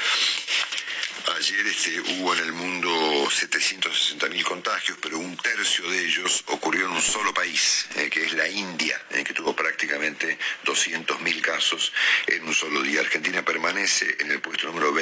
Ayer 1.36 1.66
este, 1.66 2.00
hubo 2.00 2.34
en 2.34 2.44
el 2.44 2.52
mundo 2.52 2.88
760.000 3.28 4.42
contagios, 4.44 4.98
pero 5.00 5.18
un 5.18 5.36
tercio 5.36 5.88
de 5.90 6.04
ellos 6.04 6.42
ocurrió 6.46 6.86
en 6.86 6.92
un 6.92 7.02
solo 7.02 7.34
país, 7.34 7.86
eh, 7.96 8.08
que 8.08 8.24
es 8.24 8.32
la 8.32 8.48
India, 8.48 9.00
eh, 9.10 9.22
que 9.24 9.34
tuvo 9.34 9.54
prácticamente 9.54 10.38
200.000 10.64 11.40
casos 11.40 11.92
en 12.26 12.46
un 12.46 12.54
solo 12.54 12.82
día. 12.82 13.00
Argentina 13.00 13.44
permanece 13.44 14.16
en 14.20 14.30
el 14.30 14.40
puesto 14.40 14.68
número 14.68 14.94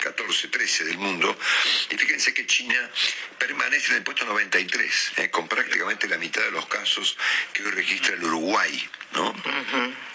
14, 0.00 0.48
13 0.48 0.84
del 0.84 0.98
mundo. 0.98 1.36
Y 1.90 1.96
fíjense 1.96 2.32
que 2.32 2.46
China 2.46 2.90
permanece 3.38 3.90
en 3.90 3.98
el 3.98 4.02
puesto 4.02 4.24
93, 4.24 5.12
eh, 5.16 5.30
con 5.30 5.46
prácticamente 5.48 6.08
la 6.08 6.16
mitad 6.16 6.42
de 6.42 6.50
los 6.50 6.66
casos 6.66 7.16
que 7.52 7.62
hoy 7.62 7.70
registra 7.70 8.14
el 8.14 8.24
Uruguay. 8.24 8.88
¿no? 9.12 9.34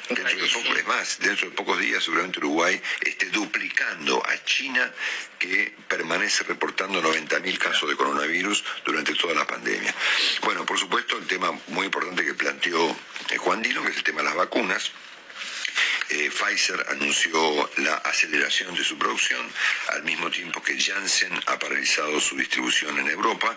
Dentro 0.09 0.41
de 0.41 0.47
poco, 0.47 0.75
es 0.75 0.87
más, 0.87 1.19
dentro 1.19 1.49
de 1.49 1.55
pocos 1.55 1.79
días 1.79 2.03
seguramente 2.03 2.39
Uruguay 2.39 2.81
esté 3.01 3.29
duplicando 3.29 4.23
a 4.25 4.43
China 4.43 4.91
que 5.37 5.71
permanece 5.87 6.43
reportando 6.45 7.01
90.000 7.01 7.57
casos 7.59 7.87
de 7.87 7.95
coronavirus 7.95 8.63
durante 8.83 9.13
toda 9.13 9.35
la 9.35 9.45
pandemia. 9.45 9.93
Bueno, 10.43 10.65
por 10.65 10.79
supuesto, 10.79 11.17
el 11.17 11.27
tema 11.27 11.51
muy 11.67 11.85
importante 11.85 12.25
que 12.25 12.33
planteó 12.33 12.89
eh, 13.29 13.37
Juan 13.37 13.61
Dino, 13.61 13.83
que 13.83 13.91
es 13.91 13.97
el 13.97 14.03
tema 14.03 14.21
de 14.21 14.25
las 14.25 14.35
vacunas. 14.35 14.91
Eh, 16.09 16.31
Pfizer 16.31 16.85
anunció 16.89 17.69
la 17.77 17.95
aceleración 17.97 18.73
de 18.73 18.83
su 18.83 18.97
producción 18.97 19.47
al 19.89 20.01
mismo 20.01 20.31
tiempo 20.31 20.61
que 20.61 20.79
Janssen 20.79 21.31
ha 21.45 21.59
paralizado 21.59 22.19
su 22.19 22.35
distribución 22.35 22.97
en 22.97 23.09
Europa. 23.09 23.55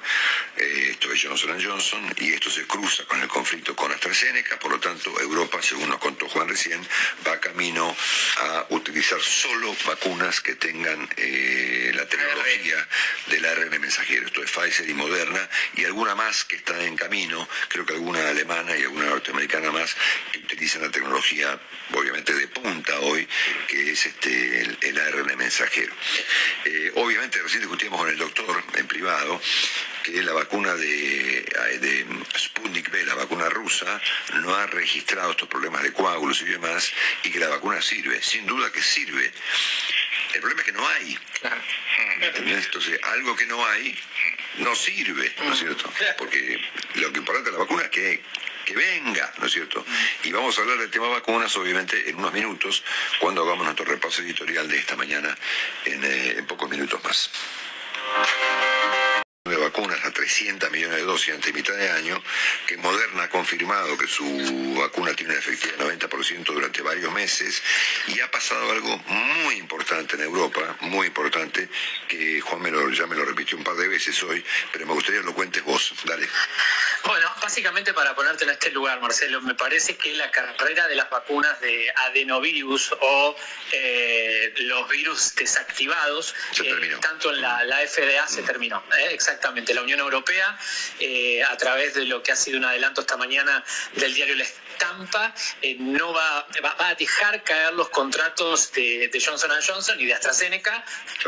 Eh, 0.58 0.88
esto 0.90 1.10
es 1.10 1.22
Johnson 1.22 1.58
Johnson 1.62 2.14
y 2.18 2.34
esto 2.34 2.50
se 2.50 2.66
cruza 2.66 3.04
con 3.06 3.22
el 3.22 3.28
conflicto 3.28 3.74
con 3.74 3.90
AstraZeneca. 3.90 4.58
Por 4.58 4.72
lo 4.72 4.80
tanto, 4.80 5.18
Europa, 5.18 5.62
según 5.62 5.88
nos 5.88 5.98
contó 5.98 6.28
Juan 6.28 6.46
recién, 6.46 6.86
va 7.26 7.40
camino 7.40 7.96
a 8.36 8.66
utilizar 8.68 9.20
solo 9.20 9.74
vacunas 9.86 10.42
que 10.42 10.54
tengan 10.56 11.08
eh, 11.16 11.90
la 11.94 12.06
tecnología 12.06 12.86
del 13.28 13.46
ARN 13.46 13.80
mensajero. 13.80 14.26
Esto 14.26 14.42
es 14.42 14.50
Pfizer 14.50 14.88
y 14.90 14.94
Moderna 14.94 15.48
y 15.76 15.86
alguna 15.86 16.14
más 16.14 16.44
que 16.44 16.56
está 16.56 16.78
en 16.84 16.96
camino, 16.96 17.48
creo 17.68 17.86
que 17.86 17.94
alguna 17.94 18.28
alemana 18.28 18.76
y 18.76 18.82
alguna 18.82 19.06
norteamericana 19.06 19.70
más 19.70 19.96
que 20.32 20.38
utilizan 20.40 20.82
la 20.82 20.90
tecnología, 20.90 21.58
obviamente, 21.94 22.34
de 22.34 22.41
de 22.42 22.48
punta 22.48 22.98
hoy, 23.00 23.26
que 23.68 23.92
es 23.92 24.06
este, 24.06 24.62
el, 24.80 24.98
ARN 24.98 25.36
mensajero. 25.36 25.92
Eh, 26.64 26.90
obviamente 26.96 27.40
recién 27.40 27.60
discutimos 27.60 28.00
con 28.00 28.08
el 28.08 28.18
doctor 28.18 28.64
en 28.74 28.86
privado 28.88 29.40
que 30.02 30.22
la 30.22 30.32
vacuna 30.32 30.74
de, 30.74 31.44
de 31.80 32.06
Sputnik 32.36 32.90
V, 32.90 33.04
la 33.06 33.14
vacuna 33.14 33.48
rusa, 33.48 34.00
no 34.40 34.54
ha 34.54 34.66
registrado 34.66 35.30
estos 35.30 35.48
problemas 35.48 35.84
de 35.84 35.92
coágulos 35.92 36.42
y 36.42 36.46
demás, 36.46 36.92
y 37.22 37.30
que 37.30 37.38
la 37.38 37.48
vacuna 37.48 37.80
sirve, 37.80 38.20
sin 38.20 38.44
duda 38.44 38.72
que 38.72 38.82
sirve. 38.82 39.32
El 40.34 40.40
problema 40.40 40.62
es 40.62 40.66
que 40.66 40.72
no 40.72 40.88
hay. 40.88 41.18
Entonces, 42.46 42.98
algo 43.04 43.36
que 43.36 43.46
no 43.46 43.64
hay 43.64 43.96
no 44.58 44.74
sirve, 44.74 45.32
¿no 45.44 45.52
es 45.52 45.58
cierto? 45.60 45.92
Porque 46.18 46.60
lo 46.94 47.12
que 47.12 47.18
importa 47.18 47.42
de 47.42 47.52
la 47.52 47.58
vacuna 47.58 47.82
es 47.84 47.90
que 47.90 48.22
que 48.64 48.74
venga, 48.74 49.32
¿no 49.38 49.46
es 49.46 49.52
cierto? 49.52 49.84
Y 50.24 50.32
vamos 50.32 50.56
a 50.58 50.62
hablar 50.62 50.78
del 50.78 50.90
tema 50.90 51.08
vacunas, 51.08 51.54
obviamente, 51.56 52.08
en 52.08 52.16
unos 52.16 52.32
minutos, 52.32 52.82
cuando 53.20 53.42
hagamos 53.42 53.64
nuestro 53.64 53.84
repaso 53.84 54.22
editorial 54.22 54.68
de 54.68 54.78
esta 54.78 54.96
mañana, 54.96 55.36
en, 55.84 56.04
eh, 56.04 56.38
en 56.38 56.46
pocos 56.46 56.68
minutos 56.70 57.02
más 57.04 57.30
de 59.44 59.56
vacunas 59.56 59.98
a 60.04 60.12
300 60.12 60.70
millones 60.70 60.98
de 60.98 61.02
dosis 61.02 61.34
ante 61.34 61.52
mitad 61.52 61.74
de 61.74 61.90
año, 61.90 62.22
que 62.66 62.76
Moderna 62.76 63.24
ha 63.24 63.28
confirmado 63.28 63.98
que 63.98 64.06
su 64.06 64.76
vacuna 64.78 65.14
tiene 65.14 65.32
una 65.32 65.40
efectividad 65.40 65.78
del 65.78 65.98
90% 65.98 66.44
durante 66.44 66.80
varios 66.80 67.12
meses, 67.12 67.60
y 68.06 68.20
ha 68.20 68.30
pasado 68.30 68.70
algo 68.70 68.96
muy 68.98 69.56
importante 69.56 70.14
en 70.14 70.22
Europa, 70.22 70.76
muy 70.82 71.08
importante, 71.08 71.68
que 72.06 72.40
Juan 72.40 72.62
me 72.62 72.70
lo, 72.70 72.88
ya 72.90 73.06
me 73.08 73.16
lo 73.16 73.24
repitió 73.24 73.58
un 73.58 73.64
par 73.64 73.74
de 73.74 73.88
veces 73.88 74.22
hoy, 74.22 74.44
pero 74.72 74.86
me 74.86 74.92
gustaría 74.92 75.20
que 75.20 75.26
lo 75.26 75.34
cuentes 75.34 75.64
vos, 75.64 75.92
dale. 76.04 76.28
Bueno, 77.04 77.21
básicamente 77.52 77.92
para 77.92 78.14
ponerte 78.14 78.44
en 78.44 78.50
este 78.50 78.70
lugar, 78.70 78.98
Marcelo, 79.02 79.42
me 79.42 79.54
parece 79.54 79.94
que 79.98 80.14
la 80.14 80.30
carrera 80.30 80.88
de 80.88 80.94
las 80.94 81.10
vacunas 81.10 81.60
de 81.60 81.92
adenovirus 82.08 82.94
o 82.98 83.36
eh, 83.72 84.54
los 84.56 84.88
virus 84.88 85.34
desactivados, 85.34 86.34
eh, 86.64 86.96
tanto 87.02 87.30
en 87.30 87.42
la, 87.42 87.62
la 87.64 87.86
FDA 87.86 88.26
se 88.26 88.42
terminó. 88.42 88.82
¿eh? 88.98 89.08
Exactamente. 89.10 89.74
La 89.74 89.82
Unión 89.82 90.00
Europea, 90.00 90.58
a 91.50 91.56
través 91.58 91.92
de 91.92 92.06
lo 92.06 92.22
que 92.22 92.32
ha 92.32 92.36
sido 92.36 92.56
un 92.56 92.64
adelanto 92.64 93.02
esta 93.02 93.18
mañana 93.18 93.62
del 93.96 94.14
diario 94.14 94.34
El 94.72 94.88
Estampa, 94.88 95.34
no 95.78 96.12
va, 96.12 96.46
va, 96.64 96.88
a 96.88 96.94
dejar 96.94 97.42
caer 97.44 97.72
los 97.74 97.88
contratos 97.90 98.72
de, 98.72 99.10
Johnson 99.24 99.50
Johnson 99.66 100.00
y 100.00 100.06
de 100.06 100.14
AstraZeneca 100.14 100.84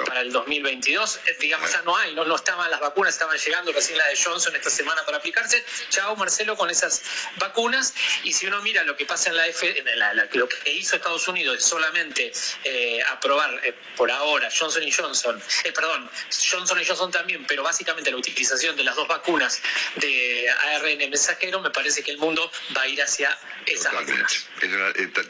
para 0.06 0.20
el 0.20 0.32
2022. 0.32 1.20
digamos, 1.40 1.70
ya 1.70 1.82
no 1.82 1.96
hay, 1.96 2.14
no, 2.14 2.24
no 2.24 2.36
estaban 2.36 2.70
las 2.70 2.80
vacunas, 2.80 3.14
estaban 3.14 3.36
llegando 3.36 3.72
recién 3.72 3.98
la 3.98 4.06
de 4.06 4.16
Johnson 4.16 4.54
esta 4.56 4.70
semana 4.70 5.04
para 5.04 5.18
aplicarse 5.18 5.64
chao 5.90 6.16
Marcelo 6.16 6.56
con 6.56 6.70
esas 6.70 7.02
vacunas. 7.36 7.94
Y 8.22 8.32
si 8.32 8.46
uno 8.46 8.60
mira 8.62 8.82
lo 8.84 8.96
que 8.96 9.06
pasa 9.06 9.30
en 9.30 9.36
la 9.36 9.46
F, 9.46 9.78
en 9.78 9.98
la, 9.98 10.14
lo 10.14 10.48
que 10.48 10.70
hizo 10.72 10.96
Estados 10.96 11.28
Unidos 11.28 11.58
es 11.58 11.64
solamente 11.64 12.32
eh, 12.64 13.02
aprobar 13.10 13.60
eh, 13.64 13.74
por 13.96 14.10
ahora 14.10 14.48
Johnson 14.56 14.82
Johnson, 14.90 15.42
eh, 15.64 15.72
perdón, 15.72 16.10
Johnson 16.50 16.78
Johnson 16.86 17.10
también, 17.10 17.46
pero 17.46 17.62
básicamente 17.62 18.10
la 18.10 18.16
utilización 18.16 18.76
de 18.76 18.84
las 18.84 18.96
dos 18.96 19.08
vacunas 19.08 19.60
de 19.96 20.48
ARN 20.50 20.98
mensajero, 21.10 21.60
me 21.60 21.70
parece 21.70 22.02
que 22.02 22.10
el 22.10 22.18
mundo 22.18 22.50
va 22.76 22.82
a 22.82 22.88
ir 22.88 23.00
hacia 23.02 23.33
esas 23.66 23.92
vacunas. 23.92 24.46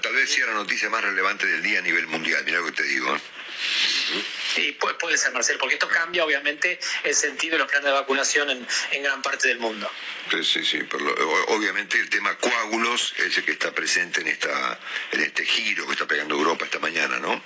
tal 0.03 0.15
vez 0.15 0.31
sea 0.31 0.47
la 0.47 0.55
noticia 0.55 0.89
más 0.91 1.03
relevante 1.03 1.47
del 1.47 1.63
día 1.63 1.79
a 1.79 1.83
nivel 1.83 2.07
mundial, 2.07 2.43
mira 2.45 2.59
lo 2.59 2.67
que 2.67 2.73
te 2.73 2.83
digo. 2.85 3.17
Sí, 4.55 4.77
puede, 5.01 5.17
ser, 5.17 5.33
Marcel, 5.33 5.59
porque 5.59 5.75
esto 5.75 5.89
cambia 5.89 6.25
obviamente 6.25 6.79
el 7.03 7.15
sentido 7.15 7.53
de 7.53 7.59
los 7.61 7.69
planes 7.69 7.87
de 7.87 7.93
vacunación 7.93 8.51
en, 8.51 8.67
en 8.93 9.03
gran 9.03 9.23
parte 9.23 9.49
del 9.49 9.59
mundo. 9.59 9.91
Sí, 10.31 10.65
sí, 10.65 10.81
obviamente 11.49 11.99
el 11.99 12.09
tema 12.09 12.37
coágulos 12.37 13.15
es 13.19 13.37
el 13.39 13.45
que 13.45 13.53
está 13.53 13.73
presente 13.73 14.21
en, 14.21 14.29
esta, 14.29 14.79
en 15.13 15.21
este 15.21 15.45
giro 15.45 15.87
que 15.87 15.93
está 15.93 16.07
pegando 16.07 16.35
Europa 16.35 16.65
esta 16.65 16.79
mañana, 16.79 17.19
¿no? 17.19 17.43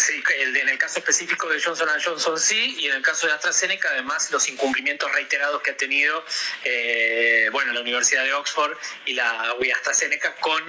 Sí, 0.00 0.22
en 0.38 0.68
el 0.68 0.78
caso 0.78 0.98
específico 0.98 1.46
de 1.50 1.60
Johnson 1.60 1.86
Johnson 2.02 2.40
sí, 2.40 2.76
y 2.78 2.86
en 2.86 2.96
el 2.96 3.02
caso 3.02 3.26
de 3.26 3.34
AstraZeneca 3.34 3.90
además 3.90 4.30
los 4.30 4.48
incumplimientos 4.48 5.12
reiterados 5.12 5.60
que 5.60 5.72
ha 5.72 5.76
tenido 5.76 6.24
eh, 6.64 7.50
bueno, 7.52 7.74
la 7.74 7.80
Universidad 7.82 8.24
de 8.24 8.32
Oxford 8.32 8.74
y 9.04 9.12
la 9.12 9.54
AstraZeneca 9.74 10.34
con 10.36 10.62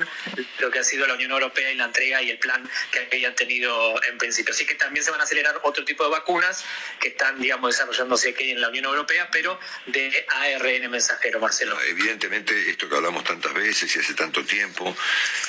lo 0.60 0.70
que 0.70 0.80
ha 0.80 0.84
sido 0.84 1.08
la 1.08 1.14
Unión 1.14 1.32
Europea 1.32 1.72
y 1.72 1.76
la 1.76 1.86
entrega 1.86 2.22
y 2.22 2.30
el 2.30 2.40
plan 2.40 2.70
que 2.92 3.00
habían 3.00 3.34
tenido 3.34 4.04
en 4.04 4.18
principio. 4.18 4.54
Así 4.54 4.66
que 4.66 4.76
también 4.76 5.06
se 5.06 5.12
van 5.12 5.22
a 5.22 5.24
acelerar 5.24 5.62
otro 5.64 5.86
tipo 5.86 6.04
de 6.04 6.10
vacunas 6.10 6.66
que 7.00 7.10
están, 7.10 7.40
digamos, 7.40 7.72
desarrollándose 7.72 8.32
aquí 8.32 8.52
en 8.52 8.60
la 8.60 8.68
Unión 8.68 8.84
Europea, 8.84 9.30
pero 9.32 9.58
de 9.86 10.26
ARN 10.28 10.92
mensajero, 10.92 11.40
Marcelo. 11.40 11.80
Evidentemente, 11.84 12.70
esto 12.70 12.90
que 12.90 12.96
hablamos 12.96 13.24
tantas 13.24 13.54
veces 13.54 13.96
y 13.96 14.00
hace 14.00 14.14
tanto 14.14 14.44
tiempo, 14.44 14.94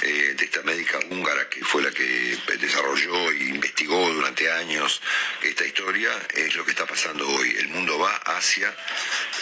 eh, 0.02 0.34
de 0.36 0.44
esta 0.44 0.62
médica 0.62 1.00
húngara 1.10 1.48
que 1.48 1.64
fue 1.64 1.82
la 1.82 1.90
que 1.90 2.38
desarrolló 2.58 3.32
y 3.32 3.48
investigó 3.48 3.71
investigó 3.72 4.12
durante 4.12 4.50
años 4.52 5.00
esta 5.42 5.64
historia, 5.64 6.10
es 6.34 6.54
lo 6.54 6.64
que 6.64 6.72
está 6.72 6.86
pasando 6.86 7.26
hoy. 7.26 7.56
El 7.58 7.68
mundo 7.68 7.98
va 7.98 8.14
hacia 8.16 8.74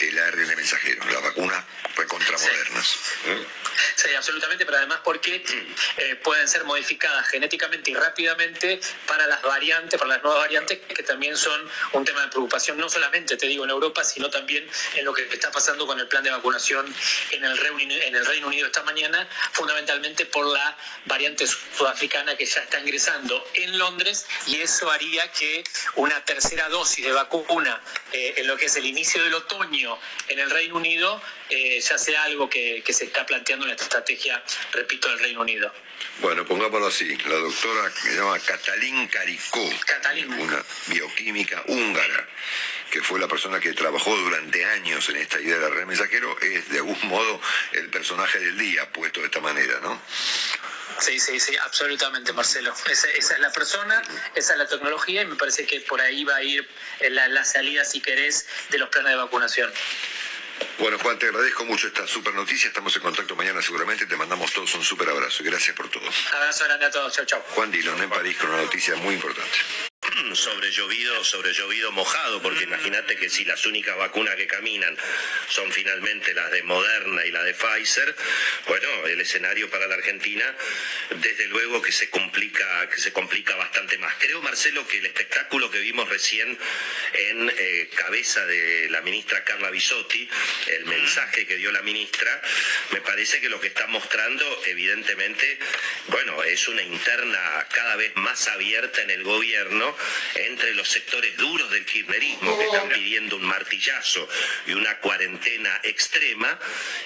el 0.00 0.18
ARN 0.18 0.46
mensajero, 0.56 1.04
las 1.10 1.22
vacunas 1.22 1.64
recontramodernas. 1.96 2.96
¿Eh? 3.26 3.46
Sí, 3.96 4.14
absolutamente, 4.14 4.64
pero 4.64 4.78
además 4.78 5.00
porque 5.02 5.44
eh, 5.96 6.16
pueden 6.16 6.46
ser 6.48 6.64
modificadas 6.64 7.28
genéticamente 7.28 7.90
y 7.90 7.94
rápidamente 7.94 8.80
para 9.06 9.26
las 9.26 9.42
variantes, 9.42 9.98
para 9.98 10.14
las 10.14 10.22
nuevas 10.22 10.42
variantes, 10.42 10.78
que 10.94 11.02
también 11.02 11.36
son 11.36 11.68
un 11.92 12.04
tema 12.04 12.22
de 12.22 12.28
preocupación, 12.28 12.78
no 12.78 12.88
solamente, 12.88 13.36
te 13.36 13.46
digo, 13.46 13.64
en 13.64 13.70
Europa, 13.70 14.04
sino 14.04 14.30
también 14.30 14.68
en 14.94 15.04
lo 15.04 15.12
que 15.12 15.22
está 15.22 15.50
pasando 15.50 15.86
con 15.86 15.98
el 15.98 16.06
plan 16.08 16.22
de 16.22 16.30
vacunación 16.30 16.94
en 17.32 17.44
el 17.44 17.56
Reino, 17.58 17.94
en 17.94 18.14
el 18.14 18.26
Reino 18.26 18.46
Unido 18.46 18.66
esta 18.66 18.82
mañana, 18.84 19.28
fundamentalmente 19.52 20.26
por 20.26 20.46
la 20.46 20.76
variante 21.06 21.46
sudafricana 21.46 22.36
que 22.36 22.46
ya 22.46 22.60
está 22.60 22.78
ingresando 22.78 23.44
en 23.54 23.78
Londres 23.78 24.19
y 24.46 24.60
eso 24.60 24.90
haría 24.90 25.30
que 25.32 25.64
una 25.96 26.24
tercera 26.24 26.68
dosis 26.68 27.04
de 27.04 27.12
vacuna 27.12 27.80
eh, 28.12 28.34
en 28.36 28.46
lo 28.46 28.56
que 28.56 28.66
es 28.66 28.76
el 28.76 28.86
inicio 28.86 29.22
del 29.22 29.34
otoño 29.34 29.98
en 30.28 30.38
el 30.38 30.50
Reino 30.50 30.76
Unido 30.76 31.20
eh, 31.50 31.80
ya 31.80 31.98
sea 31.98 32.22
algo 32.24 32.48
que, 32.48 32.82
se 32.90 33.06
está 33.06 33.26
planteando 33.26 33.66
en 33.66 33.72
esta 33.72 33.84
estrategia, 33.84 34.42
repito, 34.72 35.08
del 35.08 35.18
Reino 35.18 35.40
Unido. 35.40 35.72
Bueno, 36.20 36.44
pongámoslo 36.46 36.86
así. 36.86 37.16
La 37.26 37.34
doctora 37.36 37.92
que 37.92 38.10
se 38.10 38.16
llama 38.16 38.38
Catalín 38.38 39.08
Caricó, 39.08 39.68
una 40.38 40.64
bioquímica 40.86 41.64
húngara, 41.66 42.28
que 42.90 43.02
fue 43.02 43.18
la 43.18 43.26
persona 43.26 43.58
que 43.58 43.72
trabajó 43.72 44.16
durante 44.16 44.64
años 44.64 45.08
en 45.08 45.16
esta 45.16 45.40
idea 45.40 45.58
del 45.58 45.74
red 45.74 45.86
mensajero, 45.86 46.38
es 46.40 46.68
de 46.68 46.78
algún 46.78 46.98
modo 47.08 47.40
el 47.72 47.88
personaje 47.88 48.38
del 48.38 48.56
día, 48.56 48.88
puesto 48.92 49.20
de 49.20 49.26
esta 49.26 49.40
manera, 49.40 49.80
¿no? 49.80 50.00
Sí, 51.00 51.18
sí, 51.18 51.40
sí, 51.40 51.56
absolutamente, 51.56 52.32
Marcelo. 52.32 52.74
Esa, 52.90 53.08
es 53.08 53.38
la 53.38 53.50
persona, 53.50 54.02
esa 54.34 54.52
es 54.52 54.58
la 54.58 54.66
tecnología 54.66 55.22
y 55.22 55.26
me 55.26 55.36
parece 55.36 55.66
que 55.66 55.80
por 55.80 56.00
ahí 56.00 56.24
va 56.24 56.36
a 56.36 56.42
ir 56.42 56.68
la, 57.08 57.28
la 57.28 57.44
salida, 57.44 57.84
si 57.84 58.00
querés, 58.00 58.46
de 58.68 58.78
los 58.78 58.88
planes 58.90 59.12
de 59.12 59.16
vacunación. 59.16 59.72
Bueno, 60.78 60.98
Juan, 60.98 61.18
te 61.18 61.26
agradezco 61.26 61.64
mucho 61.64 61.86
esta 61.86 62.06
super 62.06 62.34
noticia. 62.34 62.68
Estamos 62.68 62.94
en 62.96 63.02
contacto 63.02 63.34
mañana 63.34 63.62
seguramente. 63.62 64.06
Te 64.06 64.16
mandamos 64.16 64.52
todos 64.52 64.74
un 64.74 64.84
super 64.84 65.08
abrazo 65.08 65.42
y 65.42 65.46
gracias 65.46 65.74
por 65.76 65.90
todo. 65.90 66.08
Abrazo 66.32 66.64
grande 66.64 66.86
a 66.86 66.90
todos. 66.90 67.14
Chau, 67.14 67.24
chau. 67.24 67.42
Juan 67.54 67.70
Dillon 67.70 68.02
en 68.02 68.10
París 68.10 68.36
con 68.38 68.50
una 68.50 68.62
noticia 68.62 68.94
muy 68.96 69.14
importante 69.14 69.89
sobre 70.34 70.70
llovido, 70.70 71.24
sobre 71.24 71.52
llovido 71.52 71.92
mojado, 71.92 72.40
porque 72.42 72.64
imagínate 72.64 73.16
que 73.16 73.28
si 73.28 73.44
las 73.44 73.64
únicas 73.66 73.96
vacunas 73.96 74.36
que 74.36 74.46
caminan 74.46 74.96
son 75.48 75.70
finalmente 75.72 76.34
las 76.34 76.50
de 76.50 76.62
Moderna 76.62 77.24
y 77.24 77.30
la 77.30 77.42
de 77.42 77.54
Pfizer, 77.54 78.14
bueno, 78.66 78.88
el 79.06 79.20
escenario 79.20 79.68
para 79.70 79.86
la 79.86 79.94
Argentina, 79.94 80.44
desde 81.16 81.46
luego 81.48 81.82
que 81.82 81.92
se 81.92 82.10
complica, 82.10 82.88
que 82.88 83.00
se 83.00 83.12
complica 83.12 83.54
bastante 83.56 83.98
más. 83.98 84.14
Creo, 84.18 84.40
Marcelo, 84.42 84.86
que 84.86 84.98
el 84.98 85.06
espectáculo 85.06 85.70
que 85.70 85.78
vimos 85.78 86.08
recién 86.08 86.58
en 87.12 87.52
eh, 87.56 87.90
cabeza 87.94 88.44
de 88.46 88.88
la 88.90 89.00
ministra 89.02 89.44
Carla 89.44 89.70
Bisotti, 89.70 90.28
el 90.68 90.84
mensaje 90.86 91.46
que 91.46 91.56
dio 91.56 91.72
la 91.72 91.82
ministra, 91.82 92.40
me 92.92 93.00
parece 93.00 93.40
que 93.40 93.48
lo 93.48 93.60
que 93.60 93.68
está 93.68 93.86
mostrando, 93.86 94.62
evidentemente, 94.66 95.58
bueno, 96.08 96.42
es 96.44 96.68
una 96.68 96.82
interna 96.82 97.66
cada 97.72 97.96
vez 97.96 98.12
más 98.16 98.48
abierta 98.48 99.02
en 99.02 99.10
el 99.10 99.22
gobierno 99.22 99.96
entre 100.34 100.74
los 100.74 100.88
sectores 100.88 101.36
duros 101.36 101.70
del 101.70 101.84
kirchnerismo 101.84 102.58
que 102.58 102.64
están 102.64 102.88
pidiendo 102.88 103.36
un 103.36 103.44
martillazo 103.44 104.28
y 104.66 104.72
una 104.72 104.98
cuarentena 104.98 105.80
extrema 105.82 106.58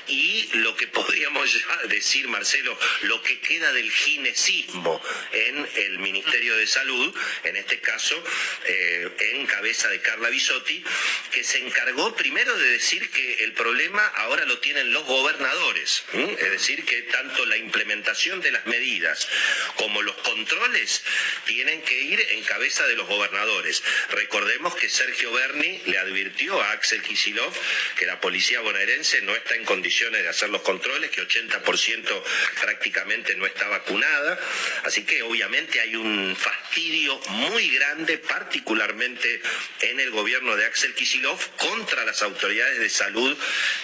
y 0.06 0.48
lo 0.54 0.76
que 0.76 0.86
podríamos 0.88 1.50
decir, 1.88 2.28
Marcelo, 2.28 2.78
lo 3.02 3.22
que 3.22 3.40
queda 3.40 3.72
del 3.72 3.90
ginesismo 3.90 5.02
en 5.32 5.68
el 5.76 5.98
Ministerio 5.98 6.56
de 6.56 6.66
Salud, 6.66 7.14
en 7.44 7.56
este 7.56 7.80
caso 7.80 8.22
eh, 8.66 9.10
en 9.32 9.46
cabeza 9.46 9.88
de 9.88 10.00
Carla 10.00 10.28
Bisotti, 10.28 10.84
que 11.30 11.44
se 11.44 11.58
encargó 11.58 12.14
primero 12.14 12.56
de 12.56 12.68
decir 12.70 13.10
que 13.10 13.44
el 13.44 13.52
problema 13.52 14.04
ahora 14.16 14.44
lo 14.44 14.58
tienen 14.58 14.92
los 14.92 15.04
gobernadores, 15.04 16.04
es 16.12 16.50
decir, 16.50 16.84
que 16.84 17.02
tanto 17.02 17.44
la 17.46 17.56
implementación 17.56 18.40
de 18.40 18.52
las 18.52 18.66
medidas 18.66 19.28
como 19.76 20.02
los 20.02 20.16
controles 20.18 21.02
tienen 21.46 21.82
que 21.82 22.00
ir 22.02 22.20
en 22.30 22.42
cabeza 22.44 22.83
de 22.86 22.96
los 22.96 23.06
gobernadores. 23.06 23.82
Recordemos 24.10 24.74
que 24.74 24.88
Sergio 24.88 25.32
Berni 25.32 25.82
le 25.86 25.98
advirtió 25.98 26.60
a 26.60 26.72
Axel 26.72 27.02
Kisilov 27.02 27.52
que 27.96 28.06
la 28.06 28.20
policía 28.20 28.60
bonaerense 28.60 29.22
no 29.22 29.34
está 29.34 29.54
en 29.54 29.64
condiciones 29.64 30.22
de 30.22 30.28
hacer 30.28 30.50
los 30.50 30.62
controles, 30.62 31.10
que 31.10 31.26
80% 31.26 32.22
prácticamente 32.60 33.34
no 33.36 33.46
está 33.46 33.68
vacunada. 33.68 34.38
Así 34.84 35.04
que 35.04 35.22
obviamente 35.22 35.80
hay 35.80 35.96
un 35.96 36.36
fastidio 36.36 37.18
muy 37.28 37.70
grande, 37.70 38.18
particularmente 38.18 39.42
en 39.80 40.00
el 40.00 40.10
gobierno 40.10 40.56
de 40.56 40.66
Axel 40.66 40.94
Kisilov, 40.94 41.38
contra 41.56 42.04
las 42.04 42.22
autoridades 42.22 42.78
de 42.78 42.88
salud 42.88 43.36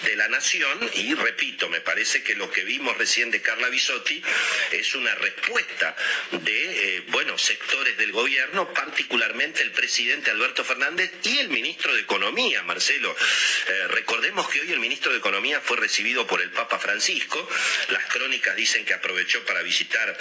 de 0.03 0.15
la 0.15 0.27
nación. 0.27 0.89
Y 0.95 1.13
repito, 1.13 1.69
me 1.69 1.81
parece 1.81 2.23
que 2.23 2.35
lo 2.35 2.49
que 2.51 2.63
vimos 2.63 2.97
recién 2.97 3.31
de 3.31 3.41
Carla 3.41 3.69
Bisotti 3.69 4.21
es 4.71 4.95
una 4.95 5.13
respuesta 5.15 5.95
de 6.31 6.97
eh, 6.97 7.03
bueno, 7.07 7.37
sectores 7.37 7.97
del 7.97 8.11
gobierno, 8.11 8.73
el 9.61 9.71
presidente 9.71 10.31
Alberto 10.31 10.63
Fernández 10.63 11.11
y 11.23 11.37
el 11.39 11.49
ministro 11.49 11.93
de 11.93 12.01
Economía, 12.01 12.61
Marcelo. 12.63 13.15
Eh, 13.67 13.87
recordemos 13.89 14.47
que 14.49 14.61
hoy 14.61 14.71
el 14.71 14.79
ministro 14.79 15.11
de 15.11 15.17
Economía 15.17 15.61
fue 15.61 15.77
recibido 15.77 16.27
por 16.27 16.41
el 16.41 16.51
Papa 16.51 16.77
Francisco. 16.79 17.47
Las 17.89 18.05
crónicas 18.05 18.55
dicen 18.55 18.85
que 18.85 18.93
aprovechó 18.93 19.43
para 19.45 19.61
visitar 19.61 20.17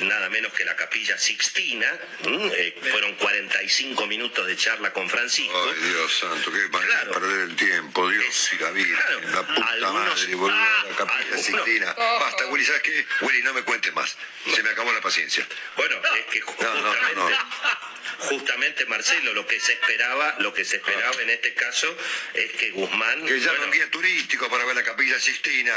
nada 0.00 0.28
menos 0.30 0.52
que 0.52 0.64
la 0.64 0.76
capilla 0.76 1.16
Sixtina. 1.18 1.98
¿m? 2.24 2.52
Eh, 2.54 2.76
fueron 2.90 3.14
45 3.14 4.06
minutos 4.06 4.46
de 4.46 4.56
charla 4.56 4.92
con 4.92 5.08
Francisco. 5.08 5.72
Ay, 5.74 5.88
Dios 5.88 6.18
santo, 6.18 6.52
qué 6.52 6.68
manera 6.68 7.04
de 7.04 7.12
perder 7.12 7.40
el 7.50 7.56
tiempo, 7.56 8.08
Dios 8.08 8.50
y 8.52 8.62
la 8.62 8.70
vida. 8.70 8.98
la 9.32 9.42
puta 9.46 9.92
madre, 9.92 10.34
boludo, 10.34 10.56
Ah, 10.58 10.84
la 10.88 10.96
capilla 10.96 11.38
Sixtina. 11.38 11.94
Basta, 11.94 12.46
Willy, 12.46 12.64
¿sabes 12.64 12.82
qué? 12.82 13.06
Willy, 13.22 13.42
no 13.42 13.54
me 13.54 13.62
cuentes 13.62 13.92
más. 13.94 14.16
Se 14.54 14.62
me 14.62 14.70
acabó 14.70 14.92
la 14.92 15.00
paciencia. 15.00 15.46
Bueno, 15.76 15.96
es 16.18 16.26
que 16.26 16.40
justamente, 16.40 16.88
justamente, 18.18 18.84
Marcelo, 18.86 19.32
lo 19.34 19.46
que 19.46 19.60
se 19.60 19.72
esperaba, 19.74 20.36
lo 20.40 20.52
que 20.52 20.64
se 20.64 20.76
esperaba 20.76 21.20
en 21.22 21.30
este 21.30 21.54
caso 21.54 21.96
es 22.34 22.52
que 22.52 22.70
Guzmán. 22.70 23.24
Que 23.26 23.40
ya 23.40 23.50
bueno, 23.50 23.66
un 23.66 23.70
guía 23.72 23.90
turístico 23.90 24.48
para 24.48 24.64
ver 24.64 24.76
la 24.76 24.82
capilla 24.82 25.18
Sixtina. 25.18 25.74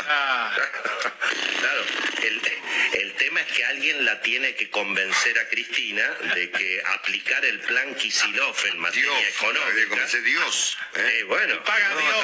Claro, 1.59 1.83
el, 2.23 2.41
el 3.01 3.13
tema 3.13 3.41
es 3.41 3.47
que 3.53 3.65
alguien 3.65 4.05
la 4.05 4.21
tiene 4.21 4.55
que 4.55 4.69
convencer 4.69 5.37
a 5.39 5.47
Cristina 5.49 6.07
de 6.35 6.49
que 6.51 6.81
aplicar 6.95 7.43
el 7.45 7.59
plan 7.61 7.95
Kisilov 7.95 8.55
en 8.65 8.79
materia 8.79 9.09
Dios, 9.11 9.35
económica. 9.35 10.07
Dios. 10.23 10.77
¿eh? 10.95 11.17
Eh, 11.19 11.23
bueno, 11.23 11.55
no, 11.55 11.61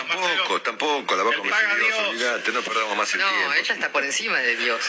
tampoco, 0.08 0.62
tampoco, 0.62 1.16
la 1.16 1.24
va 1.24 1.32
a 1.32 1.36
convencer 1.36 1.76
Dios, 1.78 2.00
olvídate, 2.00 2.52
no 2.52 2.62
perdamos 2.62 2.98
más 2.98 3.14
el 3.14 3.20
No, 3.22 3.30
tiempo. 3.30 3.54
ella 3.54 3.74
está 3.74 3.92
por 3.92 4.04
encima 4.04 4.40
de 4.40 4.56
Dios. 4.56 4.82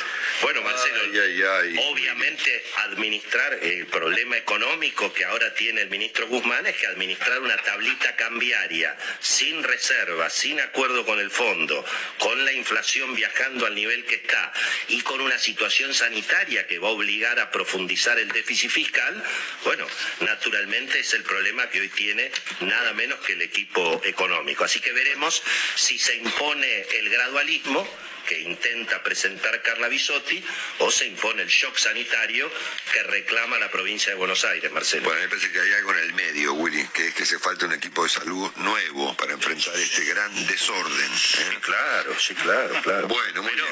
Bueno, 0.42 0.62
Marcelo, 0.62 1.00
Ay, 1.04 1.18
ay, 1.18 1.42
ay. 1.42 1.84
obviamente 1.90 2.64
administrar 2.76 3.54
el 3.62 3.86
problema 3.86 4.36
económico 4.36 5.12
que 5.18 5.24
ahora 5.24 5.52
tiene 5.52 5.80
el 5.80 5.90
ministro 5.90 6.28
Guzmán 6.28 6.64
es 6.66 6.76
que 6.76 6.86
administrar 6.86 7.40
una 7.40 7.56
tablita 7.56 8.14
cambiaria 8.14 8.96
sin 9.18 9.64
reserva, 9.64 10.30
sin 10.30 10.60
acuerdo 10.60 11.04
con 11.04 11.18
el 11.18 11.32
fondo, 11.32 11.84
con 12.18 12.44
la 12.44 12.52
inflación 12.52 13.16
viajando 13.16 13.66
al 13.66 13.74
nivel 13.74 14.04
que 14.04 14.14
está 14.14 14.52
y 14.86 15.00
con 15.00 15.20
una 15.20 15.36
situación 15.40 15.92
sanitaria 15.92 16.68
que 16.68 16.78
va 16.78 16.86
a 16.86 16.92
obligar 16.92 17.40
a 17.40 17.50
profundizar 17.50 18.16
el 18.20 18.28
déficit 18.28 18.70
fiscal, 18.70 19.24
bueno, 19.64 19.88
naturalmente 20.20 21.00
es 21.00 21.12
el 21.14 21.24
problema 21.24 21.68
que 21.68 21.80
hoy 21.80 21.88
tiene 21.88 22.30
nada 22.60 22.92
menos 22.92 23.18
que 23.18 23.32
el 23.32 23.42
equipo 23.42 24.00
económico. 24.04 24.62
Así 24.62 24.78
que 24.78 24.92
veremos 24.92 25.42
si 25.74 25.98
se 25.98 26.14
impone 26.14 26.82
el 26.92 27.10
gradualismo 27.10 27.88
que 28.28 28.38
intenta 28.40 29.02
presentar 29.02 29.62
Carla 29.62 29.88
Bisotti 29.88 30.44
o 30.80 30.90
se 30.90 31.06
impone 31.06 31.42
el 31.42 31.48
shock 31.48 31.78
sanitario 31.78 32.50
que 32.92 33.02
reclama 33.04 33.58
la 33.58 33.70
provincia 33.70 34.12
de 34.12 34.18
Buenos 34.18 34.44
Aires, 34.44 34.70
Marcelo. 34.70 35.04
Bueno, 35.04 35.22
me 35.22 35.28
parece 35.28 35.50
que 35.50 35.58
hay 35.58 35.72
algo 35.72 35.92
en 35.94 35.98
el 36.00 36.12
medio, 36.12 36.52
Willy, 36.52 36.86
que 36.88 37.08
es 37.08 37.14
que 37.14 37.24
se 37.24 37.38
falta 37.38 37.64
un 37.64 37.72
equipo 37.72 38.02
de 38.04 38.10
salud 38.10 38.52
nuevo 38.56 39.16
para 39.16 39.32
enfrentar 39.32 39.74
este 39.76 40.04
gran 40.04 40.46
desorden. 40.46 41.10
¿eh? 41.12 41.58
Claro, 41.62 42.14
sí, 42.20 42.34
claro, 42.34 42.74
claro. 42.82 43.08
Bueno, 43.08 43.42
muy 43.42 43.54
bien. 43.54 43.66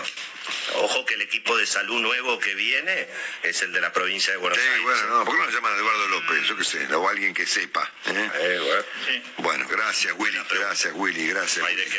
Ojo 0.77 1.05
que 1.05 1.15
el 1.15 1.23
equipo 1.23 1.57
de 1.57 1.67
salud 1.67 2.01
nuevo 2.01 2.39
que 2.39 2.55
viene 2.55 3.09
es 3.43 3.61
el 3.63 3.73
de 3.73 3.81
la 3.81 3.93
provincia 3.93 4.31
de 4.33 4.39
Buenos 4.39 4.59
Sí, 4.59 4.65
Aires. 4.65 4.83
bueno, 4.85 5.07
no, 5.09 5.25
¿por 5.25 5.35
qué 5.35 5.41
no 5.41 5.47
lo 5.47 5.53
llaman 5.53 5.73
a 5.75 5.77
Eduardo 5.77 6.09
López? 6.09 6.43
Yo 6.45 6.57
qué 6.57 6.65
sé, 6.65 6.95
o 6.95 7.09
alguien 7.09 7.35
que 7.35 7.47
sepa. 7.47 7.91
¿eh? 8.07 8.31
Eh, 8.41 8.59
bueno. 8.65 9.27
Bueno, 9.39 9.69
gracias, 9.69 10.15
Willy, 10.17 10.39
gracias, 10.51 10.93
Willy, 10.95 11.27
gracias. 11.29 11.65